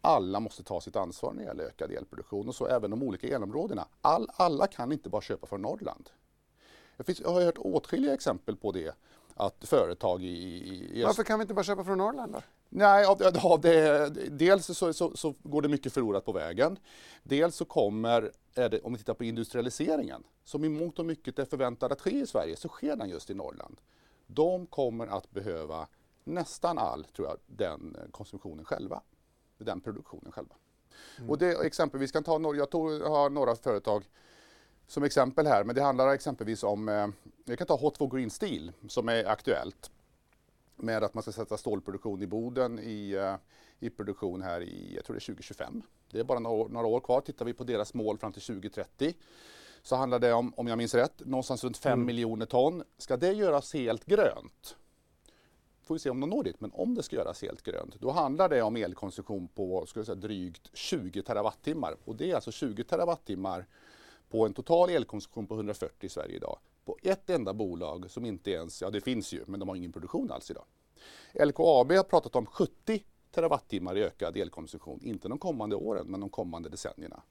Alla 0.00 0.40
måste 0.40 0.62
ta 0.62 0.80
sitt 0.80 0.96
ansvar 0.96 1.32
när 1.32 1.42
det 1.42 1.46
gäller 1.46 1.64
ökad 1.64 1.90
elproduktion 1.90 2.48
och 2.48 2.54
så 2.54 2.66
även 2.66 2.90
de 2.90 3.02
olika 3.02 3.26
elområdena. 3.28 3.88
All, 4.00 4.28
alla 4.32 4.66
kan 4.66 4.92
inte 4.92 5.08
bara 5.08 5.22
köpa 5.22 5.46
från 5.46 5.62
Norrland. 5.62 6.10
Jag, 6.96 7.06
finns, 7.06 7.20
jag 7.20 7.30
har 7.30 7.42
hört 7.42 7.58
åtskilliga 7.58 8.14
exempel 8.14 8.56
på 8.56 8.72
det 8.72 8.94
att 9.34 9.64
företag 9.64 10.22
i, 10.22 10.28
i... 10.28 11.02
Varför 11.04 11.24
kan 11.24 11.38
vi 11.38 11.42
inte 11.42 11.54
bara 11.54 11.64
köpa 11.64 11.84
från 11.84 11.98
Norrland 11.98 12.32
då? 12.32 12.42
Nej, 12.68 13.04
av, 13.04 13.22
av 13.42 13.60
det, 13.60 14.08
dels 14.30 14.66
så, 14.66 14.92
så, 14.92 15.16
så, 15.16 15.34
går 15.42 15.62
det 15.62 15.68
mycket 15.68 15.92
förlorat 15.92 16.24
på 16.24 16.32
vägen. 16.32 16.78
Dels 17.22 17.56
så 17.56 17.64
kommer, 17.64 18.32
det, 18.54 18.80
om 18.80 18.92
vi 18.92 18.98
tittar 18.98 19.14
på 19.14 19.24
industrialiseringen, 19.24 20.24
som 20.44 20.64
i 20.64 20.68
mångt 20.68 20.98
och 20.98 21.06
mycket 21.06 21.38
är 21.38 21.44
förväntad 21.44 21.92
att 21.92 22.00
ske 22.00 22.20
i 22.20 22.26
Sverige, 22.26 22.56
så 22.56 22.68
sker 22.68 22.96
den 22.96 23.08
just 23.08 23.30
i 23.30 23.34
Norrland. 23.34 23.80
De 24.26 24.66
kommer 24.66 25.06
att 25.06 25.30
behöva 25.30 25.86
nästan 26.24 26.78
all, 26.78 27.04
tror 27.04 27.28
jag, 27.28 27.36
den 27.46 27.96
konsumtionen 28.10 28.64
själva. 28.64 29.02
Den 29.58 29.80
produktionen 29.80 30.32
själva. 30.32 30.54
Mm. 31.18 31.30
Och 31.30 31.38
det, 31.38 31.66
exempelvis, 31.66 32.12
kan 32.12 32.24
ta, 32.24 32.54
jag 32.54 32.70
tog, 32.70 33.02
har 33.02 33.30
några 33.30 33.56
företag 33.56 34.04
som 34.86 35.02
exempel 35.02 35.46
här, 35.46 35.64
men 35.64 35.74
det 35.74 35.82
handlar 35.82 36.08
exempelvis 36.08 36.62
om, 36.62 36.88
eh, 36.88 37.08
jag 37.44 37.58
kan 37.58 37.66
ta 37.66 37.76
Hot 37.76 37.98
for 37.98 38.16
Green 38.16 38.30
Steel 38.30 38.72
som 38.88 39.08
är 39.08 39.24
aktuellt 39.24 39.90
med 40.82 41.04
att 41.04 41.14
man 41.14 41.22
ska 41.22 41.32
sätta 41.32 41.56
stålproduktion 41.56 42.22
i 42.22 42.26
Boden 42.26 42.78
i, 42.78 43.10
eh, 43.12 43.34
i 43.78 43.90
produktion 43.90 44.42
här 44.42 44.60
i, 44.60 44.94
jag 44.94 45.04
tror 45.04 45.14
det 45.14 45.18
är 45.18 45.26
2025. 45.26 45.82
Det 46.10 46.20
är 46.20 46.24
bara 46.24 46.38
några 46.38 46.56
år, 46.56 46.68
några 46.68 46.86
år 46.86 47.00
kvar. 47.00 47.20
Tittar 47.20 47.44
vi 47.44 47.52
på 47.52 47.64
deras 47.64 47.94
mål 47.94 48.18
fram 48.18 48.32
till 48.32 48.42
2030 48.42 49.14
så 49.82 49.96
handlar 49.96 50.18
det 50.18 50.32
om, 50.32 50.54
om 50.56 50.68
jag 50.68 50.78
minns 50.78 50.94
rätt, 50.94 51.26
någonstans 51.26 51.64
runt 51.64 51.76
5 51.76 51.92
mm. 51.92 52.06
miljoner 52.06 52.46
ton. 52.46 52.82
Ska 52.98 53.16
det 53.16 53.32
göras 53.32 53.74
helt 53.74 54.04
grönt, 54.04 54.76
får 55.82 55.94
vi 55.94 55.98
se 55.98 56.10
om 56.10 56.20
de 56.20 56.30
når 56.30 56.42
dit, 56.42 56.60
men 56.60 56.70
om 56.74 56.94
det 56.94 57.02
ska 57.02 57.16
göras 57.16 57.42
helt 57.42 57.62
grönt, 57.62 58.00
då 58.00 58.10
handlar 58.10 58.48
det 58.48 58.62
om 58.62 58.76
elkonsumtion 58.76 59.48
på 59.48 59.86
ska 59.86 60.04
säga, 60.04 60.14
drygt 60.14 60.70
20 60.72 61.22
terawattimmar. 61.22 61.96
Och 62.04 62.16
det 62.16 62.30
är 62.30 62.34
alltså 62.34 62.52
20 62.52 62.84
terawattimmar 62.84 63.66
på 64.30 64.46
en 64.46 64.54
total 64.54 64.90
elkonsumtion 64.90 65.46
på 65.46 65.54
140 65.54 66.06
i 66.06 66.08
Sverige 66.08 66.36
idag 66.36 66.58
på 66.88 66.98
ett 67.02 67.30
enda 67.30 67.54
bolag 67.54 68.10
som 68.10 68.24
inte 68.24 68.50
ens, 68.50 68.82
ja 68.82 68.90
det 68.90 69.00
finns 69.00 69.32
ju, 69.32 69.44
men 69.46 69.60
de 69.60 69.68
har 69.68 69.76
ingen 69.76 69.92
produktion 69.92 70.30
alls 70.30 70.50
idag. 70.50 70.64
LKAB 71.32 71.92
har 71.92 72.02
pratat 72.02 72.36
om 72.36 72.46
70 72.46 73.04
terawattimmar 73.30 73.98
i 73.98 74.02
ökad 74.02 74.36
elkonsumtion, 74.36 75.00
inte 75.02 75.28
de 75.28 75.38
kommande 75.38 75.76
åren 75.76 76.06
men 76.06 76.20
de 76.20 76.30
kommande 76.30 76.68
decennierna. 76.68 77.22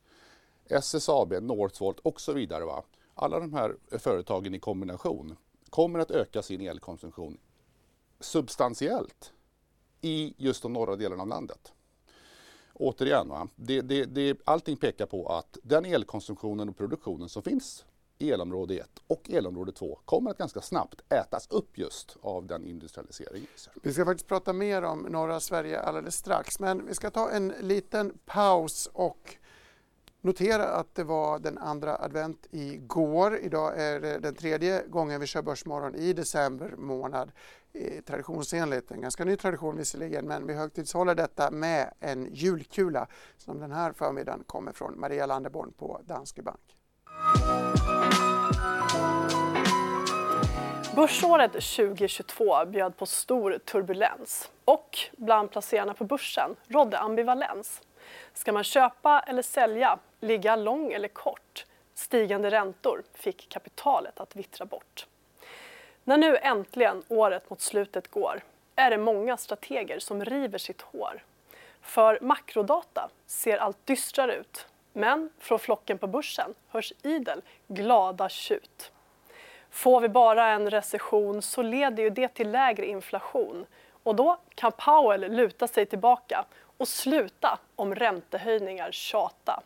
SSAB, 0.65 1.33
Northvolt 1.41 1.99
och 1.99 2.21
så 2.21 2.33
vidare. 2.33 2.65
Va? 2.65 2.83
Alla 3.13 3.39
de 3.39 3.53
här 3.53 3.75
företagen 3.99 4.55
i 4.55 4.59
kombination 4.59 5.35
kommer 5.69 5.99
att 5.99 6.11
öka 6.11 6.41
sin 6.41 6.61
elkonsumtion 6.61 7.37
substantiellt 8.19 9.33
i 10.01 10.33
just 10.37 10.63
de 10.63 10.73
norra 10.73 10.95
delarna 10.95 11.21
av 11.21 11.27
landet. 11.27 11.73
Återigen, 12.73 13.29
va? 13.29 13.47
Det, 13.55 13.81
det, 13.81 14.05
det, 14.05 14.37
allting 14.45 14.77
pekar 14.77 15.05
på 15.05 15.27
att 15.27 15.57
den 15.63 15.85
elkonsumtionen 15.85 16.69
och 16.69 16.77
produktionen 16.77 17.29
som 17.29 17.43
finns 17.43 17.85
elområde 18.19 18.77
1 18.77 18.89
och 19.07 19.29
elområde 19.29 19.71
2 19.71 19.99
kommer 20.05 20.31
att 20.31 20.37
ganska 20.37 20.61
snabbt 20.61 21.01
ätas 21.13 21.47
upp 21.49 21.77
just 21.77 22.17
av 22.21 22.47
den 22.47 22.65
industrialiseringen. 22.65 23.47
Vi 23.83 23.93
ska 23.93 24.05
faktiskt 24.05 24.27
prata 24.27 24.53
mer 24.53 24.81
om 24.81 24.99
norra 24.99 25.39
Sverige 25.39 25.79
alldeles 25.79 26.15
strax, 26.15 26.59
men 26.59 26.85
vi 26.85 26.93
ska 26.93 27.09
ta 27.09 27.29
en 27.29 27.53
liten 27.59 28.17
paus 28.25 28.89
och 28.93 29.37
Notera 30.21 30.67
att 30.67 30.95
det 30.95 31.03
var 31.03 31.39
den 31.39 31.57
andra 31.57 31.97
advent 31.97 32.47
igår. 32.51 33.37
Idag 33.37 33.79
är 33.79 33.99
det 33.99 34.19
den 34.19 34.35
tredje 34.35 34.87
gången 34.87 35.21
vi 35.21 35.27
kör 35.27 35.41
Börsmorgon 35.41 35.95
i 35.95 36.13
december 36.13 36.75
månad. 36.77 37.31
Eh, 37.73 38.03
traditionsenligt, 38.03 38.91
en 38.91 39.01
ganska 39.01 39.25
ny 39.25 39.35
tradition 39.35 39.77
visserligen, 39.77 40.27
men 40.27 40.47
vi 40.47 40.53
högtidshåller 40.53 41.15
detta 41.15 41.51
med 41.51 41.93
en 41.99 42.33
julkula 42.33 43.07
som 43.37 43.59
den 43.59 43.71
här 43.71 43.93
förmiddagen 43.93 44.43
kommer 44.45 44.71
från 44.71 44.99
Maria 44.99 45.25
Landeborn 45.25 45.73
på 45.73 46.01
Danske 46.05 46.41
Bank. 46.41 46.76
Börsåret 50.97 51.51
2022 51.51 52.65
bjöd 52.65 52.97
på 52.97 53.05
stor 53.05 53.57
turbulens 53.57 54.51
och 54.65 54.99
bland 55.11 55.51
placerarna 55.51 55.93
på 55.93 56.03
börsen 56.03 56.55
rådde 56.67 56.99
ambivalens. 56.99 57.81
Ska 58.33 58.51
man 58.51 58.63
köpa 58.63 59.19
eller 59.19 59.41
sälja, 59.41 59.99
ligga 60.19 60.55
lång 60.55 60.91
eller 60.91 61.07
kort? 61.07 61.65
Stigande 61.93 62.51
räntor 62.51 63.03
fick 63.13 63.49
kapitalet 63.49 64.19
att 64.19 64.35
vittra 64.35 64.65
bort. 64.65 65.07
När 66.03 66.17
nu 66.17 66.37
äntligen 66.37 67.03
året 67.07 67.49
mot 67.49 67.61
slutet 67.61 68.07
går 68.07 68.41
är 68.75 68.89
det 68.89 68.97
många 68.97 69.37
strateger 69.37 69.99
som 69.99 70.25
river 70.25 70.57
sitt 70.57 70.81
hår. 70.81 71.23
För 71.81 72.19
makrodata 72.21 73.09
ser 73.25 73.57
allt 73.57 73.85
dystrare 73.85 74.35
ut, 74.35 74.67
men 74.93 75.29
från 75.39 75.59
flocken 75.59 75.97
på 75.97 76.07
börsen 76.07 76.53
hörs 76.67 76.93
idel 77.03 77.41
glada 77.67 78.29
tjut. 78.29 78.91
Får 79.77 80.01
vi 80.01 80.09
bara 80.09 80.47
en 80.47 80.69
recession 80.69 81.41
så 81.41 81.61
leder 81.61 82.03
ju 82.03 82.09
det 82.09 82.27
till 82.27 82.51
lägre 82.51 82.85
inflation 82.85 83.65
och 84.03 84.15
då 84.15 84.37
kan 84.55 84.71
Powell 84.71 85.31
luta 85.31 85.67
sig 85.67 85.85
tillbaka 85.85 86.45
och 86.77 86.87
sluta 86.87 87.59
om 87.75 87.95
räntehöjningar 87.95 88.91
tjata. 88.91 89.63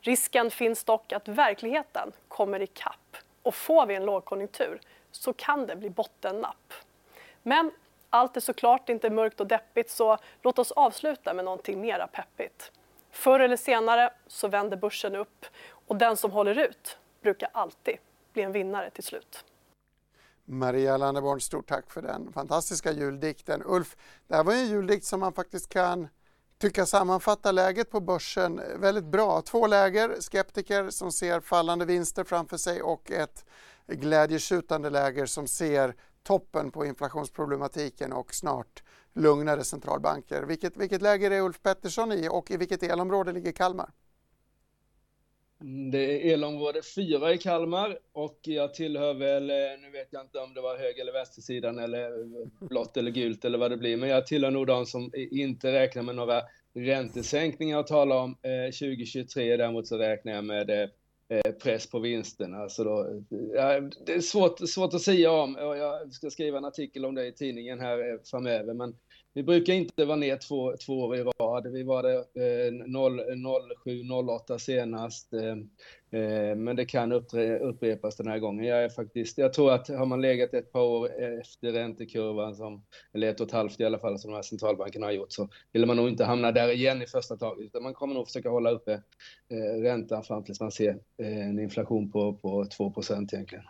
Risken 0.00 0.50
finns 0.50 0.84
dock 0.84 1.12
att 1.12 1.28
verkligheten 1.28 2.12
kommer 2.28 2.62
i 2.62 2.66
kapp 2.66 3.16
och 3.42 3.54
får 3.54 3.86
vi 3.86 3.94
en 3.94 4.04
lågkonjunktur 4.04 4.80
så 5.10 5.32
kan 5.32 5.66
det 5.66 5.76
bli 5.76 5.90
bottennapp. 5.90 6.72
Men 7.42 7.70
allt 8.10 8.36
är 8.36 8.40
såklart 8.40 8.88
inte 8.88 9.10
mörkt 9.10 9.40
och 9.40 9.46
deppigt 9.46 9.90
så 9.90 10.18
låt 10.42 10.58
oss 10.58 10.72
avsluta 10.72 11.34
med 11.34 11.44
någonting 11.44 11.80
mera 11.80 12.06
peppigt. 12.06 12.72
Förr 13.10 13.40
eller 13.40 13.56
senare 13.56 14.10
så 14.26 14.48
vänder 14.48 14.76
börsen 14.76 15.16
upp 15.16 15.46
och 15.86 15.96
den 15.96 16.16
som 16.16 16.30
håller 16.30 16.58
ut 16.58 16.98
brukar 17.20 17.48
alltid 17.52 17.98
bli 18.34 18.42
en 18.42 18.52
vinnare 18.52 18.90
till 18.90 19.04
slut. 19.04 19.44
Maria 20.44 20.96
Landeborn, 20.96 21.40
stort 21.40 21.68
tack 21.68 21.90
för 21.90 22.02
den 22.02 22.32
fantastiska 22.32 22.92
juldikten. 22.92 23.62
Ulf, 23.66 23.96
det 24.26 24.36
här 24.36 24.44
var 24.44 24.52
en 24.52 24.68
juldikt 24.68 25.04
som 25.04 25.20
man 25.20 25.32
faktiskt 25.32 25.68
kan 25.68 26.08
tycka 26.58 26.86
sammanfattar 26.86 27.52
läget 27.52 27.90
på 27.90 28.00
börsen 28.00 28.60
väldigt 28.76 29.04
bra. 29.04 29.42
Två 29.42 29.66
läger, 29.66 30.20
skeptiker 30.20 30.90
som 30.90 31.12
ser 31.12 31.40
fallande 31.40 31.84
vinster 31.84 32.24
framför 32.24 32.56
sig 32.56 32.82
och 32.82 33.10
ett 33.10 33.44
glädjeskjutande 33.86 34.90
läger 34.90 35.26
som 35.26 35.46
ser 35.46 35.94
toppen 36.22 36.70
på 36.70 36.86
inflationsproblematiken 36.86 38.12
och 38.12 38.34
snart 38.34 38.82
lugnare 39.12 39.64
centralbanker. 39.64 40.42
Vilket, 40.42 40.76
vilket 40.76 41.02
läger 41.02 41.30
är 41.30 41.40
Ulf 41.40 41.62
Pettersson 41.62 42.12
i 42.12 42.28
och 42.28 42.50
i 42.50 42.56
vilket 42.56 42.82
elområde 42.82 43.32
ligger 43.32 43.52
Kalmar? 43.52 43.90
Det 45.92 46.28
är 46.28 46.34
elområde 46.34 46.80
4 46.94 47.32
i 47.32 47.38
Kalmar 47.38 47.98
och 48.12 48.38
jag 48.42 48.74
tillhör 48.74 49.14
väl, 49.14 49.50
eh, 49.50 49.56
nu 49.82 49.90
vet 49.90 50.08
jag 50.10 50.22
inte 50.22 50.38
om 50.38 50.54
det 50.54 50.60
var 50.60 50.78
höger 50.78 51.02
eller 51.02 51.12
vänstersidan 51.12 51.78
eller 51.78 52.02
eh, 52.02 52.68
blått 52.68 52.96
eller 52.96 53.10
gult 53.10 53.44
eller 53.44 53.58
vad 53.58 53.70
det 53.70 53.76
blir, 53.76 53.96
men 53.96 54.08
jag 54.08 54.26
tillhör 54.26 54.50
nog 54.50 54.66
de 54.66 54.86
som 54.86 55.10
inte 55.14 55.72
räknar 55.72 56.02
med 56.02 56.14
några 56.14 56.42
räntesänkningar 56.74 57.78
att 57.78 57.86
tala 57.86 58.18
om 58.18 58.30
eh, 58.30 58.72
2023. 58.72 59.56
Däremot 59.56 59.86
så 59.86 59.98
räknar 59.98 60.32
jag 60.32 60.44
med 60.44 60.90
press 61.62 61.90
på 61.90 61.98
vinsterna. 61.98 62.68
Så 62.68 62.84
då, 62.84 63.22
ja, 63.54 63.80
det 64.06 64.14
är 64.14 64.20
svårt, 64.20 64.68
svårt 64.68 64.94
att 64.94 65.02
säga 65.02 65.30
om 65.30 65.56
jag 65.60 66.12
ska 66.12 66.30
skriva 66.30 66.58
en 66.58 66.64
artikel 66.64 67.04
om 67.04 67.14
det 67.14 67.26
i 67.26 67.32
tidningen 67.32 67.80
här 67.80 68.18
framöver. 68.24 68.74
Men 68.74 68.94
vi 69.34 69.42
brukar 69.42 69.72
inte 69.72 70.04
vara 70.04 70.16
ner 70.16 70.36
två, 70.36 70.76
två 70.76 71.00
år 71.00 71.16
i 71.16 71.22
rad. 71.22 71.66
Vi 71.66 71.82
var 71.82 72.02
det 72.02 72.16
eh, 72.16 73.84
07, 73.84 74.02
08 74.28 74.58
senast. 74.58 75.32
Eh, 75.32 76.20
eh, 76.20 76.56
men 76.56 76.76
det 76.76 76.84
kan 76.84 77.12
uppre, 77.12 77.58
upprepas 77.58 78.16
den 78.16 78.26
här 78.26 78.38
gången. 78.38 78.64
Jag, 78.64 78.84
är 78.84 78.88
faktiskt, 78.88 79.38
jag 79.38 79.52
tror 79.52 79.72
att 79.72 79.88
har 79.88 80.06
man 80.06 80.20
legat 80.20 80.54
ett 80.54 80.72
par 80.72 80.82
år 80.82 81.22
efter 81.40 81.72
räntekurvan, 81.72 82.54
som, 82.54 82.84
eller 83.12 83.28
ett 83.28 83.40
och 83.40 83.46
ett 83.46 83.52
halvt 83.52 83.80
i 83.80 83.84
alla 83.84 83.98
fall, 83.98 84.18
som 84.18 84.30
de 84.30 84.36
här 84.36 84.42
centralbankerna 84.42 85.06
har 85.06 85.12
gjort, 85.12 85.32
så 85.32 85.48
vill 85.72 85.86
man 85.86 85.96
nog 85.96 86.08
inte 86.08 86.24
hamna 86.24 86.52
där 86.52 86.72
igen 86.72 87.02
i 87.02 87.06
första 87.06 87.36
taget. 87.36 87.64
Utan 87.64 87.82
man 87.82 87.94
kommer 87.94 88.14
nog 88.14 88.26
försöka 88.26 88.48
hålla 88.48 88.70
uppe 88.70 88.92
eh, 89.48 89.82
räntan 89.82 90.22
fram 90.22 90.44
tills 90.44 90.60
man 90.60 90.72
ser 90.72 90.98
eh, 91.18 91.48
en 91.48 91.58
inflation 91.58 92.10
på, 92.10 92.34
på 92.34 92.66
2 92.66 92.92
egentligen. 93.10 93.64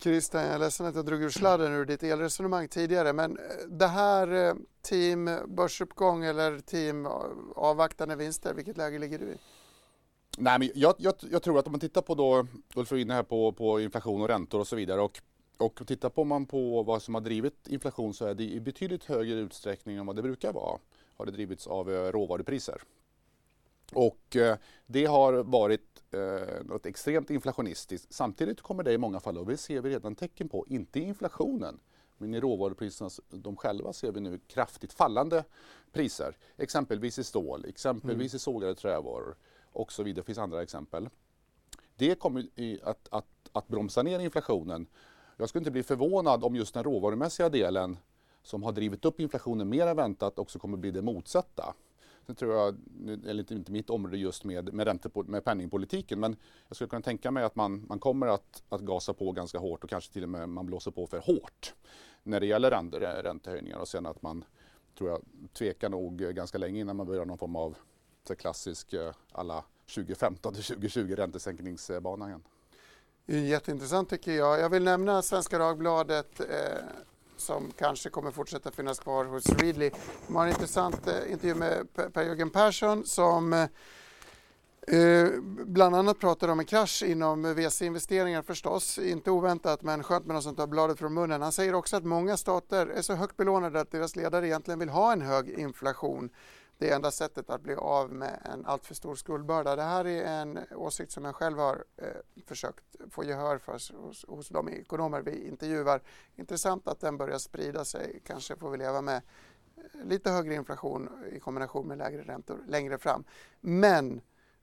Christian, 0.00 0.44
jag 0.44 0.54
är 0.54 0.58
ledsen 0.58 0.86
att 0.86 0.94
jag 0.94 1.06
drog 1.06 1.22
ur 1.22 1.30
sladden 1.30 1.72
ur 1.72 1.84
ditt 1.84 2.02
elresonemang 2.02 2.68
tidigare, 2.68 3.12
men 3.12 3.38
eh, 3.38 3.44
det 3.68 3.86
här 3.86 4.48
eh, 4.48 4.54
team 4.82 5.30
börsuppgång 5.48 6.24
eller 6.24 6.58
team 6.58 7.06
eh, 7.06 7.12
avvaktande 7.56 8.16
vinster, 8.16 8.54
vilket 8.54 8.76
läge 8.76 8.98
ligger 8.98 9.18
du 9.18 9.24
i? 9.24 9.36
Nej, 10.38 10.58
men 10.58 10.70
jag, 10.74 10.94
jag, 10.98 11.14
jag 11.30 11.42
tror 11.42 11.58
att 11.58 11.66
om 11.66 11.72
man 11.72 11.80
tittar 11.80 12.02
på 12.02 12.14
då, 12.14 12.46
Ulf 12.74 12.90
var 12.90 12.98
inne 12.98 13.14
här 13.14 13.22
på, 13.22 13.52
på 13.52 13.80
inflation 13.80 14.22
och 14.22 14.28
räntor 14.28 14.60
och 14.60 14.66
så 14.66 14.76
vidare 14.76 15.00
och, 15.00 15.20
och 15.58 15.86
tittar 15.86 16.08
på 16.08 16.24
man 16.24 16.46
på 16.46 16.82
vad 16.82 17.02
som 17.02 17.14
har 17.14 17.20
drivit 17.20 17.68
inflation 17.68 18.14
så 18.14 18.26
är 18.26 18.34
det 18.34 18.44
i 18.44 18.60
betydligt 18.60 19.04
högre 19.04 19.34
utsträckning 19.34 19.96
än 19.96 20.06
vad 20.06 20.16
det 20.16 20.22
brukar 20.22 20.52
vara 20.52 20.78
har 21.16 21.26
det 21.26 21.32
drivits 21.32 21.66
av 21.66 21.88
råvarupriser. 21.88 22.82
Och 23.92 24.36
eh, 24.36 24.56
det 24.86 25.06
har 25.06 25.32
varit 25.32 26.02
eh, 26.10 26.64
något 26.64 26.86
extremt 26.86 27.30
inflationistiskt. 27.30 28.12
Samtidigt 28.12 28.60
kommer 28.60 28.82
det 28.82 28.92
i 28.92 28.98
många 28.98 29.20
fall, 29.20 29.38
och 29.38 29.46
det 29.46 29.56
ser 29.56 29.80
vi 29.80 29.90
redan 29.90 30.14
tecken 30.14 30.48
på, 30.48 30.66
inte 30.68 30.98
i 30.98 31.02
inflationen, 31.02 31.80
men 32.18 32.34
i 32.34 32.40
råvarupriserna 32.40 33.10
de 33.30 33.56
själva 33.56 33.92
ser 33.92 34.12
vi 34.12 34.20
nu 34.20 34.38
kraftigt 34.38 34.92
fallande 34.92 35.44
priser. 35.92 36.36
Exempelvis 36.56 37.18
i 37.18 37.24
stål, 37.24 37.64
exempelvis 37.64 38.32
mm. 38.32 38.36
i 38.36 38.38
sågade 38.38 38.74
trävaror 38.74 39.36
och 39.72 39.92
så 39.92 40.02
vidare. 40.02 40.22
Det 40.22 40.26
finns 40.26 40.38
andra 40.38 40.62
exempel. 40.62 41.08
Det 41.96 42.14
kommer 42.14 42.48
att, 42.82 43.08
att, 43.10 43.26
att 43.52 43.68
bromsa 43.68 44.02
ner 44.02 44.18
inflationen. 44.18 44.86
Jag 45.36 45.48
skulle 45.48 45.60
inte 45.60 45.70
bli 45.70 45.82
förvånad 45.82 46.44
om 46.44 46.56
just 46.56 46.74
den 46.74 46.84
råvarumässiga 46.84 47.48
delen 47.48 47.96
som 48.42 48.62
har 48.62 48.72
drivit 48.72 49.04
upp 49.04 49.20
inflationen 49.20 49.68
mer 49.68 49.86
än 49.86 49.96
väntat 49.96 50.38
också 50.38 50.58
kommer 50.58 50.76
bli 50.76 50.90
det 50.90 51.02
motsatta. 51.02 51.74
Sen 52.26 52.34
tror 52.34 52.54
jag, 52.54 52.76
eller 53.26 53.52
inte 53.52 53.72
mitt 53.72 53.90
område 53.90 54.16
just 54.16 54.44
med, 54.44 54.74
med, 54.74 54.98
med 55.26 55.44
penningpolitiken, 55.44 56.20
men 56.20 56.36
jag 56.68 56.76
skulle 56.76 56.88
kunna 56.88 57.02
tänka 57.02 57.30
mig 57.30 57.44
att 57.44 57.56
man, 57.56 57.86
man 57.88 57.98
kommer 57.98 58.26
att, 58.26 58.62
att 58.68 58.80
gasa 58.80 59.14
på 59.14 59.32
ganska 59.32 59.58
hårt 59.58 59.84
och 59.84 59.90
kanske 59.90 60.12
till 60.12 60.22
och 60.22 60.28
med 60.28 60.48
man 60.48 60.66
blåser 60.66 60.90
på 60.90 61.06
för 61.06 61.18
hårt 61.18 61.74
när 62.22 62.40
det 62.40 62.46
gäller 62.46 62.70
ränte, 62.70 62.96
eh, 62.96 63.22
räntehöjningar 63.22 63.78
och 63.78 63.88
sen 63.88 64.06
att 64.06 64.22
man, 64.22 64.44
tror 64.98 65.10
jag, 65.10 65.22
tvekar 65.52 65.88
nog 65.88 66.18
ganska 66.18 66.58
länge 66.58 66.80
innan 66.80 66.96
man 66.96 67.06
börjar 67.06 67.24
någon 67.24 67.38
form 67.38 67.56
av 67.56 67.76
så 68.28 68.36
klassisk 68.36 68.92
eh, 68.92 69.12
alla 69.32 69.64
2015 69.94 70.54
till 70.54 70.64
2020 70.64 71.14
räntesänkningsbana 71.14 72.28
igen. 72.28 72.42
Jätteintressant 73.26 74.10
tycker 74.10 74.32
jag. 74.32 74.60
Jag 74.60 74.70
vill 74.70 74.84
nämna 74.84 75.22
Svenska 75.22 75.58
Dagbladet 75.58 76.40
eh, 76.40 76.46
som 77.44 77.70
kanske 77.78 78.10
kommer 78.10 78.30
fortsätta 78.30 78.70
finnas 78.70 78.98
kvar 78.98 79.24
hos 79.24 79.48
Readly. 79.48 79.90
De 80.26 80.36
har 80.36 80.44
en 80.44 80.50
intressant 80.50 81.06
eh, 81.06 81.32
intervju 81.32 81.54
med 81.54 81.86
Per-Jörgen 82.12 82.50
Persson 82.50 83.04
som 83.04 83.52
eh, 83.52 83.68
eh, 84.98 85.28
bland 85.66 85.96
annat 85.96 86.18
pratar 86.18 86.48
om 86.48 86.60
en 86.60 86.66
krasch 86.66 87.02
inom 87.02 87.54
VC-investeringar 87.54 88.42
förstås, 88.42 88.98
inte 88.98 89.30
oväntat 89.30 89.82
men 89.82 90.02
skönt 90.02 90.26
med 90.26 90.34
någon 90.34 90.42
som 90.42 90.54
tar 90.54 90.66
bladet 90.66 90.98
från 90.98 91.14
munnen. 91.14 91.42
Han 91.42 91.52
säger 91.52 91.74
också 91.74 91.96
att 91.96 92.04
många 92.04 92.36
stater 92.36 92.86
är 92.86 93.02
så 93.02 93.14
högt 93.14 93.36
belånade 93.36 93.80
att 93.80 93.90
deras 93.90 94.16
ledare 94.16 94.46
egentligen 94.46 94.78
vill 94.78 94.88
ha 94.88 95.12
en 95.12 95.22
hög 95.22 95.48
inflation 95.48 96.30
det 96.78 96.90
enda 96.90 97.10
sättet 97.10 97.50
att 97.50 97.62
bli 97.62 97.74
av 97.74 98.12
med 98.12 98.40
en 98.44 98.66
alltför 98.66 98.94
stor 98.94 99.14
skuldbörda. 99.14 99.76
Det 99.76 99.82
här 99.82 100.06
är 100.06 100.24
en 100.24 100.58
åsikt 100.76 101.12
som 101.12 101.24
jag 101.24 101.34
själv 101.34 101.58
har 101.58 101.84
eh, 101.96 102.08
försökt 102.46 102.84
få 103.10 103.24
gehör 103.24 103.58
för 103.58 103.96
hos, 103.96 104.24
hos 104.28 104.48
de 104.48 104.68
ekonomer 104.68 105.22
vi 105.22 105.48
intervjuar. 105.48 106.02
Intressant 106.36 106.88
att 106.88 107.00
den 107.00 107.16
börjar 107.16 107.38
sprida 107.38 107.84
sig. 107.84 108.22
Kanske 108.26 108.56
får 108.56 108.70
vi 108.70 108.78
leva 108.78 109.00
med 109.00 109.22
eh, 109.76 110.04
lite 110.04 110.30
högre 110.30 110.54
inflation 110.54 111.24
i 111.32 111.40
kombination 111.40 111.88
med 111.88 111.98
lägre 111.98 112.22
räntor 112.22 112.64
längre 112.68 112.98
fram. 112.98 113.24
Men 113.60 114.20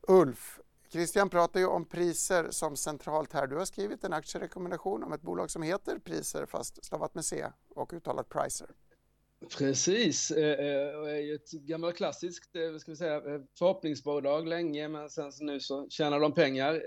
Ulf, 0.08 0.60
Christian 0.92 1.30
pratar 1.30 1.60
ju 1.60 1.66
om 1.66 1.86
priser 1.86 2.48
som 2.52 2.78
centralt 2.78 3.34
här. 3.34 3.48
Du 3.48 3.56
har 3.56 3.66
skrivit 3.66 4.04
en 4.04 4.14
aktierekommendation 4.14 5.04
om 5.04 5.14
ett 5.14 5.22
bolag 5.22 5.52
som 5.52 5.62
heter 5.62 6.00
Priser 6.00 6.46
fast 6.46 6.86
stavat 6.86 7.16
med 7.16 7.26
C 7.26 7.46
och 7.70 7.94
uttalat 7.94 8.30
Pricer. 8.30 8.70
Precis, 9.50 10.32
eh, 10.32 10.52
eh, 10.52 11.04
Det 11.04 11.12
är 11.12 11.22
ju 11.22 11.36
ett 11.36 11.52
gammalt 11.52 11.98
klassiskt 11.98 12.56
eh, 12.56 12.78
ska 12.78 12.92
vi 12.92 12.98
säga, 12.98 13.22
förhoppningsbolag 13.58 14.48
länge 14.48 14.88
men 14.88 15.10
sen 15.10 15.32
nu 15.40 15.60
så 15.60 15.90
tjänar 15.90 16.20
de 16.20 16.34
pengar. 16.34 16.82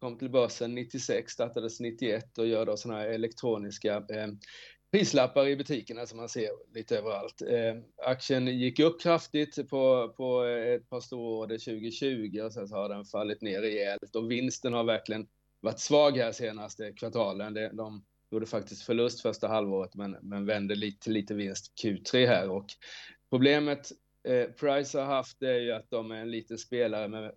Kom 0.00 0.18
till 0.18 0.30
börsen 0.30 0.74
96, 0.74 1.32
startades 1.32 1.80
91 1.80 2.38
och 2.38 2.46
gör 2.46 2.66
då 2.66 2.76
sådana 2.76 3.00
här 3.00 3.08
elektroniska 3.08 4.06
prislappar 4.92 5.46
i 5.46 5.56
butikerna 5.56 6.06
som 6.06 6.18
man 6.18 6.28
ser 6.28 6.50
lite 6.74 6.98
överallt. 6.98 7.42
Aktien 8.02 8.46
gick 8.46 8.80
upp 8.80 9.00
kraftigt 9.00 9.68
på, 9.68 10.14
på 10.16 10.42
ett 10.42 10.88
par 10.88 11.00
stororder 11.00 11.58
2020 11.58 12.40
och 12.40 12.52
sen 12.52 12.68
så 12.68 12.76
har 12.76 12.88
den 12.88 13.04
fallit 13.04 13.42
ner 13.42 13.60
rejält 13.60 14.16
och 14.16 14.30
vinsten 14.30 14.72
har 14.72 14.84
verkligen 14.84 15.26
varit 15.60 15.80
svag 15.80 16.16
här 16.16 16.32
senaste 16.32 16.92
kvartalen. 16.92 17.54
De 17.54 18.04
gjorde 18.30 18.46
faktiskt 18.46 18.82
förlust 18.82 19.20
första 19.20 19.48
halvåret 19.48 19.94
men, 19.94 20.16
men 20.22 20.46
vände 20.46 20.74
lite 20.74 21.04
till 21.04 21.12
lite 21.12 21.34
vinst 21.34 21.72
Q3 21.82 22.26
här 22.26 22.50
och 22.50 22.66
problemet 23.30 23.92
eh, 24.28 24.44
Price 24.44 24.98
har 24.98 25.06
haft 25.06 25.42
är 25.42 25.58
ju 25.58 25.72
att 25.72 25.90
de 25.90 26.10
är 26.10 26.16
en 26.16 26.30
liten 26.30 26.58
spelare 26.58 27.08
med, 27.08 27.32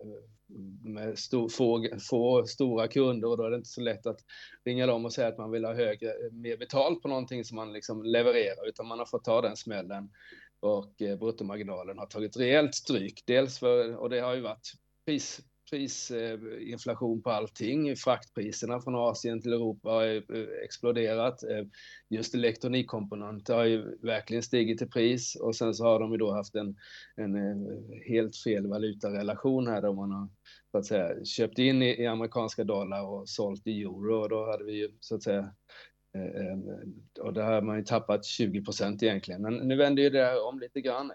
med 0.84 1.18
stor, 1.18 1.48
få, 1.48 1.88
få 2.10 2.46
stora 2.46 2.88
kunder 2.88 3.28
och 3.28 3.36
då 3.36 3.44
är 3.44 3.50
det 3.50 3.56
inte 3.56 3.68
så 3.68 3.80
lätt 3.80 4.06
att 4.06 4.20
ringa 4.64 4.86
dem 4.86 5.04
och 5.04 5.12
säga 5.12 5.28
att 5.28 5.38
man 5.38 5.50
vill 5.50 5.64
ha 5.64 5.74
högre, 5.74 6.14
mer 6.32 6.56
betalt 6.56 7.02
på 7.02 7.08
någonting 7.08 7.44
som 7.44 7.56
man 7.56 7.72
liksom 7.72 8.02
levererar 8.02 8.68
utan 8.68 8.86
man 8.86 8.98
har 8.98 9.06
fått 9.06 9.24
ta 9.24 9.40
den 9.40 9.56
smällen 9.56 10.10
och 10.60 11.02
eh, 11.02 11.18
bruttomarginalen 11.18 11.98
har 11.98 12.06
tagit 12.06 12.36
rejält 12.36 12.74
stryk. 12.74 13.22
Dels 13.26 13.58
för, 13.58 13.96
och 13.96 14.10
det 14.10 14.20
har 14.20 14.34
ju 14.34 14.40
varit 14.40 14.72
pris, 15.06 15.40
prisinflation 15.72 17.22
på 17.22 17.30
allting. 17.30 17.96
Fraktpriserna 17.96 18.80
från 18.80 18.94
Asien 18.94 19.40
till 19.40 19.52
Europa 19.52 19.90
har 19.90 20.04
eh, 20.04 20.46
exploderat. 20.64 21.42
Eh, 21.42 21.66
just 22.08 22.34
elektronikkomponenter 22.34 23.54
har 23.54 23.64
ju 23.64 23.98
verkligen 24.02 24.42
stigit 24.42 24.82
i 24.82 24.86
pris 24.86 25.36
och 25.36 25.56
sen 25.56 25.74
så 25.74 25.84
har 25.84 26.00
de 26.00 26.12
ju 26.12 26.18
då 26.18 26.32
haft 26.32 26.54
en, 26.54 26.76
en 27.16 27.36
eh, 27.36 28.08
helt 28.08 28.36
fel 28.36 28.66
valutarelation 28.66 29.66
här 29.66 29.82
där 29.82 29.92
man 29.92 30.12
har 30.12 30.28
så 30.72 30.78
att 30.78 30.86
säga 30.86 31.24
köpt 31.24 31.58
in 31.58 31.82
i, 31.82 32.02
i 32.02 32.06
amerikanska 32.06 32.64
dollar 32.64 33.06
och 33.06 33.28
sålt 33.28 33.66
i 33.66 33.82
euro 33.82 34.20
och 34.20 34.28
då 34.28 34.50
hade 34.50 34.64
vi 34.64 34.72
ju 34.72 34.88
så 35.00 35.14
att 35.14 35.22
säga 35.22 35.54
och 37.20 37.32
där 37.32 37.42
har 37.42 37.62
man 37.62 37.76
ju 37.76 37.84
tappat 37.84 38.24
20 38.24 38.64
procent 38.64 39.02
egentligen. 39.02 39.42
Men 39.42 39.54
nu 39.54 39.76
vänder 39.76 40.02
ju 40.02 40.10
det 40.10 40.40
om 40.40 40.58
lite 40.58 40.80
grann. 40.80 41.12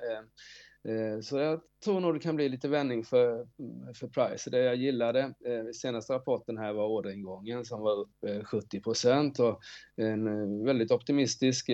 Eh, 0.87 1.21
så 1.21 1.37
jag 1.37 1.59
tror 1.83 1.99
nog 1.99 2.13
det 2.15 2.19
kan 2.19 2.35
bli 2.35 2.49
lite 2.49 2.67
vändning 2.67 3.03
för, 3.03 3.47
för 3.93 4.07
Price. 4.07 4.49
Det 4.49 4.59
jag 4.59 4.75
gillade, 4.75 5.19
eh, 5.21 5.71
senaste 5.73 6.13
rapporten 6.13 6.57
här 6.57 6.73
var 6.73 6.87
orderingången 6.87 7.65
som 7.65 7.81
var 7.81 7.99
upp 7.99 8.23
eh, 8.27 8.43
70 8.43 8.79
procent 8.81 9.39
och 9.39 9.59
en 9.95 10.63
väldigt 10.65 10.91
optimistisk 10.91 11.69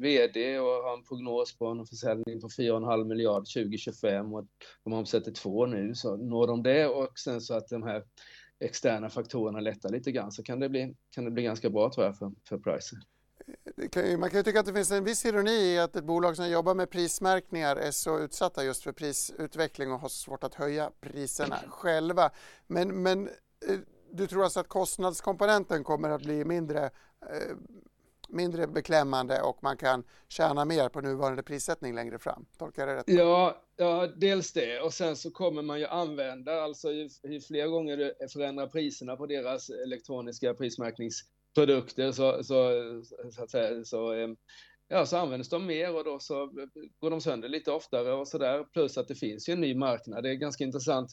VD 0.00 0.58
och 0.58 0.66
har 0.66 0.96
en 0.96 1.04
prognos 1.04 1.58
på 1.58 1.66
en 1.66 1.86
försäljning 1.86 2.40
på 2.40 2.48
4,5 2.48 3.04
miljard 3.04 3.46
2025 3.54 4.34
och 4.34 4.46
de 4.84 4.92
omsätter 4.92 5.32
två 5.32 5.66
nu 5.66 5.94
så 5.94 6.16
når 6.16 6.46
de 6.46 6.62
det 6.62 6.86
och 6.86 7.18
sen 7.18 7.40
så 7.40 7.54
att 7.54 7.68
de 7.68 7.82
här 7.82 8.04
externa 8.60 9.10
faktorerna 9.10 9.60
lättar 9.60 9.90
lite 9.90 10.12
grann 10.12 10.32
så 10.32 10.42
kan 10.42 10.60
det 10.60 10.68
bli, 10.68 10.94
kan 11.10 11.24
det 11.24 11.30
bli 11.30 11.42
ganska 11.42 11.70
bra 11.70 11.90
tror 11.90 12.06
jag 12.06 12.18
för, 12.18 12.32
för 12.48 12.58
Price 12.58 12.96
kan, 13.90 14.20
man 14.20 14.30
kan 14.30 14.38
ju 14.38 14.42
tycka 14.42 14.60
att 14.60 14.66
det 14.66 14.72
finns 14.72 14.90
en 14.90 15.04
viss 15.04 15.24
ironi 15.24 15.50
i 15.50 15.78
att 15.78 15.96
ett 15.96 16.04
bolag 16.04 16.36
som 16.36 16.50
jobbar 16.50 16.74
med 16.74 16.90
prismärkningar 16.90 17.76
är 17.76 17.90
så 17.90 18.18
utsatta 18.18 18.64
just 18.64 18.82
för 18.82 18.92
prisutveckling 18.92 19.92
och 19.92 20.00
har 20.00 20.08
svårt 20.08 20.44
att 20.44 20.54
höja 20.54 20.90
priserna 21.00 21.58
själva. 21.68 22.30
Men, 22.66 23.02
men 23.02 23.28
eh, 23.68 23.78
du 24.10 24.26
tror 24.26 24.44
alltså 24.44 24.60
att 24.60 24.68
kostnadskomponenten 24.68 25.84
kommer 25.84 26.10
att 26.10 26.22
bli 26.22 26.44
mindre, 26.44 26.84
eh, 27.30 27.56
mindre 28.28 28.66
beklämmande 28.66 29.42
och 29.42 29.62
man 29.62 29.76
kan 29.76 30.04
tjäna 30.28 30.64
mer 30.64 30.88
på 30.88 31.00
nuvarande 31.00 31.42
prissättning 31.42 31.94
längre 31.94 32.18
fram? 32.18 32.46
Tolkar 32.58 32.86
jag 32.86 32.96
det 32.96 33.00
rätt? 33.00 33.04
Ja, 33.06 33.62
ja, 33.76 34.08
dels 34.16 34.52
det 34.52 34.80
och 34.80 34.94
sen 34.94 35.16
så 35.16 35.30
kommer 35.30 35.62
man 35.62 35.80
ju 35.80 35.86
använda, 35.86 36.62
alltså 36.62 36.92
ju, 36.92 37.08
ju 37.22 37.40
fler 37.40 37.66
gånger 37.66 37.96
du 37.96 38.28
förändrar 38.28 38.66
priserna 38.66 39.16
på 39.16 39.26
deras 39.26 39.70
elektroniska 39.70 40.54
prismärknings 40.54 41.24
produkter 41.54 42.12
så, 42.12 42.44
så, 42.44 42.72
så, 43.32 43.42
att 43.42 43.50
säga, 43.50 43.84
så, 43.84 44.14
eh, 44.14 44.28
ja, 44.88 45.06
så 45.06 45.16
används 45.16 45.48
de 45.48 45.66
mer 45.66 45.96
och 45.96 46.04
då 46.04 46.18
så 46.18 46.46
går 47.00 47.10
de 47.10 47.20
sönder 47.20 47.48
lite 47.48 47.70
oftare 47.70 48.12
och 48.12 48.28
så 48.28 48.38
där. 48.38 48.64
Plus 48.64 48.98
att 48.98 49.08
det 49.08 49.14
finns 49.14 49.48
ju 49.48 49.52
en 49.52 49.60
ny 49.60 49.74
marknad. 49.74 50.22
Det 50.22 50.30
är 50.30 50.34
ganska 50.34 50.64
intressant. 50.64 51.10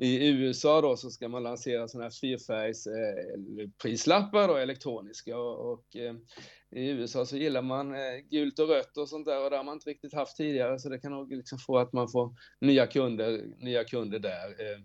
I 0.00 0.28
USA 0.28 0.80
då 0.80 0.96
så 0.96 1.10
ska 1.10 1.28
man 1.28 1.42
lansera 1.42 1.88
sådana 1.88 2.04
här 2.04 2.12
fyrfärgsprislappar 2.20 4.42
eh, 4.42 4.48
då, 4.48 4.56
elektroniska 4.56 5.38
och, 5.38 5.72
och 5.72 5.96
eh, 5.96 6.14
i 6.70 6.88
USA 6.88 7.26
så 7.26 7.36
gillar 7.36 7.62
man 7.62 7.94
eh, 7.94 8.16
gult 8.30 8.58
och 8.58 8.68
rött 8.68 8.96
och 8.96 9.08
sånt 9.08 9.26
där 9.26 9.44
och 9.44 9.50
det 9.50 9.56
har 9.56 9.64
man 9.64 9.74
inte 9.74 9.90
riktigt 9.90 10.14
haft 10.14 10.36
tidigare 10.36 10.78
så 10.78 10.88
det 10.88 10.98
kan 10.98 11.12
nog 11.12 11.32
liksom 11.32 11.58
få 11.58 11.78
att 11.78 11.92
man 11.92 12.08
får 12.08 12.34
nya 12.60 12.86
kunder, 12.86 13.44
nya 13.58 13.84
kunder 13.84 14.18
där. 14.18 14.48
Eh. 14.48 14.78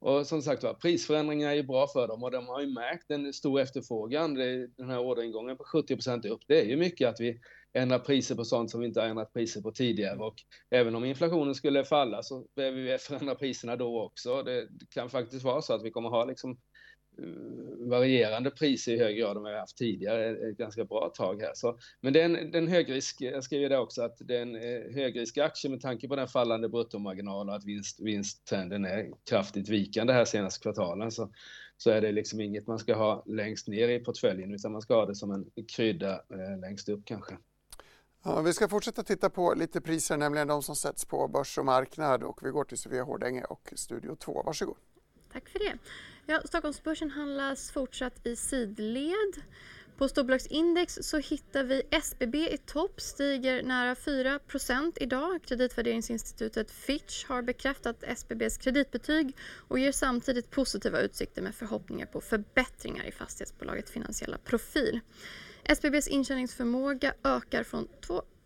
Och 0.00 0.26
som 0.26 0.42
sagt 0.42 0.62
var, 0.62 0.74
prisförändringar 0.74 1.52
är 1.52 1.62
bra 1.62 1.86
för 1.86 2.08
dem 2.08 2.22
och 2.22 2.30
de 2.30 2.46
har 2.46 2.60
ju 2.60 2.66
märkt 2.66 3.10
en 3.10 3.32
stor 3.32 3.60
efterfrågan. 3.60 4.34
Den 4.34 4.90
här 4.90 4.98
orderingången 4.98 5.56
på 5.56 5.64
70% 5.64 6.28
upp, 6.28 6.40
det 6.46 6.60
är 6.60 6.64
ju 6.64 6.76
mycket 6.76 7.08
att 7.08 7.20
vi 7.20 7.40
ändrar 7.72 7.98
priser 7.98 8.34
på 8.34 8.44
sånt 8.44 8.70
som 8.70 8.80
vi 8.80 8.86
inte 8.86 9.00
har 9.00 9.08
ändrat 9.08 9.32
priser 9.32 9.60
på 9.60 9.70
tidigare. 9.72 10.18
Och 10.18 10.34
även 10.70 10.94
om 10.94 11.04
inflationen 11.04 11.54
skulle 11.54 11.84
falla 11.84 12.22
så 12.22 12.46
behöver 12.56 12.82
vi 12.82 12.98
förändra 12.98 13.34
priserna 13.34 13.76
då 13.76 14.02
också. 14.02 14.42
Det 14.42 14.68
kan 14.90 15.10
faktiskt 15.10 15.44
vara 15.44 15.62
så 15.62 15.74
att 15.74 15.84
vi 15.84 15.90
kommer 15.90 16.08
ha 16.08 16.24
liksom 16.24 16.58
varierande 17.78 18.50
priser 18.50 18.92
i 18.92 18.98
hög 18.98 19.16
grad 19.16 19.36
än 19.36 19.42
vad 19.42 19.52
vi 19.52 19.58
haft 19.58 19.76
tidigare 19.76 20.30
ett 20.30 20.56
ganska 20.56 20.84
bra 20.84 21.12
tag 21.14 21.42
här. 21.42 21.52
Så, 21.54 21.78
men 22.00 22.12
det 22.12 22.20
är 22.20 22.24
en, 22.24 22.32
det 22.32 22.58
är 22.58 22.62
en 22.62 22.68
högrisk, 22.68 23.20
jag 23.20 23.44
skriver 23.44 23.68
det 23.68 23.78
också, 23.78 24.02
att 24.02 24.16
det 24.18 24.36
är 24.36 24.42
en 24.42 24.56
eh, 24.56 24.94
högrisk 24.94 25.38
aktie 25.38 25.70
med 25.70 25.80
tanke 25.80 26.08
på 26.08 26.16
den 26.16 26.28
fallande 26.28 26.68
bruttomarginalen 26.68 27.48
och 27.48 27.54
att 27.54 27.64
vinst, 27.64 28.00
vinsttrenden 28.00 28.84
är 28.84 29.10
kraftigt 29.30 29.68
vikande 29.68 30.12
här 30.12 30.24
senaste 30.24 30.62
kvartalen 30.62 31.10
så, 31.10 31.32
så 31.76 31.90
är 31.90 32.00
det 32.00 32.12
liksom 32.12 32.40
inget 32.40 32.66
man 32.66 32.78
ska 32.78 32.94
ha 32.94 33.24
längst 33.26 33.68
ner 33.68 33.88
i 33.88 33.98
portföljen 33.98 34.54
utan 34.54 34.72
man 34.72 34.82
ska 34.82 34.94
ha 34.94 35.06
det 35.06 35.14
som 35.14 35.30
en 35.30 35.64
krydda 35.76 36.12
eh, 36.12 36.60
längst 36.60 36.88
upp 36.88 37.00
kanske. 37.04 37.36
Ja, 38.22 38.40
vi 38.40 38.52
ska 38.52 38.68
fortsätta 38.68 39.02
titta 39.02 39.30
på 39.30 39.54
lite 39.54 39.80
priser, 39.80 40.16
nämligen 40.16 40.48
de 40.48 40.62
som 40.62 40.76
sätts 40.76 41.04
på 41.04 41.28
börs 41.28 41.58
och 41.58 41.64
marknad 41.64 42.22
och 42.22 42.40
vi 42.42 42.50
går 42.50 42.64
till 42.64 42.78
Sofia 42.78 43.02
Hårdänge 43.02 43.44
och 43.44 43.72
Studio 43.76 44.14
2. 44.14 44.42
Varsågod. 44.46 44.76
Tack 45.32 45.48
för 45.48 45.58
det. 45.58 45.78
Ja, 46.30 46.40
Stockholmsbörsen 46.44 47.10
handlas 47.10 47.70
fortsatt 47.70 48.26
i 48.26 48.36
sidled. 48.36 49.42
På 49.96 50.08
storbolagsindex 50.08 50.98
så 51.02 51.18
hittar 51.18 51.64
vi 51.64 51.82
SBB 51.90 52.34
i 52.34 52.58
topp, 52.58 53.00
stiger 53.00 53.62
nära 53.62 53.94
4% 53.94 54.92
idag. 55.00 55.42
Kreditvärderingsinstitutet 55.42 56.70
Fitch 56.70 57.24
har 57.24 57.42
bekräftat 57.42 58.02
SBBs 58.02 58.56
kreditbetyg 58.56 59.36
och 59.68 59.78
ger 59.78 59.92
samtidigt 59.92 60.50
positiva 60.50 61.00
utsikter 61.00 61.42
med 61.42 61.54
förhoppningar 61.54 62.06
på 62.06 62.20
förbättringar 62.20 63.04
i 63.04 63.12
fastighetsbolagets 63.12 63.90
finansiella 63.90 64.38
profil. 64.38 65.00
SBBs 65.64 66.08
intjäningsförmåga 66.08 67.14
ökar 67.24 67.62
från 67.62 67.88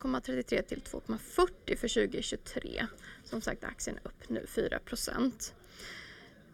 2,33 0.01 0.63
till 0.63 0.81
2,40 0.81 1.77
för 1.77 1.89
2023. 1.89 2.87
Som 3.25 3.41
sagt, 3.41 3.65
aktien 3.65 3.97
är 3.97 4.09
upp 4.09 4.29
nu 4.29 4.47
4 4.47 4.79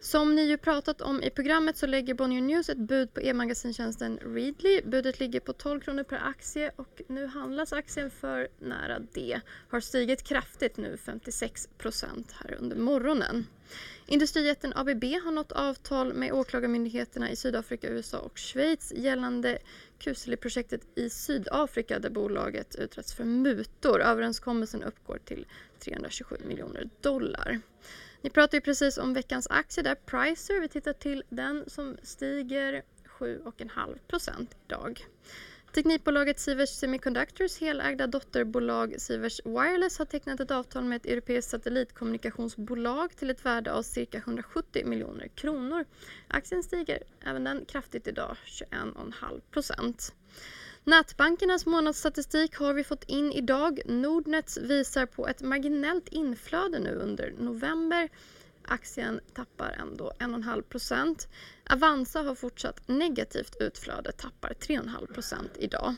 som 0.01 0.34
ni 0.34 0.42
ju 0.42 0.57
pratat 0.57 1.01
om 1.01 1.22
i 1.22 1.30
programmet 1.30 1.76
så 1.76 1.86
lägger 1.86 2.14
Bonnier 2.14 2.40
News 2.40 2.68
ett 2.68 2.78
bud 2.78 3.14
på 3.14 3.20
e-magasintjänsten 3.20 4.18
Readly. 4.18 4.82
Budet 4.84 5.20
ligger 5.20 5.40
på 5.40 5.53
12 5.53 5.80
kronor 5.80 6.03
per 6.03 6.16
aktie 6.16 6.70
och 6.76 7.03
nu 7.09 7.26
handlas 7.26 7.72
aktien 7.72 8.11
för 8.11 8.49
nära 8.59 8.99
det. 9.12 9.40
Har 9.68 9.80
stigit 9.80 10.22
kraftigt 10.22 10.76
nu, 10.76 10.96
56 10.96 11.68
procent 11.78 12.32
här 12.32 12.57
under 12.61 12.76
morgonen. 12.76 13.46
Industrijätten 14.07 14.72
ABB 14.76 15.05
har 15.05 15.32
nått 15.32 15.53
avtal 15.53 16.14
med 16.14 16.32
åklagarmyndigheterna 16.32 17.30
i 17.30 17.36
Sydafrika, 17.36 17.88
USA 17.88 18.18
och 18.18 18.38
Schweiz 18.38 18.92
gällande 18.96 19.59
Kuseli-projektet 19.99 20.80
i 20.94 21.11
Sydafrika 21.11 21.99
där 21.99 22.11
bolaget 22.11 22.74
utretts 22.74 23.14
för 23.14 23.24
mutor. 23.24 24.01
Överenskommelsen 24.03 24.82
uppgår 24.82 25.18
till 25.24 25.46
327 25.78 26.36
miljoner 26.44 26.88
dollar. 27.01 27.61
Ni 28.22 28.30
pratade 28.30 28.56
ju 28.56 28.60
precis 28.60 28.98
om 28.98 29.14
veckans 29.14 29.46
aktie 29.50 29.82
där, 29.82 29.94
Pricer. 29.94 30.60
Vi 30.60 30.68
tittar 30.68 30.92
till 30.92 31.22
den 31.28 31.64
som 31.70 31.96
stiger 32.02 32.82
7,5% 33.18 34.46
idag. 34.66 35.06
Teknikbolaget 35.74 36.38
Sivers 36.38 36.68
Semiconductors 36.68 37.58
helägda 37.58 38.06
dotterbolag 38.06 39.00
Sivers 39.00 39.40
Wireless 39.44 39.98
har 39.98 40.04
tecknat 40.04 40.40
ett 40.40 40.50
avtal 40.50 40.84
med 40.84 40.96
ett 40.96 41.06
europeiskt 41.06 41.50
satellitkommunikationsbolag 41.50 43.16
till 43.16 43.30
ett 43.30 43.44
värde 43.44 43.72
av 43.72 43.82
cirka 43.82 44.18
170 44.18 44.86
miljoner 44.86 45.28
kronor. 45.28 45.84
Aktien 46.28 46.62
stiger 46.62 47.02
även 47.20 47.44
den 47.44 47.64
kraftigt 47.64 48.06
idag, 48.06 48.36
21,5 48.70 49.40
Nätbankernas 50.89 51.66
månadsstatistik 51.66 52.57
har 52.57 52.74
vi 52.74 52.84
fått 52.84 53.05
in 53.05 53.32
idag. 53.32 53.80
Nordnets 53.84 54.59
visar 54.59 55.07
på 55.07 55.28
ett 55.28 55.43
marginellt 55.43 56.09
inflöde 56.09 56.78
nu 56.78 56.95
under 56.95 57.34
november. 57.39 58.09
Aktien 58.64 59.20
tappar 59.34 59.76
ändå 59.80 60.12
1,5% 60.18 61.28
Avanza 61.70 62.22
har 62.22 62.34
fortsatt 62.34 62.89
negativt 62.89 63.57
utflöde, 63.61 64.12
tappar 64.12 64.53
3,5% 64.61 65.49
idag. 65.59 65.95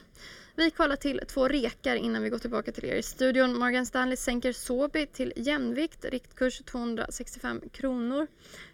Vi 0.55 0.71
kollar 0.71 0.97
till 0.97 1.21
två 1.29 1.49
rekar 1.49 1.97
innan 1.97 2.23
vi 2.23 2.29
går 2.29 2.39
tillbaka 2.39 2.73
till 2.73 2.85
er 2.85 2.97
i 2.97 3.03
studion. 3.03 3.59
Morgan 3.59 3.87
Stanley 3.87 4.17
sänker 4.17 4.53
Sobi 4.53 5.07
till 5.07 5.33
jämvikt, 5.37 6.05
riktkurs 6.05 6.59
265 6.59 7.63
kronor. 7.73 8.27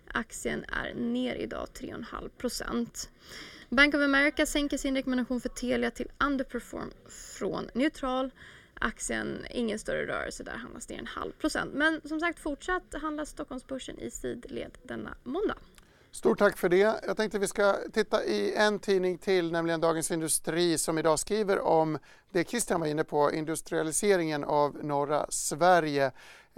Aktien 0.08 0.64
är 0.64 0.94
ner 0.94 1.34
idag 1.34 1.68
3,5 1.74 2.28
procent. 2.28 3.10
Bank 3.68 3.94
of 3.94 4.00
America 4.00 4.46
sänker 4.46 4.78
sin 4.78 4.96
rekommendation 4.96 5.40
för 5.40 5.48
Telia 5.48 5.90
till 5.90 6.08
underperform 6.24 6.90
från 7.38 7.70
neutral. 7.74 8.30
Aktien, 8.80 9.46
ingen 9.50 9.78
större 9.78 10.06
rörelse 10.06 10.42
där, 10.42 10.52
handlas 10.52 10.88
ner 10.88 10.98
en 10.98 11.06
halv 11.06 11.32
procent. 11.32 11.74
Men 11.74 12.00
som 12.04 12.20
sagt 12.20 12.38
fortsatt 12.38 12.94
handlas 13.02 13.28
Stockholmsbörsen 13.28 13.98
i 13.98 14.10
sidled 14.10 14.78
denna 14.82 15.16
måndag. 15.24 15.56
Stort 16.10 16.38
tack 16.38 16.56
för 16.56 16.68
det. 16.68 17.00
Jag 17.06 17.16
tänkte 17.16 17.38
vi 17.38 17.46
ska 17.46 17.76
titta 17.92 18.24
i 18.24 18.54
en 18.54 18.78
tidning 18.78 19.18
till, 19.18 19.52
nämligen 19.52 19.80
Dagens 19.80 20.10
Industri 20.10 20.78
som 20.78 20.98
idag 20.98 21.18
skriver 21.18 21.58
om 21.60 21.98
det 22.32 22.48
Christian 22.48 22.80
var 22.80 22.86
inne 22.86 23.04
på, 23.04 23.32
industrialiseringen 23.32 24.44
av 24.44 24.84
norra 24.84 25.26
Sverige. 25.28 26.12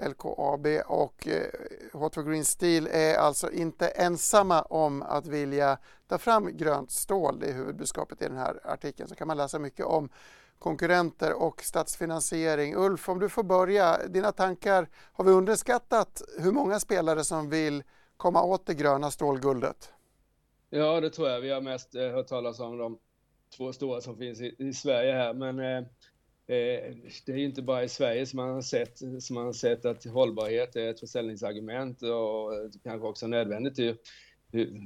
LKAB 0.06 0.66
och 0.86 1.28
eh, 1.28 1.46
H2 1.92 2.30
Green 2.30 2.44
Steel 2.44 2.88
är 2.92 3.16
alltså 3.16 3.50
inte 3.52 3.88
ensamma 3.88 4.62
om 4.62 5.02
att 5.02 5.26
vilja 5.26 5.78
ta 6.08 6.18
fram 6.18 6.56
grönt 6.56 6.90
stål. 6.90 7.38
Det 7.40 7.46
är 7.46 7.52
huvudbudskapet 7.52 8.22
i 8.22 8.24
den 8.24 8.36
här 8.36 8.60
artikeln. 8.64 9.08
Så 9.08 9.14
kan 9.14 9.28
man 9.28 9.36
läsa 9.36 9.58
mycket 9.58 9.86
om 9.86 10.08
konkurrenter 10.58 11.42
och 11.42 11.62
statsfinansiering. 11.62 12.76
Ulf, 12.76 13.08
om 13.08 13.18
du 13.18 13.28
får 13.28 13.42
börja, 13.42 14.06
dina 14.08 14.32
tankar. 14.32 14.88
Har 15.12 15.24
vi 15.24 15.30
underskattat 15.30 16.22
hur 16.38 16.52
många 16.52 16.80
spelare 16.80 17.24
som 17.24 17.50
vill 17.50 17.82
komma 18.16 18.42
åt 18.42 18.66
det 18.66 18.74
gröna 18.74 19.10
stålguldet? 19.10 19.92
Ja, 20.70 21.00
det 21.00 21.10
tror 21.10 21.28
jag. 21.28 21.40
Vi 21.40 21.50
har 21.50 21.60
mest 21.60 21.94
eh, 21.94 22.08
hört 22.08 22.26
talas 22.26 22.60
om 22.60 22.78
de 22.78 22.98
två 23.56 23.72
stora 23.72 24.00
som 24.00 24.16
finns 24.16 24.40
i, 24.40 24.54
i 24.58 24.72
Sverige 24.72 25.12
här, 25.12 25.34
men 25.34 25.58
eh 25.58 25.84
Eh, 26.50 26.94
det 27.26 27.32
är 27.32 27.36
ju 27.36 27.44
inte 27.44 27.62
bara 27.62 27.84
i 27.84 27.88
Sverige 27.88 28.26
som 28.26 28.36
man 28.36 28.48
har 28.48 28.62
sett, 28.62 28.98
som 28.98 29.34
man 29.34 29.44
har 29.44 29.52
sett 29.52 29.84
att 29.84 30.04
hållbarhet 30.04 30.76
är 30.76 30.90
ett 30.90 31.00
försäljningsargument 31.00 32.02
och 32.02 32.72
kanske 32.82 33.08
också 33.08 33.26
nödvändigt 33.26 33.78
ju, 33.78 33.96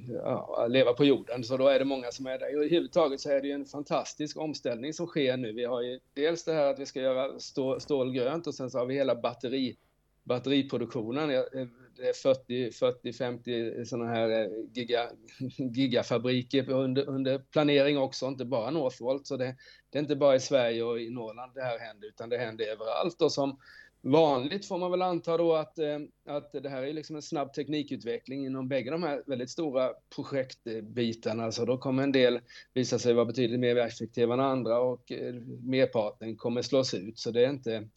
ja, 0.09 0.67
leva 0.71 0.93
på 0.93 1.05
jorden. 1.05 1.45
Så 1.45 1.57
då 1.57 1.69
är 1.69 1.79
det 1.79 1.85
många 1.85 2.11
som 2.11 2.27
är 2.27 2.39
där. 2.39 2.55
Överhuvudtaget 2.55 3.21
så 3.21 3.31
är 3.31 3.41
det 3.41 3.49
ju 3.49 3.55
en 3.55 3.67
fantastisk 3.67 4.37
omställning 4.37 4.93
som 4.93 5.07
sker 5.07 5.37
nu. 5.37 5.53
Vi 5.53 5.65
har 5.65 5.83
ju 5.83 6.01
dels 6.15 6.45
det 6.45 6.53
här 6.53 6.67
att 6.67 6.79
vi 6.79 6.87
ska 6.87 7.01
göra 7.01 7.39
stål, 7.81 8.13
grönt 8.13 8.47
och 8.47 8.55
sen 8.55 8.71
så 8.71 8.79
har 8.79 8.87
vi 8.87 8.95
hela 8.95 9.15
batteri 9.15 9.77
batteriproduktionen. 10.25 11.31
Eh, 11.31 11.67
det 11.97 12.09
är 12.09 12.13
40, 12.13 12.71
40 12.71 13.13
50 13.13 13.85
sådana 13.85 14.11
här 14.11 14.31
eh, 14.31 14.49
giga, 14.73 15.11
gigafabriker 15.75 16.71
under, 16.71 17.09
under 17.09 17.39
planering 17.39 17.99
också, 17.99 18.27
inte 18.27 18.45
bara 18.45 18.71
Northvolt. 18.71 19.27
Så 19.27 19.37
det, 19.37 19.57
det, 19.91 19.99
är 19.99 20.03
inte 20.03 20.17
bara 20.17 20.35
i 20.35 20.41
Sverige 20.41 20.83
och 20.83 21.01
i 21.01 21.11
Norrland 21.11 21.55
det 21.55 21.63
här 21.63 21.79
händer, 21.79 22.09
utan 22.09 22.29
det 22.29 22.39
händer 22.39 22.65
överallt. 22.65 23.23
Och 23.23 23.33
som 23.33 23.59
vanligt 24.03 24.67
får 24.67 24.79
man 24.79 24.91
väl 24.91 25.03
anta 25.03 25.37
då 25.37 25.55
att, 25.55 25.79
eh, 25.79 25.99
att 26.27 26.53
det 26.53 26.69
här 26.69 26.83
är 26.83 26.93
liksom 26.93 27.17
en 27.17 27.23
snabb 27.23 27.53
teknikutveckling 27.53 28.47
inom 28.47 28.69
bägge 28.69 28.91
de 28.91 29.03
här 29.03 29.23
väldigt 29.27 29.51
stora 29.51 29.91
projektbitarna. 30.17 31.53
Så 31.53 31.65
då 31.65 31.79
kommer 31.79 32.03
en 32.03 32.13
del 32.13 32.41
visa 32.75 32.99
sig 32.99 33.15
vara 33.15 33.25
betydligt 33.25 33.61
mer 33.61 33.77
effektiva 33.77 34.35
än 34.35 34.41
andra 34.41 34.81
och 34.81 35.13
eh, 35.13 35.35
merparten 35.63 36.37
kommer 36.37 36.63
slås 36.63 36.95
ut. 36.95 37.19
Så 37.19 37.31
det 37.31 37.45
är 37.45 37.51
inte, 37.51 37.89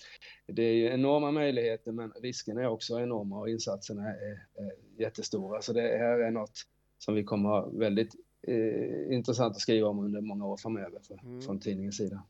det 0.47 0.63
är 0.63 0.91
enorma 0.91 1.31
möjligheter 1.31 1.91
men 1.91 2.11
riskerna 2.21 2.61
är 2.61 2.67
också 2.67 2.99
enorma 2.99 3.39
och 3.39 3.49
insatserna 3.49 4.07
är, 4.07 4.63
är 4.63 4.71
jättestora. 4.99 5.61
Så 5.61 5.73
det 5.73 5.81
här 5.81 6.19
är 6.19 6.31
något 6.31 6.61
som 6.97 7.15
vi 7.15 7.23
kommer 7.23 7.49
ha 7.49 7.69
väldigt 7.69 8.15
eh, 8.47 9.15
intressant 9.15 9.55
att 9.55 9.61
skriva 9.61 9.87
om 9.87 9.99
under 9.99 10.21
många 10.21 10.45
år 10.45 10.57
framöver 10.57 10.99
för, 11.07 11.19
mm. 11.23 11.41
från 11.41 11.59
tidningens 11.59 11.97
sida. 11.97 12.23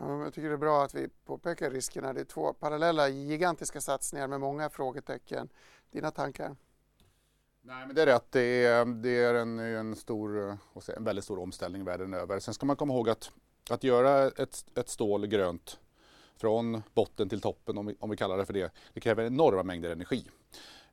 Ja, 0.00 0.24
jag 0.24 0.34
tycker 0.34 0.48
det 0.48 0.54
är 0.54 0.58
bra 0.58 0.84
att 0.84 0.94
vi 0.94 1.08
påpekar 1.24 1.70
riskerna. 1.70 2.12
Det 2.12 2.20
är 2.20 2.24
två 2.24 2.52
parallella 2.52 3.08
gigantiska 3.08 3.80
satsningar 3.80 4.28
med 4.28 4.40
många 4.40 4.70
frågetecken. 4.70 5.48
Dina 5.90 6.10
tankar? 6.10 6.56
Nej, 7.62 7.86
men 7.86 7.96
det 7.96 8.02
är 8.02 8.06
rätt. 8.06 8.26
Det 8.30 8.64
är, 8.64 8.84
det 8.84 9.24
är 9.24 9.34
en, 9.34 9.58
en, 9.58 9.96
stor, 9.96 10.48
eh, 10.48 10.56
en 10.96 11.04
väldigt 11.04 11.24
stor 11.24 11.38
omställning 11.38 11.84
världen 11.84 12.14
över. 12.14 12.40
Sen 12.40 12.54
ska 12.54 12.66
man 12.66 12.76
komma 12.76 12.94
ihåg 12.94 13.08
att, 13.08 13.30
att 13.70 13.84
göra 13.84 14.26
ett, 14.26 14.64
ett 14.74 14.88
stål 14.88 15.26
grönt 15.26 15.78
från 16.36 16.82
botten 16.94 17.28
till 17.28 17.40
toppen, 17.40 17.78
om 17.78 17.86
vi, 17.86 17.96
om 18.00 18.10
vi 18.10 18.16
kallar 18.16 18.38
det 18.38 18.46
för 18.46 18.52
det, 18.52 18.72
det 18.92 19.00
kräver 19.00 19.24
enorma 19.24 19.62
mängder 19.62 19.90
energi. 19.90 20.30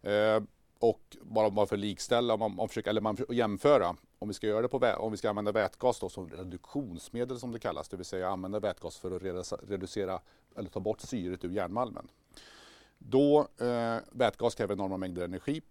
Eh, 0.01 0.43
och 0.79 1.17
bara, 1.21 1.49
bara 1.49 1.65
för 1.65 1.75
att 1.75 1.79
likställa, 1.79 2.33
om 2.33 2.39
man, 2.39 2.59
om 2.59 2.67
försöker, 2.67 2.89
eller 2.89 3.01
man 3.01 3.17
jämföra, 3.29 3.95
om 4.19 4.27
vi 4.27 4.33
ska 4.33 4.47
göra 4.47 4.61
det 4.61 4.67
på 4.67 4.77
om 4.97 5.11
vi 5.11 5.17
ska 5.17 5.29
använda 5.29 5.51
vätgas 5.51 5.99
då 5.99 6.09
som 6.09 6.29
reduktionsmedel 6.29 7.39
som 7.39 7.51
det 7.51 7.59
kallas, 7.59 7.89
det 7.89 7.97
vill 7.97 8.05
säga 8.05 8.29
använda 8.29 8.59
vätgas 8.59 8.97
för 8.97 9.11
att 9.11 9.49
reducera 9.69 10.19
eller 10.55 10.69
ta 10.69 10.79
bort 10.79 11.01
syret 11.01 11.43
ur 11.43 11.49
järnmalmen. 11.49 12.07
Då 12.97 13.47
eh, 13.57 13.97
vätgas 14.11 14.55
kräver 14.55 14.73
enorma 14.73 14.97
mängder 14.97 15.25
energi. 15.25 15.61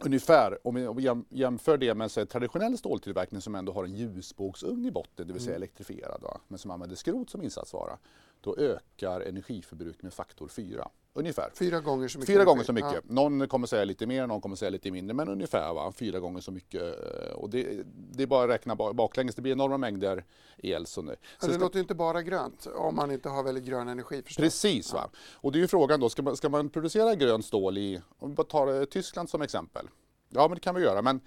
Ungefär, 0.00 0.66
om 0.66 0.96
vi 0.96 1.10
jämför 1.30 1.78
det 1.78 1.94
med 1.94 2.18
en 2.18 2.26
traditionell 2.26 2.78
ståltillverkning 2.78 3.40
som 3.40 3.54
ändå 3.54 3.72
har 3.72 3.84
en 3.84 3.94
ljusbågsugn 3.94 4.84
i 4.84 4.90
botten, 4.90 5.26
det 5.26 5.32
vill 5.32 5.42
säga 5.42 5.56
mm. 5.56 5.62
elektrifierad, 5.62 6.22
va? 6.22 6.40
men 6.48 6.58
som 6.58 6.70
använder 6.70 6.96
skrot 6.96 7.30
som 7.30 7.42
insatsvara, 7.42 7.98
då 8.40 8.56
ökar 8.56 9.20
energiförbrukningen 9.20 10.06
med 10.06 10.14
faktor 10.14 10.48
4. 10.48 10.88
Ungefär. 11.16 11.50
Fyra 11.54 11.80
gånger 11.80 12.08
så 12.08 12.18
mycket? 12.18 12.34
Fyra 12.34 12.44
gånger 12.44 12.64
så 12.64 12.72
mycket. 12.72 12.92
Ja. 12.92 13.00
Någon 13.04 13.48
kommer 13.48 13.66
säga 13.66 13.84
lite 13.84 14.06
mer, 14.06 14.26
någon 14.26 14.40
kommer 14.40 14.56
säga 14.56 14.70
lite 14.70 14.90
mindre, 14.90 15.14
men 15.14 15.28
ungefär 15.28 15.74
va? 15.74 15.92
fyra 15.92 16.20
gånger 16.20 16.40
så 16.40 16.52
mycket. 16.52 16.94
Och 17.34 17.50
det, 17.50 17.82
det 18.12 18.22
är 18.22 18.26
bara 18.26 18.44
att 18.44 18.50
räkna 18.50 18.74
baklänges, 18.74 19.34
det 19.34 19.42
blir 19.42 19.52
enorma 19.52 19.78
mängder 19.78 20.24
el. 20.56 20.86
Så 20.86 21.02
nu. 21.02 21.16
Så 21.40 21.46
det 21.46 21.52
ska... 21.52 21.62
låter 21.62 21.80
inte 21.80 21.94
bara 21.94 22.22
grönt 22.22 22.66
om 22.74 22.96
man 22.96 23.10
inte 23.10 23.28
har 23.28 23.42
väldigt 23.42 23.64
grön 23.64 23.88
energi 23.88 24.22
förstås. 24.22 24.42
Precis, 24.42 24.92
va? 24.92 25.10
och 25.32 25.52
det 25.52 25.58
är 25.58 25.60
ju 25.60 25.68
frågan 25.68 26.00
då, 26.00 26.08
ska 26.08 26.22
man, 26.22 26.36
ska 26.36 26.48
man 26.48 26.68
producera 26.68 27.14
grönt 27.14 27.44
stål 27.44 27.78
i, 27.78 28.00
om 28.18 28.30
vi 28.30 28.44
tar 28.44 28.84
Tyskland 28.84 29.30
som 29.30 29.42
exempel. 29.42 29.88
Ja, 30.28 30.48
men 30.48 30.54
det 30.54 30.60
kan 30.60 30.74
vi 30.74 30.82
göra, 30.82 31.02
men 31.02 31.20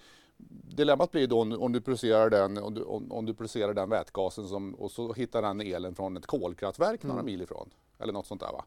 dilemmat 0.75 1.11
blir 1.11 1.27
då 1.27 1.39
om 1.41 1.71
du 1.71 1.81
producerar 1.81 2.29
den, 2.29 2.57
om 2.57 2.73
du, 2.73 2.83
om, 2.83 3.11
om 3.11 3.25
du 3.25 3.33
producerar 3.33 3.73
den 3.73 3.89
vätgasen 3.89 4.47
som, 4.47 4.75
och 4.75 4.91
så 4.91 5.13
hittar 5.13 5.41
den 5.41 5.61
elen 5.61 5.95
från 5.95 6.17
ett 6.17 6.25
kolkraftverk 6.25 7.03
mm. 7.03 7.15
några 7.15 7.23
mil 7.23 7.41
ifrån. 7.41 7.69
Eller 7.99 8.13
något 8.13 8.27
sånt 8.27 8.41
där 8.41 8.51
va. 8.51 8.65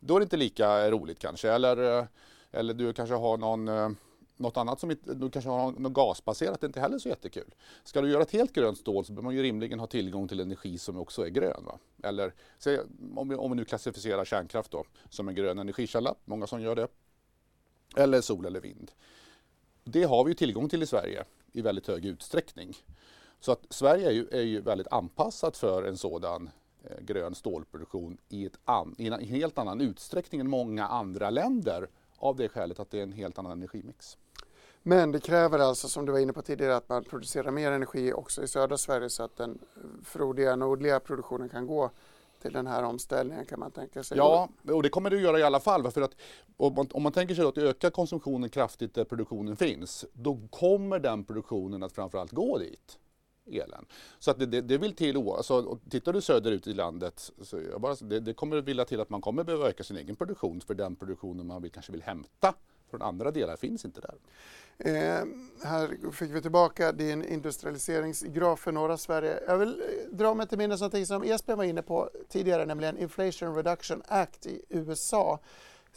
Då 0.00 0.16
är 0.16 0.20
det 0.20 0.24
inte 0.24 0.36
lika 0.36 0.90
roligt 0.90 1.18
kanske. 1.18 1.50
Eller, 1.50 1.98
eh, 1.98 2.04
eller 2.52 2.74
du 2.74 2.92
kanske 2.92 3.14
har 3.14 3.36
någon, 3.36 3.68
eh, 3.68 3.90
något 4.36 4.56
annat 4.56 4.80
som 4.80 4.96
du 5.04 5.30
kanske 5.30 5.50
har 5.50 5.72
något 5.72 5.92
gasbaserat, 5.92 6.60
det 6.60 6.64
är 6.64 6.68
inte 6.68 6.80
heller 6.80 6.98
så 6.98 7.08
jättekul. 7.08 7.54
Ska 7.84 8.00
du 8.00 8.10
göra 8.10 8.22
ett 8.22 8.30
helt 8.30 8.52
grönt 8.52 8.78
stål 8.78 9.04
så 9.04 9.12
behöver 9.12 9.24
man 9.24 9.34
ju 9.34 9.42
rimligen 9.42 9.80
ha 9.80 9.86
tillgång 9.86 10.28
till 10.28 10.40
energi 10.40 10.78
som 10.78 10.96
också 10.96 11.26
är 11.26 11.30
grön. 11.30 11.64
Va? 11.64 11.78
Eller 12.02 12.34
om 13.16 13.28
vi, 13.28 13.36
om 13.36 13.50
vi 13.50 13.56
nu 13.56 13.64
klassificerar 13.64 14.24
kärnkraft 14.24 14.70
då 14.70 14.84
som 15.10 15.28
en 15.28 15.34
grön 15.34 15.58
energikälla, 15.58 16.14
många 16.24 16.46
som 16.46 16.60
gör 16.62 16.76
det. 16.76 16.88
Eller 17.96 18.20
sol 18.20 18.46
eller 18.46 18.60
vind. 18.60 18.90
Det 19.84 20.04
har 20.04 20.24
vi 20.24 20.30
ju 20.30 20.34
tillgång 20.34 20.68
till 20.68 20.82
i 20.82 20.86
Sverige 20.86 21.24
i 21.52 21.62
väldigt 21.62 21.86
hög 21.86 22.06
utsträckning. 22.06 22.76
Så 23.40 23.52
att 23.52 23.66
Sverige 23.70 24.06
är 24.06 24.12
ju, 24.12 24.28
är 24.32 24.42
ju 24.42 24.60
väldigt 24.60 24.88
anpassat 24.90 25.56
för 25.56 25.82
en 25.82 25.96
sådan 25.96 26.50
grön 27.00 27.34
stålproduktion 27.34 28.18
i, 28.28 28.46
ett 28.46 28.58
an, 28.64 28.94
i 28.98 29.06
en 29.06 29.20
helt 29.20 29.58
annan 29.58 29.80
utsträckning 29.80 30.40
än 30.40 30.50
många 30.50 30.86
andra 30.86 31.30
länder 31.30 31.88
av 32.18 32.36
det 32.36 32.48
skälet 32.48 32.80
att 32.80 32.90
det 32.90 32.98
är 32.98 33.02
en 33.02 33.12
helt 33.12 33.38
annan 33.38 33.52
energimix. 33.52 34.18
Men 34.82 35.12
det 35.12 35.20
kräver 35.20 35.58
alltså, 35.58 35.88
som 35.88 36.06
du 36.06 36.12
var 36.12 36.18
inne 36.18 36.32
på 36.32 36.42
tidigare, 36.42 36.76
att 36.76 36.88
man 36.88 37.04
producerar 37.04 37.50
mer 37.50 37.72
energi 37.72 38.12
också 38.12 38.42
i 38.42 38.48
södra 38.48 38.78
Sverige 38.78 39.10
så 39.10 39.22
att 39.22 39.36
den 39.36 39.58
frodiga 40.04 40.56
nordliga 40.56 41.00
produktionen 41.00 41.48
kan 41.48 41.66
gå 41.66 41.90
till 42.42 42.52
den 42.52 42.66
här 42.66 42.82
omställningen 42.82 43.44
kan 43.44 43.60
man 43.60 43.70
tänka 43.70 44.02
sig? 44.02 44.16
Ja, 44.18 44.48
och 44.62 44.82
det 44.82 44.88
kommer 44.88 45.10
det 45.10 45.16
att 45.16 45.22
göra 45.22 45.38
i 45.38 45.42
alla 45.42 45.60
fall. 45.60 45.90
För 45.90 46.02
att 46.02 46.16
om 46.56 46.74
man, 46.74 46.88
om 46.92 47.02
man 47.02 47.12
tänker 47.12 47.34
sig 47.34 47.44
att 47.44 47.58
öka 47.58 47.90
konsumtionen 47.90 48.50
kraftigt 48.50 48.94
där 48.94 49.04
produktionen 49.04 49.56
finns, 49.56 50.04
då 50.12 50.40
kommer 50.50 50.98
den 50.98 51.24
produktionen 51.24 51.82
att 51.82 51.92
framförallt 51.92 52.32
gå 52.32 52.58
dit 52.58 52.98
elen. 53.50 53.86
Så 54.18 54.30
att 54.30 54.38
det, 54.38 54.46
det, 54.46 54.60
det 54.60 54.78
vill 54.78 54.94
till, 54.94 55.16
alltså, 55.16 55.78
tittar 55.90 56.12
du 56.12 56.20
söderut 56.20 56.66
i 56.66 56.74
landet, 56.74 57.32
så 57.42 57.60
bara, 57.78 57.94
det, 57.94 58.20
det 58.20 58.34
kommer 58.34 58.60
vilja 58.60 58.84
till 58.84 59.00
att 59.00 59.10
man 59.10 59.20
kommer 59.20 59.44
behöva 59.44 59.68
öka 59.68 59.84
sin 59.84 59.96
egen 59.96 60.16
produktion 60.16 60.60
för 60.60 60.74
den 60.74 60.96
produktionen 60.96 61.46
man 61.46 61.62
vill, 61.62 61.70
kanske 61.70 61.92
vill 61.92 62.02
hämta 62.02 62.54
från 62.90 63.02
andra 63.02 63.30
delar 63.30 63.56
finns 63.56 63.84
inte 63.84 64.00
där. 64.00 64.14
Eh, 64.78 65.24
här 65.64 66.10
fick 66.12 66.30
vi 66.30 66.42
tillbaka 66.42 66.92
din 66.92 67.24
industrialiseringsgraf 67.24 68.60
för 68.60 68.72
norra 68.72 68.96
Sverige. 68.96 69.40
Jag 69.46 69.58
vill 69.58 69.80
eh, 69.80 70.16
dra 70.16 70.34
mig 70.34 70.48
till 70.48 70.58
minnes 70.58 70.80
någonting 70.80 71.06
som 71.06 71.22
Esbjörn 71.22 71.58
var 71.58 71.64
inne 71.64 71.82
på 71.82 72.10
tidigare, 72.28 72.66
nämligen 72.66 72.98
Inflation 72.98 73.54
Reduction 73.54 74.02
Act 74.08 74.46
i 74.46 74.64
USA 74.68 75.40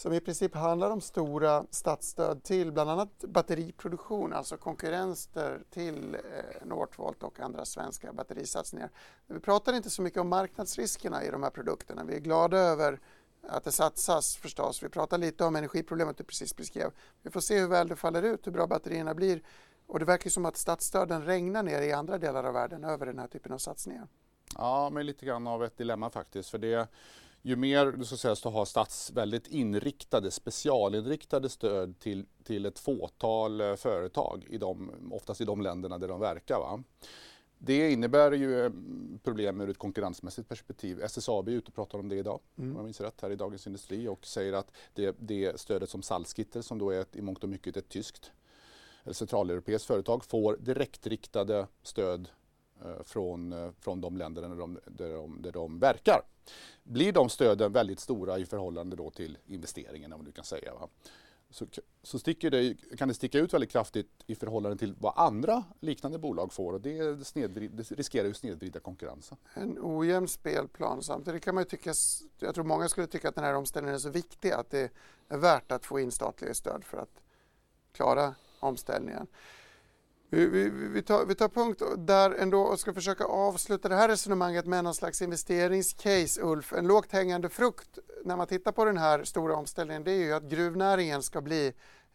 som 0.01 0.13
i 0.13 0.19
princip 0.19 0.55
handlar 0.55 0.89
om 0.89 1.01
stora 1.01 1.65
statsstöd 1.69 2.43
till 2.43 2.71
bland 2.71 2.89
annat 2.89 3.23
batteriproduktion, 3.27 4.33
alltså 4.33 4.57
konkurrenter 4.57 5.63
till 5.69 6.15
eh, 6.15 6.65
Northvolt 6.65 7.23
och 7.23 7.39
andra 7.39 7.65
svenska 7.65 8.13
batterisatsningar. 8.13 8.89
Vi 9.27 9.39
pratar 9.39 9.73
inte 9.73 9.89
så 9.89 10.01
mycket 10.01 10.21
om 10.21 10.29
marknadsriskerna 10.29 11.23
i 11.23 11.29
de 11.29 11.43
här 11.43 11.49
produkterna. 11.49 12.03
Vi 12.03 12.15
är 12.15 12.19
glada 12.19 12.57
över 12.57 12.99
att 13.47 13.63
det 13.63 13.71
satsas 13.71 14.35
förstås. 14.35 14.83
Vi 14.83 14.89
pratar 14.89 15.17
lite 15.17 15.45
om 15.45 15.55
energiproblemet 15.55 16.17
du 16.17 16.23
precis 16.23 16.55
beskrev. 16.55 16.91
Vi 17.21 17.29
får 17.29 17.41
se 17.41 17.59
hur 17.59 17.67
väl 17.67 17.87
det 17.87 17.95
faller 17.95 18.23
ut, 18.23 18.47
hur 18.47 18.51
bra 18.51 18.67
batterierna 18.67 19.13
blir. 19.13 19.43
Och 19.87 19.99
det 19.99 20.05
verkar 20.05 20.29
som 20.29 20.45
att 20.45 20.57
statsstöden 20.57 21.25
regnar 21.25 21.63
ner 21.63 21.81
i 21.81 21.91
andra 21.91 22.17
delar 22.17 22.43
av 22.43 22.53
världen 22.53 22.83
över 22.83 23.05
den 23.05 23.19
här 23.19 23.27
typen 23.27 23.51
av 23.51 23.57
satsningar. 23.57 24.07
Ja, 24.57 24.89
men 24.89 25.05
lite 25.05 25.25
grann 25.25 25.47
av 25.47 25.63
ett 25.63 25.77
dilemma 25.77 26.09
faktiskt. 26.09 26.49
För 26.49 26.57
det, 26.57 26.87
ju 27.41 27.55
mer 27.55 27.85
du 27.85 28.05
ska 28.05 28.17
säga, 28.17 28.51
har 28.51 28.65
stats 28.65 29.11
väldigt 29.11 29.47
inriktade, 29.47 30.31
specialinriktade 30.31 31.49
stöd 31.49 31.99
till, 31.99 32.25
till 32.43 32.65
ett 32.65 32.79
fåtal 32.79 33.61
eh, 33.61 33.75
företag, 33.75 34.45
i 34.49 34.57
de, 34.57 34.91
oftast 35.11 35.41
i 35.41 35.45
de 35.45 35.61
länderna 35.61 35.97
där 35.97 36.07
de 36.07 36.19
verkar. 36.19 36.59
Va? 36.59 36.83
Det 37.57 37.91
innebär 37.91 38.31
ju 38.31 38.65
eh, 38.65 38.71
problem 39.23 39.61
ur 39.61 39.69
ett 39.69 39.77
konkurrensmässigt 39.77 40.49
perspektiv. 40.49 41.01
SSAB 41.01 41.47
är 41.47 41.51
ute 41.51 41.67
och 41.67 41.75
pratar 41.75 41.99
om 41.99 42.09
det 42.09 42.15
idag, 42.15 42.39
mm. 42.57 42.71
om 42.71 42.75
jag 42.75 42.83
minns 42.83 43.01
rätt, 43.01 43.21
här 43.21 43.29
i 43.29 43.35
Dagens 43.35 43.67
Industri 43.67 44.07
och 44.07 44.25
säger 44.25 44.53
att 44.53 44.71
det, 44.93 45.15
det 45.19 45.59
stödet 45.59 45.89
som 45.89 46.01
Salzgitter, 46.01 46.61
som 46.61 46.77
då 46.79 46.89
är 46.89 47.01
ett, 47.01 47.15
i 47.15 47.21
mångt 47.21 47.43
och 47.43 47.49
mycket 47.49 47.77
ett 47.77 47.89
tyskt 47.89 48.31
eller 49.03 49.13
centraleuropeiskt 49.13 49.87
företag, 49.87 50.25
får 50.25 50.57
direktriktade 50.57 51.67
stöd 51.83 52.29
eh, 52.85 53.03
från, 53.03 53.53
eh, 53.53 53.71
från 53.79 54.01
de 54.01 54.17
länder 54.17 54.41
där 54.41 54.49
de, 54.49 54.79
där, 54.85 55.13
de, 55.13 55.41
där 55.41 55.51
de 55.51 55.79
verkar. 55.79 56.21
Blir 56.83 57.11
de 57.11 57.29
stöden 57.29 57.71
väldigt 57.71 57.99
stora 57.99 58.37
i 58.37 58.45
förhållande 58.45 58.95
då 58.95 59.09
till 59.09 59.37
investeringen, 59.47 60.13
om 60.13 60.25
du 60.25 60.31
kan 60.31 60.45
säga, 60.45 60.73
va? 60.73 60.89
så, 61.51 61.65
så 62.03 62.17
det, 62.17 62.95
kan 62.97 63.07
det 63.07 63.13
sticka 63.13 63.39
ut 63.39 63.53
väldigt 63.53 63.71
kraftigt 63.71 64.09
i 64.27 64.35
förhållande 64.35 64.77
till 64.77 64.95
vad 64.99 65.13
andra 65.15 65.63
liknande 65.79 66.19
bolag 66.19 66.53
får 66.53 66.73
och 66.73 66.81
det, 66.81 67.15
det 67.33 67.91
riskerar 67.91 68.27
ju 68.27 68.33
snedvrida 68.33 68.79
konkurrensen. 68.79 69.37
En 69.53 69.77
ojämn 69.81 70.27
spelplan. 70.27 71.03
Samtidigt 71.03 71.43
kan 71.43 71.55
man 71.55 71.63
ju 71.63 71.69
tycka, 71.69 71.93
jag 72.39 72.55
tror 72.55 72.63
många 72.63 72.89
skulle 72.89 73.07
tycka 73.07 73.29
att 73.29 73.35
den 73.35 73.43
här 73.43 73.55
omställningen 73.55 73.95
är 73.95 73.99
så 73.99 74.09
viktig 74.09 74.51
att 74.51 74.69
det 74.69 74.91
är 75.27 75.37
värt 75.37 75.71
att 75.71 75.85
få 75.85 75.99
in 75.99 76.11
statliga 76.11 76.53
stöd 76.53 76.83
för 76.83 76.97
att 76.97 77.21
klara 77.91 78.35
omställningen. 78.59 79.27
Vi, 80.33 80.45
vi, 80.45 80.69
vi, 80.69 81.01
tar, 81.01 81.25
vi 81.25 81.35
tar 81.35 81.49
punkt 81.49 81.81
där 81.97 82.31
ändå 82.31 82.59
och 82.61 82.79
ska 82.79 82.93
försöka 82.93 83.23
avsluta 83.23 83.89
det 83.89 83.95
här 83.95 84.09
resonemanget 84.09 84.65
med 84.65 84.83
någon 84.83 84.95
slags 84.95 85.21
investeringscase, 85.21 86.41
Ulf. 86.41 86.73
En 86.73 86.87
lågt 86.87 87.11
hängande 87.11 87.49
frukt 87.49 87.99
när 88.25 88.37
man 88.37 88.47
tittar 88.47 88.71
på 88.71 88.85
den 88.85 88.97
här 88.97 89.23
stora 89.23 89.55
omställningen 89.55 90.03
det 90.03 90.11
är 90.11 90.25
ju 90.25 90.33
att 90.33 90.43
gruvnäringen 90.43 91.23
ska 91.23 91.41
bli 91.41 91.73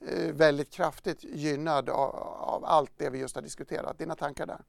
eh, 0.09 0.33
väldigt 0.33 0.71
kraftigt 0.71 1.25
gynnad 1.25 1.89
av, 1.89 2.15
av, 2.15 2.65
allt 2.65 2.93
det 2.97 3.11
vi 3.11 3.19
just 3.19 3.35
har 3.35 3.43
diskuterat. 3.43 3.99
Dina 3.99 4.15
tankar 4.15 4.47
där? 4.47 4.61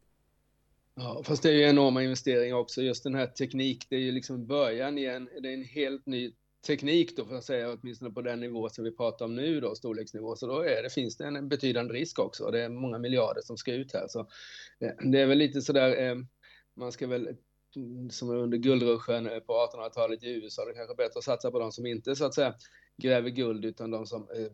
Ja, 0.96 1.22
fast 1.24 1.44
det 1.44 1.50
är 1.50 1.54
ju 1.54 1.64
enorma 1.64 2.04
investeringar 2.04 2.56
också. 2.56 2.82
Just 2.82 3.04
den 3.04 3.16
här 3.16 3.28
teknik, 3.28 3.86
det 3.90 3.96
är 3.96 4.00
ju 4.00 4.12
liksom 4.12 4.46
början 4.46 4.98
igen. 4.98 5.30
det 5.42 5.50
är 5.50 5.54
en 5.54 5.64
helt 5.64 6.06
ny 6.06 6.34
teknik 6.68 7.18
då, 7.18 7.26
för 7.26 7.36
att 7.36 7.44
säga, 7.44 7.74
åtminstone 7.74 8.12
på 8.12 8.22
den 8.22 8.40
nivå 8.40 8.70
som 8.70 8.84
vi 8.84 8.92
pratar 8.92 9.26
om 9.26 9.36
nu 9.36 9.60
då, 9.60 9.76
storleksnivå, 9.76 10.36
så 10.36 10.48
då 10.48 10.60
är 10.62 10.84
det, 10.84 10.90
finns 10.90 11.18
det 11.18 11.26
en 11.26 11.50
betydande 11.50 11.94
risk 11.94 12.20
också. 12.20 12.52
Det 12.52 12.64
är 12.64 12.70
många 12.70 13.00
miljarder 13.00 13.42
som 13.42 13.58
ska 13.58 13.74
ut 13.74 13.94
här, 13.94 14.08
så 14.08 14.20
eh, 14.80 15.12
det 15.12 15.20
är 15.22 15.26
väl 15.26 15.38
lite 15.38 15.62
sådär, 15.62 16.10
eh, 16.10 16.16
man 16.76 16.92
ska 16.92 17.08
väl 17.08 17.38
mm, 17.76 18.10
som 18.10 18.30
under 18.30 18.58
guldruschen 18.58 19.30
eh, 19.30 19.40
på 19.40 19.54
1800-talet 19.54 20.24
i 20.24 20.30
USA, 20.30 20.66
det 20.66 20.72
är 20.72 20.76
kanske 20.76 20.96
bättre 20.96 21.18
att 21.18 21.24
satsa 21.24 21.52
på 21.52 21.60
de 21.60 21.72
som 21.72 21.86
inte 21.86 22.16
så 22.16 22.26
att 22.26 22.36
säga 22.36 22.56
gräver 22.98 23.30
guld, 23.30 23.66
utan 23.66 23.92
de 23.92 24.06
som 24.06 24.22
eh, 24.22 24.52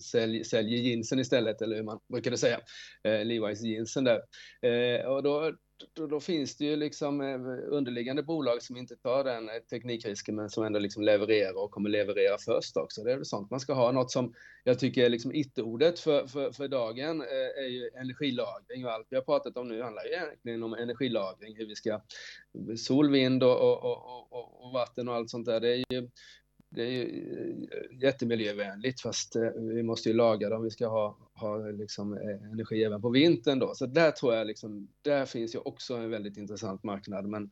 sälj, 0.00 0.44
säljer 0.44 0.78
jeansen 0.78 1.18
istället, 1.18 1.62
eller 1.62 1.76
hur 1.76 1.82
man 1.82 2.00
brukade 2.08 2.36
säga, 2.36 2.60
eh, 3.02 3.10
Levi's 3.10 3.66
jeansen 3.66 4.04
där. 4.04 4.20
Eh, 4.62 5.06
och 5.06 5.22
då, 5.22 5.52
då, 5.94 6.06
då, 6.06 6.20
finns 6.20 6.56
det 6.56 6.64
ju 6.64 6.76
liksom 6.76 7.20
eh, 7.20 7.40
underliggande 7.68 8.22
bolag 8.22 8.62
som 8.62 8.76
inte 8.76 8.96
tar 8.96 9.24
den 9.24 9.48
eh, 9.48 9.54
teknikrisken 9.70 10.36
men 10.36 10.50
som 10.50 10.64
ändå 10.64 10.78
liksom 10.78 11.02
levererar 11.02 11.64
och 11.64 11.70
kommer 11.70 11.90
leverera 11.90 12.38
först 12.38 12.76
också. 12.76 13.02
Det 13.02 13.12
är 13.12 13.16
väl 13.16 13.24
sånt 13.24 13.50
man 13.50 13.60
ska 13.60 13.72
ha. 13.72 13.92
Något 13.92 14.10
som 14.10 14.34
jag 14.64 14.78
tycker 14.78 15.04
är 15.04 15.08
liksom 15.08 15.34
it-ordet 15.34 15.98
för, 15.98 16.26
för, 16.26 16.52
för 16.52 16.68
dagen 16.68 17.20
eh, 17.20 17.64
är 17.64 17.68
ju 17.68 17.90
energilagring 17.94 18.84
och 18.84 18.92
allt 18.92 19.06
vi 19.10 19.16
har 19.16 19.22
pratat 19.22 19.56
om 19.56 19.68
nu 19.68 19.82
handlar 19.82 20.04
ju 20.04 20.10
egentligen 20.10 20.62
om 20.62 20.74
energilagring, 20.74 21.56
hur 21.56 21.66
vi 21.66 21.74
ska 21.74 22.00
sol, 22.76 23.10
vind 23.10 23.42
och, 23.42 23.60
och, 23.60 24.32
och, 24.32 24.64
och 24.64 24.72
vatten 24.72 25.08
och 25.08 25.14
allt 25.14 25.30
sånt 25.30 25.46
där. 25.46 25.60
Det 25.60 25.68
är 25.68 25.84
ju 25.90 26.08
det 26.70 26.82
är 26.82 26.90
ju 26.90 27.66
eh, 27.72 28.02
jättemiljövänligt 28.02 29.00
fast 29.00 29.36
eh, 29.36 29.50
vi 29.56 29.82
måste 29.82 30.08
ju 30.08 30.14
laga 30.14 30.48
det 30.48 30.56
om 30.56 30.62
vi 30.62 30.70
ska 30.70 30.88
ha, 30.88 31.16
ha 31.34 31.58
liksom 31.58 32.12
eh, 32.12 32.50
energi 32.52 32.84
även 32.84 33.02
på 33.02 33.10
vintern 33.10 33.58
då. 33.58 33.74
Så 33.74 33.86
där 33.86 34.10
tror 34.10 34.34
jag 34.34 34.46
liksom, 34.46 34.88
där 35.02 35.26
finns 35.26 35.54
ju 35.54 35.58
också 35.58 35.94
en 35.94 36.10
väldigt 36.10 36.36
intressant 36.36 36.82
marknad. 36.82 37.26
Men 37.26 37.50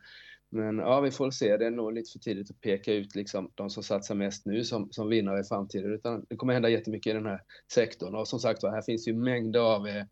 men 0.51 0.79
ja, 0.79 1.01
vi 1.01 1.11
får 1.11 1.31
se. 1.31 1.57
Det 1.57 1.67
är 1.67 1.71
nog 1.71 1.93
lite 1.93 2.13
för 2.13 2.19
tidigt 2.19 2.51
att 2.51 2.61
peka 2.61 2.93
ut 2.93 3.15
liksom, 3.15 3.51
de 3.55 3.71
som 3.71 3.83
satsar 3.83 4.15
mest 4.15 4.47
nu 4.47 4.65
som, 4.65 4.93
som 4.93 5.09
vinnare 5.09 5.41
i 5.41 5.45
framtiden. 5.45 5.95
Utan 5.95 6.25
det 6.29 6.37
kommer 6.37 6.53
hända 6.53 6.69
jättemycket 6.69 7.11
i 7.11 7.15
den 7.15 7.27
här 7.27 7.41
sektorn. 7.73 8.15
Och 8.15 8.29
som 8.29 8.39
sagt 8.39 8.63
här 8.63 8.83
finns 8.83 9.09
ju 9.09 9.15
mängder 9.15 9.61
av 9.61 9.87
eh, 9.87 10.05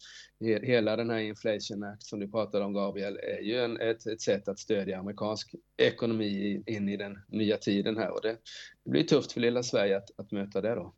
hela 0.63 0.97
den 0.97 1.11
här 1.11 1.19
Inflation 1.19 1.85
Act 1.85 2.03
som 2.03 2.21
du 2.21 2.31
pratade 2.31 2.65
om 2.65 2.73
Gabriel 2.73 3.19
är 3.23 3.43
ju 3.43 3.61
en, 3.61 3.81
ett, 3.81 4.07
ett 4.07 4.21
sätt 4.21 4.49
att 4.49 4.59
stödja 4.59 4.99
amerikansk 4.99 5.55
ekonomi 5.77 6.63
in 6.67 6.89
i 6.89 6.97
den 6.97 7.19
nya 7.29 7.57
tiden 7.57 7.97
här. 7.97 8.11
Och 8.11 8.23
det, 8.23 8.37
det 8.85 8.91
blir 8.91 9.05
tufft 9.05 9.33
för 9.33 9.41
lilla 9.41 9.63
Sverige 9.63 9.97
att, 9.97 10.11
att 10.17 10.33
möta 10.33 10.61
det 10.61 10.75
då 10.75 10.95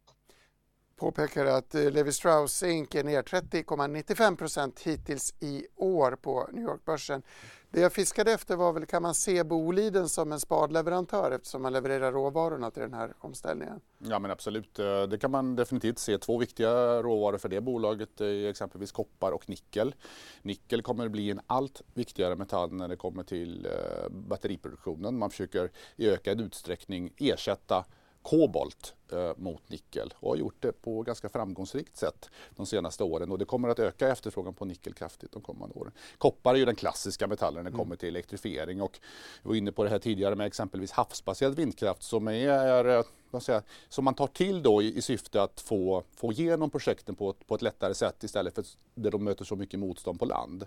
påpekar 0.98 1.46
att 1.46 1.74
eh, 1.74 1.90
Levi 1.90 2.12
Strauss 2.12 2.62
Inc 2.62 2.94
är 2.94 3.04
ner 3.04 3.22
30,95 3.22 4.36
procent 4.36 4.80
hittills 4.80 5.34
i 5.40 5.66
år 5.76 6.16
på 6.22 6.48
New 6.52 6.64
York-börsen. 6.64 7.22
Det 7.70 7.80
jag 7.80 7.92
fiskade 7.92 8.32
efter 8.32 8.56
var 8.56 8.72
väl, 8.72 8.86
kan 8.86 9.02
man 9.02 9.14
se 9.14 9.44
Boliden 9.44 10.08
som 10.08 10.32
en 10.32 10.40
spadleverantör 10.40 11.30
eftersom 11.30 11.62
man 11.62 11.72
levererar 11.72 12.12
råvarorna 12.12 12.70
till 12.70 12.82
den 12.82 12.94
här 12.94 13.12
omställningen? 13.18 13.80
Ja 13.98 14.18
men 14.18 14.30
absolut, 14.30 14.78
eh, 14.78 15.02
det 15.02 15.18
kan 15.18 15.30
man 15.30 15.56
definitivt 15.56 15.98
se. 15.98 16.18
Två 16.18 16.38
viktiga 16.38 17.02
råvaror 17.02 17.38
för 17.38 17.48
det 17.48 17.60
bolaget 17.60 18.20
är 18.20 18.48
exempelvis 18.48 18.92
koppar 18.92 19.32
och 19.32 19.48
nickel. 19.48 19.94
Nickel 20.42 20.82
kommer 20.82 21.06
att 21.06 21.12
bli 21.12 21.30
en 21.30 21.40
allt 21.46 21.82
viktigare 21.94 22.36
metall 22.36 22.72
när 22.72 22.88
det 22.88 22.96
kommer 22.96 23.22
till 23.22 23.66
eh, 23.66 24.10
batteriproduktionen. 24.10 25.18
Man 25.18 25.30
försöker 25.30 25.70
i 25.96 26.10
ökad 26.10 26.40
utsträckning 26.40 27.12
ersätta 27.16 27.84
kobolt 28.28 28.94
eh, 29.12 29.32
mot 29.36 29.68
nickel 29.68 30.14
och 30.16 30.30
har 30.30 30.36
gjort 30.36 30.56
det 30.60 30.72
på 30.72 31.02
ganska 31.02 31.28
framgångsrikt 31.28 31.96
sätt 31.96 32.30
de 32.56 32.66
senaste 32.66 33.04
åren 33.04 33.30
och 33.30 33.38
det 33.38 33.44
kommer 33.44 33.68
att 33.68 33.78
öka 33.78 34.08
efterfrågan 34.08 34.54
på 34.54 34.64
nickel 34.64 34.94
kraftigt 34.94 35.32
de 35.32 35.42
kommande 35.42 35.74
åren. 35.74 35.92
Koppar 36.18 36.54
är 36.54 36.58
ju 36.58 36.64
den 36.64 36.74
klassiska 36.74 37.26
metallen 37.26 37.54
när 37.54 37.70
det 37.70 37.74
mm. 37.74 37.78
kommer 37.78 37.96
till 37.96 38.08
elektrifiering 38.08 38.82
och 38.82 39.00
vi 39.42 39.48
var 39.48 39.54
inne 39.54 39.72
på 39.72 39.84
det 39.84 39.90
här 39.90 39.98
tidigare 39.98 40.34
med 40.34 40.46
exempelvis 40.46 40.92
havsbaserad 40.92 41.54
vindkraft 41.56 42.02
som 42.02 42.28
är 42.28 42.84
eh, 42.84 43.60
som 43.88 44.04
man 44.04 44.14
tar 44.14 44.26
till 44.26 44.62
då 44.62 44.82
i, 44.82 44.96
i 44.96 45.02
syfte 45.02 45.42
att 45.42 45.60
få, 45.60 46.02
få 46.16 46.32
igenom 46.32 46.70
projekten 46.70 47.14
på, 47.14 47.32
på 47.32 47.54
ett 47.54 47.62
lättare 47.62 47.94
sätt 47.94 48.24
istället 48.24 48.54
för 48.54 48.64
där 48.94 49.10
de 49.10 49.24
möter 49.24 49.44
så 49.44 49.56
mycket 49.56 49.80
motstånd 49.80 50.18
på 50.18 50.24
land. 50.24 50.66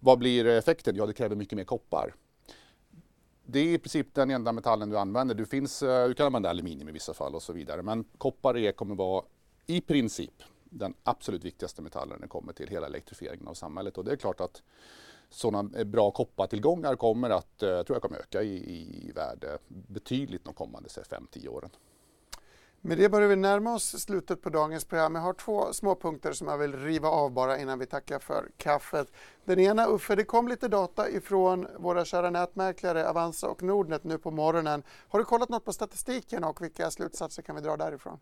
Vad 0.00 0.18
blir 0.18 0.46
effekten? 0.46 0.96
Ja, 0.96 1.06
det 1.06 1.12
kräver 1.12 1.36
mycket 1.36 1.56
mer 1.56 1.64
koppar 1.64 2.14
det 3.52 3.60
är 3.60 3.74
i 3.74 3.78
princip 3.78 4.14
den 4.14 4.30
enda 4.30 4.52
metallen 4.52 4.90
du 4.90 4.98
använder. 4.98 5.34
Du, 5.34 5.46
finns, 5.46 5.82
eh, 5.82 6.08
du 6.08 6.14
kan 6.14 6.26
använda 6.26 6.50
aluminium 6.50 6.88
i 6.88 6.92
vissa 6.92 7.14
fall 7.14 7.34
och 7.34 7.42
så 7.42 7.52
vidare. 7.52 7.82
Men 7.82 8.04
koppar 8.18 8.56
är, 8.56 8.72
kommer 8.72 8.94
vara 8.94 9.24
i 9.66 9.80
princip 9.80 10.42
den 10.64 10.94
absolut 11.02 11.44
viktigaste 11.44 11.82
metallen 11.82 12.14
när 12.14 12.26
det 12.26 12.28
kommer 12.28 12.52
till 12.52 12.68
hela 12.68 12.86
elektrifieringen 12.86 13.48
av 13.48 13.54
samhället. 13.54 13.98
Och 13.98 14.04
det 14.04 14.12
är 14.12 14.16
klart 14.16 14.40
att 14.40 14.62
sådana 15.30 15.78
eh, 15.78 15.84
bra 15.84 16.10
koppartillgångar 16.10 16.96
kommer 16.96 17.30
att, 17.30 17.62
eh, 17.62 17.82
tror 17.82 17.94
jag 17.94 18.02
kommer 18.02 18.18
öka 18.18 18.42
i, 18.42 18.56
i 19.08 19.12
värde 19.14 19.58
betydligt 19.68 20.44
de 20.44 20.54
kommande 20.54 20.88
5-10 20.88 21.48
åren. 21.48 21.70
Med 22.84 22.98
det 22.98 23.08
börjar 23.08 23.28
vi 23.28 23.36
närma 23.36 23.74
oss 23.74 24.02
slutet 24.02 24.42
på 24.42 24.50
dagens 24.50 24.84
program. 24.84 25.14
Jag 25.14 25.22
har 25.22 25.32
två 25.32 25.72
små 25.72 25.94
punkter 25.94 26.32
som 26.32 26.48
jag 26.48 26.58
vill 26.58 26.76
riva 26.76 27.08
av 27.08 27.32
bara 27.32 27.58
innan 27.58 27.78
vi 27.78 27.86
tackar 27.86 28.18
för 28.18 28.48
kaffet. 28.56 29.12
Den 29.44 29.60
ena, 29.60 29.86
Uffe, 29.86 30.14
det 30.14 30.24
kom 30.24 30.48
lite 30.48 30.68
data 30.68 31.10
ifrån 31.10 31.66
våra 31.78 32.04
kära 32.04 32.30
nätmäklare 32.30 33.08
Avanza 33.08 33.48
och 33.48 33.62
Nordnet 33.62 34.04
nu 34.04 34.18
på 34.18 34.30
morgonen. 34.30 34.82
Har 35.08 35.18
du 35.18 35.24
kollat 35.24 35.48
något 35.48 35.64
på 35.64 35.72
statistiken 35.72 36.44
och 36.44 36.62
vilka 36.62 36.90
slutsatser 36.90 37.42
kan 37.42 37.56
vi 37.56 37.62
dra 37.62 37.76
därifrån? 37.76 38.18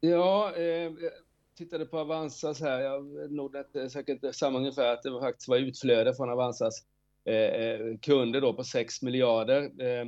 Ja, 0.00 0.52
eh, 0.56 0.64
jag 0.64 1.12
tittade 1.58 1.86
på 1.86 1.98
Avanzas 1.98 2.60
här, 2.60 2.80
ja, 2.80 2.98
Nordnet 3.28 3.76
är 3.76 3.88
säkert 3.88 4.34
samma 4.34 4.58
ungefär, 4.58 4.92
att 4.92 5.02
det 5.02 5.20
faktiskt 5.20 5.48
var 5.48 5.56
utflöde 5.56 6.14
från 6.14 6.30
Avanzas 6.30 6.84
eh, 7.24 7.34
eh 7.34 7.78
kunder 8.02 8.40
då 8.40 8.54
på 8.54 8.64
6 8.64 9.02
miljarder. 9.02 9.62
Eh, 9.62 10.06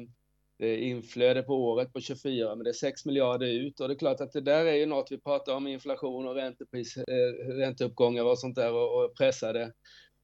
det 0.62 0.68
är 0.68 0.78
inflöde 0.78 1.42
på 1.42 1.54
året 1.54 1.92
på 1.92 2.00
24, 2.00 2.54
men 2.54 2.64
det 2.64 2.70
är 2.70 2.74
6 2.74 3.04
miljarder 3.04 3.46
ut 3.46 3.80
och 3.80 3.88
det 3.88 3.94
är 3.94 3.98
klart 3.98 4.20
att 4.20 4.32
det 4.32 4.40
där 4.40 4.64
är 4.66 4.74
ju 4.74 4.86
något 4.86 5.12
vi 5.12 5.18
pratar 5.18 5.54
om, 5.54 5.66
inflation 5.66 6.28
och 6.28 6.34
räntepris, 6.34 6.96
eh, 6.96 7.46
ränteuppgångar 7.46 8.24
och 8.24 8.38
sånt 8.38 8.56
där 8.56 8.72
och, 8.72 9.04
och 9.04 9.16
pressade, 9.16 9.72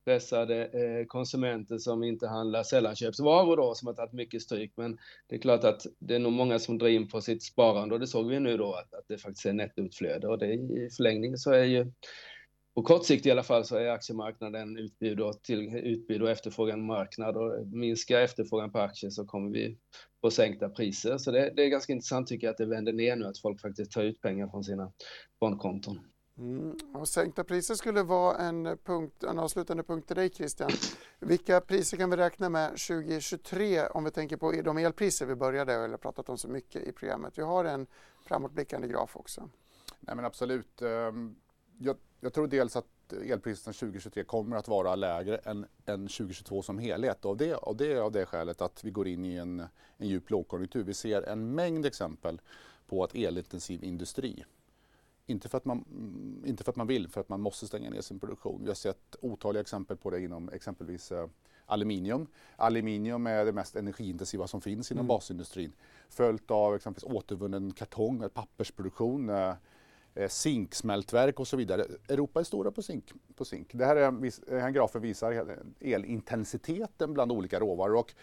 pressade 0.05 0.65
eh, 0.65 1.07
konsumenter 1.07 1.79
som 1.79 2.05
inte 2.05 2.27
handlar 2.27 2.63
sällanköpsvaror 2.63 3.57
då, 3.57 3.75
som 3.75 3.87
har 3.87 3.95
tagit 3.95 4.13
mycket 4.13 4.43
stryk. 4.43 4.73
Men 4.77 4.99
det 5.27 5.37
är 5.37 5.41
klart 5.41 5.65
att 5.65 5.87
det 5.99 6.15
är 6.15 6.19
nog 6.19 6.33
många 6.33 6.59
som 6.59 6.79
drar 6.79 6.89
in 6.89 7.09
på 7.09 7.21
sitt 7.21 7.43
sparande 7.43 7.95
och 7.95 8.01
det 8.01 8.07
såg 8.07 8.29
vi 8.29 8.41
nu 8.41 8.57
då 8.57 8.75
att, 8.75 8.95
att 8.95 9.09
det 9.09 9.19
faktiskt 9.19 9.47
är 9.47 9.53
nettoutflöde 9.53 10.29
och 10.29 10.39
det 10.39 10.47
i 10.55 10.89
förlängningen 10.97 11.39
så 11.39 11.53
är 11.53 11.65
ju 11.65 11.93
på 12.79 12.83
kort 12.83 13.07
sikt 13.07 13.27
i 13.27 13.31
alla 13.31 13.43
fall 13.43 13.65
så 13.65 13.77
är 13.77 13.89
aktiemarknaden 13.89 14.77
utbud 14.77 15.21
och, 15.21 15.43
till, 15.43 15.77
utbud 15.77 16.23
och 16.23 16.31
efterfrågan 16.31 16.87
marknad 16.87 17.37
och 17.37 17.67
minskar 17.67 18.21
efterfrågan 18.21 18.73
på 18.73 18.79
aktier 18.79 19.11
så 19.11 19.25
kommer 19.25 19.51
vi 19.51 19.79
få 20.21 20.31
sänkta 20.31 20.69
priser. 20.69 21.19
Så 21.19 21.31
det, 21.31 21.53
det, 21.57 21.65
är 21.65 21.69
ganska 21.69 21.93
intressant 21.93 22.27
tycker 22.27 22.47
jag 22.47 22.53
att 22.53 22.59
det 22.59 22.67
vänder 22.67 22.93
ner 22.93 23.17
nu 23.17 23.25
att 23.25 23.39
folk 23.39 23.61
faktiskt 23.61 23.93
tar 23.93 24.03
ut 24.03 24.21
pengar 24.21 24.49
från 24.49 24.65
sina 24.65 24.93
fondkonton. 25.39 26.01
Mm. 26.39 26.77
Och 26.95 27.09
sänkta 27.09 27.45
priser 27.45 27.75
skulle 27.75 28.03
vara 28.03 28.37
en, 28.37 28.79
punkt, 28.85 29.25
en 29.25 29.39
avslutande 29.39 29.83
punkt 29.83 30.07
till 30.07 30.17
dig 30.17 30.31
Christian. 30.31 30.71
Vilka 31.21 31.61
priser 31.61 31.97
kan 31.97 32.11
vi 32.11 32.17
räkna 32.17 32.49
med 32.49 32.71
2023 32.71 33.87
om 33.87 34.05
vi 34.05 34.11
tänker 34.11 34.37
på 34.37 34.53
de 34.53 34.79
elpriser 34.79 35.27
vi 35.27 35.35
började 35.35 35.73
eller 35.73 35.97
pratat 35.97 36.29
om 36.29 36.39
så 36.39 36.49
mycket 36.49 36.83
i 36.83 36.93
programmet? 36.93 37.39
Vi 37.39 37.43
har 37.43 37.65
en 37.65 37.87
framåtblickande 38.29 38.89
graf 38.89 39.17
också. 39.17 39.51
Nej 40.01 40.17
men 40.17 40.25
absolut. 40.25 40.83
Jag, 41.79 41.97
jag 42.21 42.33
tror 42.33 42.47
dels 42.47 42.77
att 42.77 43.13
elpriserna 43.13 43.73
2023 43.73 44.25
kommer 44.25 44.57
att 44.57 44.69
vara 44.69 44.95
lägre 44.95 45.37
än, 45.37 45.67
än 45.87 46.09
2022 46.09 46.63
som 46.63 46.79
helhet. 46.79 47.25
Och 47.25 47.37
det, 47.37 47.55
och 47.55 47.77
det 47.77 47.93
är 47.93 48.01
av 48.01 48.13
det 48.13 48.27
skälet 48.27 48.61
att 48.61 48.85
vi 48.85 48.91
går 48.91 49.09
in 49.09 49.25
i 49.25 49.37
en, 49.37 49.61
en 49.97 50.09
djup 50.09 50.31
lågkonjunktur. 50.31 50.85
Vi 50.85 50.95
ser 50.95 51.23
en 51.23 51.55
mängd 51.55 51.87
exempel 51.87 52.41
på 52.87 53.05
att 53.05 53.15
elintensiv 53.15 53.85
industri 53.85 54.45
inte 55.29 55.49
för, 55.49 55.59
att 55.59 55.65
man, 55.65 55.85
inte 56.47 56.65
för 56.65 56.73
att 56.73 56.77
man 56.77 56.87
vill, 56.87 57.09
för 57.09 57.21
att 57.21 57.29
man 57.29 57.41
måste 57.41 57.67
stänga 57.67 57.91
ner 57.91 58.01
sin 58.01 58.21
produktion. 58.21 58.61
Vi 58.63 58.69
har 58.69 58.75
sett 58.75 59.17
otaliga 59.21 59.61
exempel 59.61 59.97
på 59.97 60.11
det 60.11 60.21
inom 60.21 60.49
exempelvis 60.49 61.13
eh, 61.13 61.29
aluminium. 61.67 62.27
Aluminium 62.57 63.27
är 63.27 63.45
det 63.45 63.53
mest 63.53 63.77
energiintensiva 63.77 64.47
som 64.47 64.61
finns 64.61 64.93
inom 64.93 65.01
mm. 65.01 65.09
basindustrin. 65.09 65.73
Följt 66.09 66.51
av 66.51 66.75
exempelvis 66.75 67.17
återvunnen 67.17 67.73
kartong, 67.73 68.29
pappersproduktion, 68.35 69.29
eh, 69.29 69.55
Eh, 70.15 70.29
zinksmältverk 70.29 71.41
och 71.41 71.49
så 71.49 71.57
vidare. 71.57 71.87
Europa 72.09 72.41
är 72.41 72.45
stora 72.45 72.71
på 72.71 72.83
zink. 72.83 73.13
På 73.37 73.45
zink. 73.45 73.71
Det 73.73 73.87
här 73.87 73.97
är, 73.97 74.01
den 74.01 74.25
eh, 74.25 74.59
här 74.59 74.71
grafen 74.71 75.03
visar 75.03 75.59
elintensiteten 75.81 77.15
bland 77.15 77.33
olika 77.33 77.61
råvaror. 77.61 77.95
Och 77.95 78.15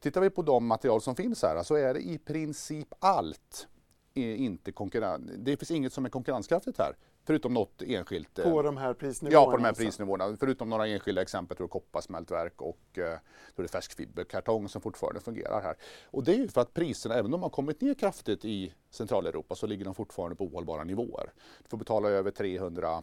tittar 0.00 0.20
vi 0.20 0.30
på 0.30 0.42
de 0.42 0.66
material 0.66 1.00
som 1.00 1.16
finns 1.16 1.42
här 1.42 1.62
så 1.62 1.74
är 1.74 1.94
det 1.94 2.00
i 2.00 2.18
princip 2.18 2.88
allt 2.98 3.68
inte 4.14 4.72
konkurrens. 4.72 5.30
Det 5.38 5.56
finns 5.56 5.70
inget 5.70 5.92
som 5.92 6.04
är 6.04 6.08
konkurrenskraftigt 6.08 6.78
här. 6.78 6.96
Förutom 7.24 7.54
något 7.54 7.82
enskilt. 7.82 8.34
På 8.34 8.58
eh, 8.58 8.62
de 8.62 8.76
här 8.76 8.94
prisnivåerna? 8.94 9.40
Ja, 9.40 9.50
på 9.50 9.56
de 9.56 9.62
här 9.62 9.68
alltså. 9.68 9.82
prisnivåerna. 9.82 10.36
Förutom 10.40 10.70
några 10.70 10.86
enskilda 10.86 11.22
exempel, 11.22 11.56
tror 11.56 11.64
jag 11.64 11.70
kopparsmältverk 11.70 12.62
och 12.62 12.98
eh, 12.98 13.18
då 13.54 13.62
är 13.62 13.62
det 13.62 13.68
färskfiberkartong 13.68 14.68
som 14.68 14.80
fortfarande 14.80 15.20
fungerar 15.20 15.62
här. 15.62 15.76
Och 16.10 16.24
det 16.24 16.32
är 16.32 16.36
ju 16.36 16.48
för 16.48 16.60
att 16.60 16.74
priserna, 16.74 17.14
även 17.14 17.24
om 17.24 17.30
de 17.30 17.42
har 17.42 17.50
kommit 17.50 17.80
ner 17.80 17.94
kraftigt 17.94 18.44
i 18.44 18.74
Centraleuropa, 18.90 19.54
så 19.54 19.66
ligger 19.66 19.84
de 19.84 19.94
fortfarande 19.94 20.36
på 20.36 20.44
ohållbara 20.44 20.84
nivåer. 20.84 21.32
Du 21.62 21.68
får 21.68 21.78
betala 21.78 22.08
över 22.08 22.30
300 22.30 23.02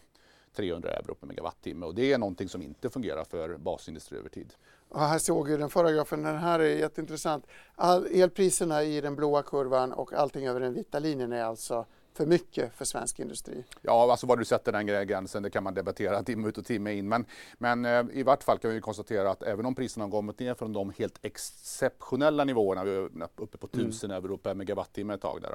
300 0.56 0.90
euro 0.90 1.16
per 1.16 1.28
megawattimme 1.28 1.86
och 1.86 1.96
det 1.96 2.14
är 2.14 2.18
någonting 2.18 2.50
som 2.50 2.62
inte 2.62 2.90
fungerar 2.90 3.24
för 3.24 3.58
basindustri 3.58 4.18
över 4.18 4.30
tid. 4.30 4.54
Och 4.90 5.00
här 5.00 5.20
såg 5.20 5.48
vi 5.48 5.58
den 5.58 5.70
förra 5.70 5.92
grafen, 5.92 6.24
den 6.24 6.38
här 6.38 6.60
är 6.60 6.76
jätteintressant. 6.76 7.48
All, 7.76 8.06
elpriserna 8.06 8.84
i 8.84 9.02
den 9.02 9.16
blåa 9.16 9.44
kurvan 9.44 9.94
och 9.94 10.14
allting 10.14 10.48
över 10.48 10.60
den 10.60 10.74
vita 10.74 11.00
linjen 11.00 11.34
är 11.34 11.44
alltså 11.44 11.86
för 12.20 12.26
mycket 12.26 12.74
för 12.74 12.86
svensk 12.86 13.20
industri? 13.20 13.64
Ja, 13.82 14.12
alltså 14.12 14.28
var 14.28 14.38
du 14.38 14.46
sätter 14.46 14.72
den 14.72 15.08
gränsen 15.08 15.44
det 15.44 15.50
kan 15.50 15.64
man 15.64 15.74
debattera 15.74 16.24
timme 16.24 16.48
ut 16.48 16.58
och 16.58 16.66
timme 16.66 16.94
in. 16.94 17.10
Men, 17.10 17.26
men 17.58 17.86
eh, 17.86 18.06
i 18.14 18.24
vart 18.24 18.44
fall 18.44 18.58
kan 18.58 18.72
vi 18.72 18.82
konstatera 18.82 19.32
att 19.32 19.44
även 19.44 19.66
om 19.66 19.76
priserna 19.76 20.06
har 20.06 20.12
kommit 20.12 20.40
ner 20.40 20.54
från 20.54 20.74
de 20.74 20.94
helt 20.98 21.20
exceptionella 21.22 22.44
nivåerna, 22.44 22.84
vi 22.84 22.92
är 22.92 23.10
uppe 23.36 23.58
på 23.58 23.68
1000 23.68 24.12
mm. 24.12 24.24
euro 24.24 24.38
per 24.38 24.54
megawattimme 24.54 25.14
ett 25.14 25.22
tag 25.22 25.42
där, 25.42 25.54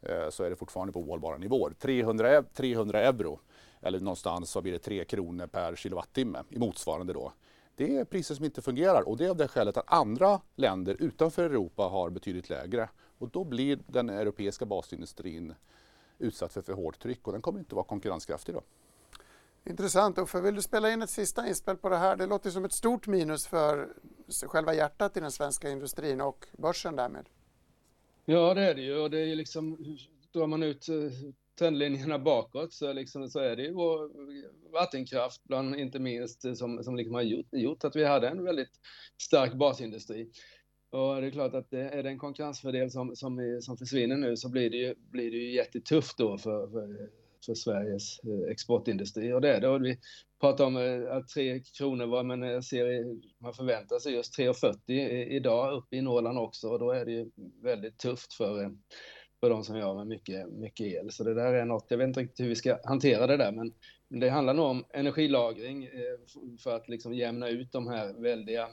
eh, 0.00 0.30
så 0.30 0.44
är 0.44 0.50
det 0.50 0.56
fortfarande 0.56 0.92
på 0.92 1.00
ohållbara 1.00 1.38
nivåer. 1.38 1.72
300, 1.78 2.42
300 2.42 3.00
euro, 3.00 3.40
eller 3.80 4.00
någonstans 4.00 4.54
vad 4.54 4.64
blir 4.64 4.72
det 4.72 4.78
3 4.78 5.04
kronor 5.04 5.46
per 5.46 5.76
kilowattimme 5.76 6.42
i 6.50 6.58
motsvarande 6.58 7.12
då. 7.12 7.32
Det 7.76 7.96
är 7.96 8.04
priser 8.04 8.34
som 8.34 8.44
inte 8.44 8.62
fungerar 8.62 9.08
och 9.08 9.16
det 9.16 9.24
är 9.24 9.30
av 9.30 9.36
det 9.36 9.48
skälet 9.48 9.76
att 9.76 9.92
andra 9.92 10.40
länder 10.56 10.96
utanför 10.98 11.44
Europa 11.44 11.82
har 11.82 12.10
betydligt 12.10 12.50
lägre. 12.50 12.88
Och 13.18 13.28
då 13.30 13.44
blir 13.44 13.78
den 13.86 14.10
europeiska 14.10 14.66
basindustrin 14.66 15.54
utsatt 16.18 16.52
för 16.52 16.62
för 16.62 16.72
hårt 16.72 16.98
tryck 16.98 17.26
och 17.26 17.32
den 17.32 17.42
kommer 17.42 17.58
inte 17.58 17.74
vara 17.74 17.84
konkurrenskraftig 17.84 18.54
då. 18.54 18.62
Intressant. 19.66 20.18
Uffe, 20.18 20.40
vill 20.40 20.54
du 20.54 20.62
spela 20.62 20.92
in 20.92 21.02
ett 21.02 21.10
sista 21.10 21.48
inspel 21.48 21.76
på 21.76 21.88
det 21.88 21.96
här? 21.96 22.16
Det 22.16 22.26
låter 22.26 22.50
som 22.50 22.64
ett 22.64 22.72
stort 22.72 23.06
minus 23.06 23.46
för 23.46 23.88
själva 24.46 24.74
hjärtat 24.74 25.16
i 25.16 25.20
den 25.20 25.32
svenska 25.32 25.70
industrin 25.70 26.20
och 26.20 26.46
börsen 26.58 26.96
därmed. 26.96 27.28
Ja, 28.24 28.54
det 28.54 28.62
är 28.62 28.74
det 28.74 28.82
ju. 28.82 28.96
Och 28.96 29.10
det 29.10 29.20
är 29.20 29.36
liksom, 29.36 29.96
drar 30.32 30.46
man 30.46 30.62
ut 30.62 30.88
eh, 30.88 30.94
trendlinjerna 31.58 32.18
bakåt 32.18 32.72
så, 32.72 32.92
liksom, 32.92 33.28
så 33.28 33.38
är 33.38 33.56
det 33.56 33.62
ju 33.62 33.72
vår 33.72 34.10
vattenkraft, 34.72 35.44
bland 35.44 35.76
inte 35.76 35.98
minst, 35.98 36.56
som, 36.56 36.84
som 36.84 36.96
liksom 36.96 37.14
har 37.14 37.22
gjort, 37.22 37.46
gjort 37.52 37.84
att 37.84 37.96
vi 37.96 38.04
hade 38.04 38.28
en 38.28 38.44
väldigt 38.44 38.72
stark 39.16 39.54
basindustri. 39.54 40.30
Och 40.94 41.20
det 41.20 41.26
är 41.26 41.30
klart 41.30 41.54
att 41.54 41.72
eh, 41.72 41.86
är 41.86 42.02
det 42.02 42.08
en 42.08 42.18
konkurrensfördel 42.18 42.90
som, 42.90 43.16
som, 43.16 43.58
som 43.60 43.76
försvinner 43.76 44.16
nu 44.16 44.36
så 44.36 44.48
blir 44.48 44.70
det 44.70 44.76
ju, 44.76 44.94
blir 45.10 45.30
det 45.30 45.36
ju 45.36 45.54
jättetufft 45.54 46.18
då 46.18 46.38
för, 46.38 46.66
för, 46.66 47.10
för 47.46 47.54
Sveriges 47.54 48.18
eh, 48.18 48.50
exportindustri. 48.50 49.32
Och 49.32 49.40
det 49.40 49.56
är 49.56 49.60
det. 49.60 49.78
Vi 49.78 49.98
pratar 50.40 50.64
om 50.64 50.76
eh, 50.76 51.16
att 51.16 51.28
3 51.28 51.60
kronor 51.78 52.06
var, 52.06 52.22
men 52.22 52.42
jag 52.42 52.64
ser, 52.64 53.04
man 53.42 53.54
förväntar 53.54 53.98
sig 53.98 54.14
just 54.14 54.38
3,40 54.38 54.92
idag 55.28 55.72
uppe 55.72 55.96
i 55.96 56.02
Norrland 56.02 56.38
också 56.38 56.68
och 56.68 56.78
då 56.78 56.90
är 56.90 57.04
det 57.04 57.12
ju 57.12 57.30
väldigt 57.62 57.98
tufft 57.98 58.34
för, 58.34 58.76
för 59.40 59.50
de 59.50 59.64
som 59.64 59.78
gör 59.78 59.94
med 59.94 60.06
mycket, 60.06 60.48
mycket 60.48 60.86
el. 60.86 61.10
Så 61.10 61.24
det 61.24 61.34
där 61.34 61.52
är 61.52 61.64
något, 61.64 61.86
jag 61.88 61.98
vet 61.98 62.08
inte 62.08 62.20
riktigt 62.20 62.44
hur 62.44 62.48
vi 62.48 62.56
ska 62.56 62.78
hantera 62.84 63.26
det 63.26 63.36
där, 63.36 63.52
men 63.52 63.72
det 64.20 64.28
handlar 64.28 64.54
nog 64.54 64.66
om 64.66 64.84
energilagring 64.90 65.88
för 66.58 66.76
att 66.76 66.88
liksom 66.88 67.14
jämna 67.14 67.48
ut 67.48 67.72
de 67.72 67.88
här 67.88 68.12
väldiga 68.22 68.68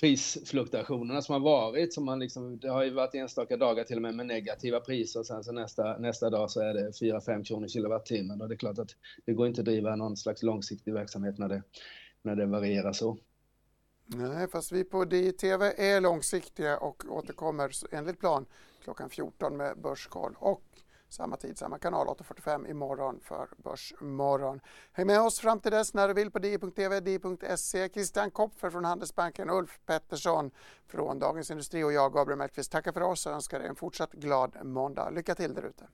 prisfluktuationerna 0.00 1.22
som 1.22 1.32
har 1.32 1.40
varit. 1.40 1.94
Som 1.94 2.04
man 2.04 2.18
liksom, 2.18 2.58
det 2.58 2.68
har 2.68 2.84
ju 2.84 2.90
varit 2.90 3.14
enstaka 3.14 3.56
dagar 3.56 3.84
till 3.84 3.96
och 3.96 4.02
med 4.02 4.14
med 4.14 4.26
negativa 4.26 4.80
priser 4.80 5.20
och 5.20 5.26
sen 5.26 5.44
så 5.44 5.52
nästa, 5.52 5.98
nästa 5.98 6.30
dag 6.30 6.50
så 6.50 6.60
är 6.60 6.74
det 6.74 6.90
4-5 6.90 7.44
kronor 7.44 7.68
kilowattimmen 7.68 8.40
och 8.40 8.48
det 8.48 8.54
är 8.54 8.58
klart 8.58 8.78
att 8.78 8.96
det 9.24 9.32
går 9.32 9.46
inte 9.46 9.60
att 9.60 9.64
driva 9.64 9.96
någon 9.96 10.16
slags 10.16 10.42
långsiktig 10.42 10.92
verksamhet 10.92 11.38
när 11.38 11.48
det, 11.48 11.62
när 12.22 12.36
det 12.36 12.46
varierar 12.46 12.92
så. 12.92 13.18
Nej, 14.06 14.48
fast 14.48 14.72
vi 14.72 14.84
på 14.84 15.04
DITV 15.04 15.62
är 15.62 16.00
långsiktiga 16.00 16.78
och 16.78 17.04
återkommer 17.08 17.70
enligt 17.90 18.20
plan 18.20 18.46
klockan 18.84 19.10
14 19.10 19.56
med 19.56 19.78
Börskoll 19.80 20.34
och 20.38 20.62
samma 21.10 21.36
tid, 21.36 21.58
samma 21.58 21.78
kanal 21.78 22.06
8.45 22.06 22.70
imorgon 22.70 23.20
för 23.20 23.48
Börsmorgon. 23.56 24.60
Häng 24.92 25.06
med 25.06 25.20
oss 25.20 25.40
fram 25.40 25.60
till 25.60 25.72
dess 25.72 25.94
när 25.94 26.08
du 26.08 26.14
vill 26.14 26.30
på 26.30 26.38
di.tv, 26.38 27.00
di.se. 27.00 27.88
Christian 27.88 28.30
Kopfer 28.30 28.70
från 28.70 28.84
Handelsbanken, 28.84 29.50
Ulf 29.50 29.80
Pettersson 29.86 30.50
från 30.86 31.18
Dagens 31.18 31.50
Industri 31.50 31.84
och 31.84 31.92
jag, 31.92 32.12
Gabriel 32.12 32.38
Mellqvist, 32.38 32.72
tackar 32.72 32.92
för 32.92 33.00
oss 33.00 33.26
och 33.26 33.32
önskar 33.32 33.58
dig 33.58 33.68
en 33.68 33.76
fortsatt 33.76 34.12
glad 34.12 34.64
måndag. 34.64 35.10
Lycka 35.10 35.34
till 35.34 35.54
där 35.54 35.62
ute! 35.62 35.86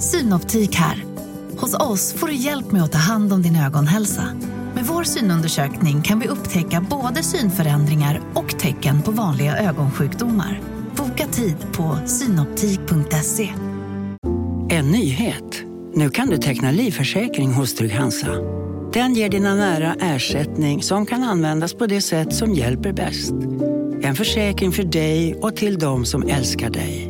Synoptik 0.00 0.74
här. 0.74 1.04
Hos 1.58 1.74
oss 1.74 2.12
får 2.12 2.26
du 2.26 2.34
hjälp 2.34 2.72
med 2.72 2.82
att 2.82 2.92
ta 2.92 2.98
hand 2.98 3.32
om 3.32 3.42
din 3.42 3.56
ögonhälsa. 3.56 4.22
Med 4.74 4.84
vår 4.84 5.04
synundersökning 5.04 6.02
kan 6.02 6.20
vi 6.20 6.28
upptäcka 6.28 6.86
både 6.90 7.22
synförändringar 7.22 8.20
och 8.34 8.58
tecken 8.58 9.02
på 9.02 9.10
vanliga 9.10 9.56
ögonsjukdomar. 9.56 10.60
Boka 10.96 11.26
tid 11.26 11.56
på 11.72 11.98
synoptik.se. 12.06 13.48
En 14.70 14.90
nyhet. 14.90 15.62
Nu 15.94 16.10
kan 16.10 16.28
du 16.28 16.36
teckna 16.36 16.70
livförsäkring 16.70 17.52
hos 17.52 17.74
Trygg-Hansa. 17.74 18.28
Den 18.92 19.14
ger 19.14 19.28
dina 19.28 19.54
nära 19.54 19.94
ersättning 20.00 20.82
som 20.82 21.06
kan 21.06 21.22
användas 21.22 21.74
på 21.74 21.86
det 21.86 22.00
sätt 22.00 22.34
som 22.34 22.54
hjälper 22.54 22.92
bäst. 22.92 23.32
En 24.02 24.14
försäkring 24.14 24.72
för 24.72 24.84
dig 24.84 25.34
och 25.34 25.56
till 25.56 25.78
de 25.78 26.04
som 26.04 26.22
älskar 26.22 26.70
dig. 26.70 27.09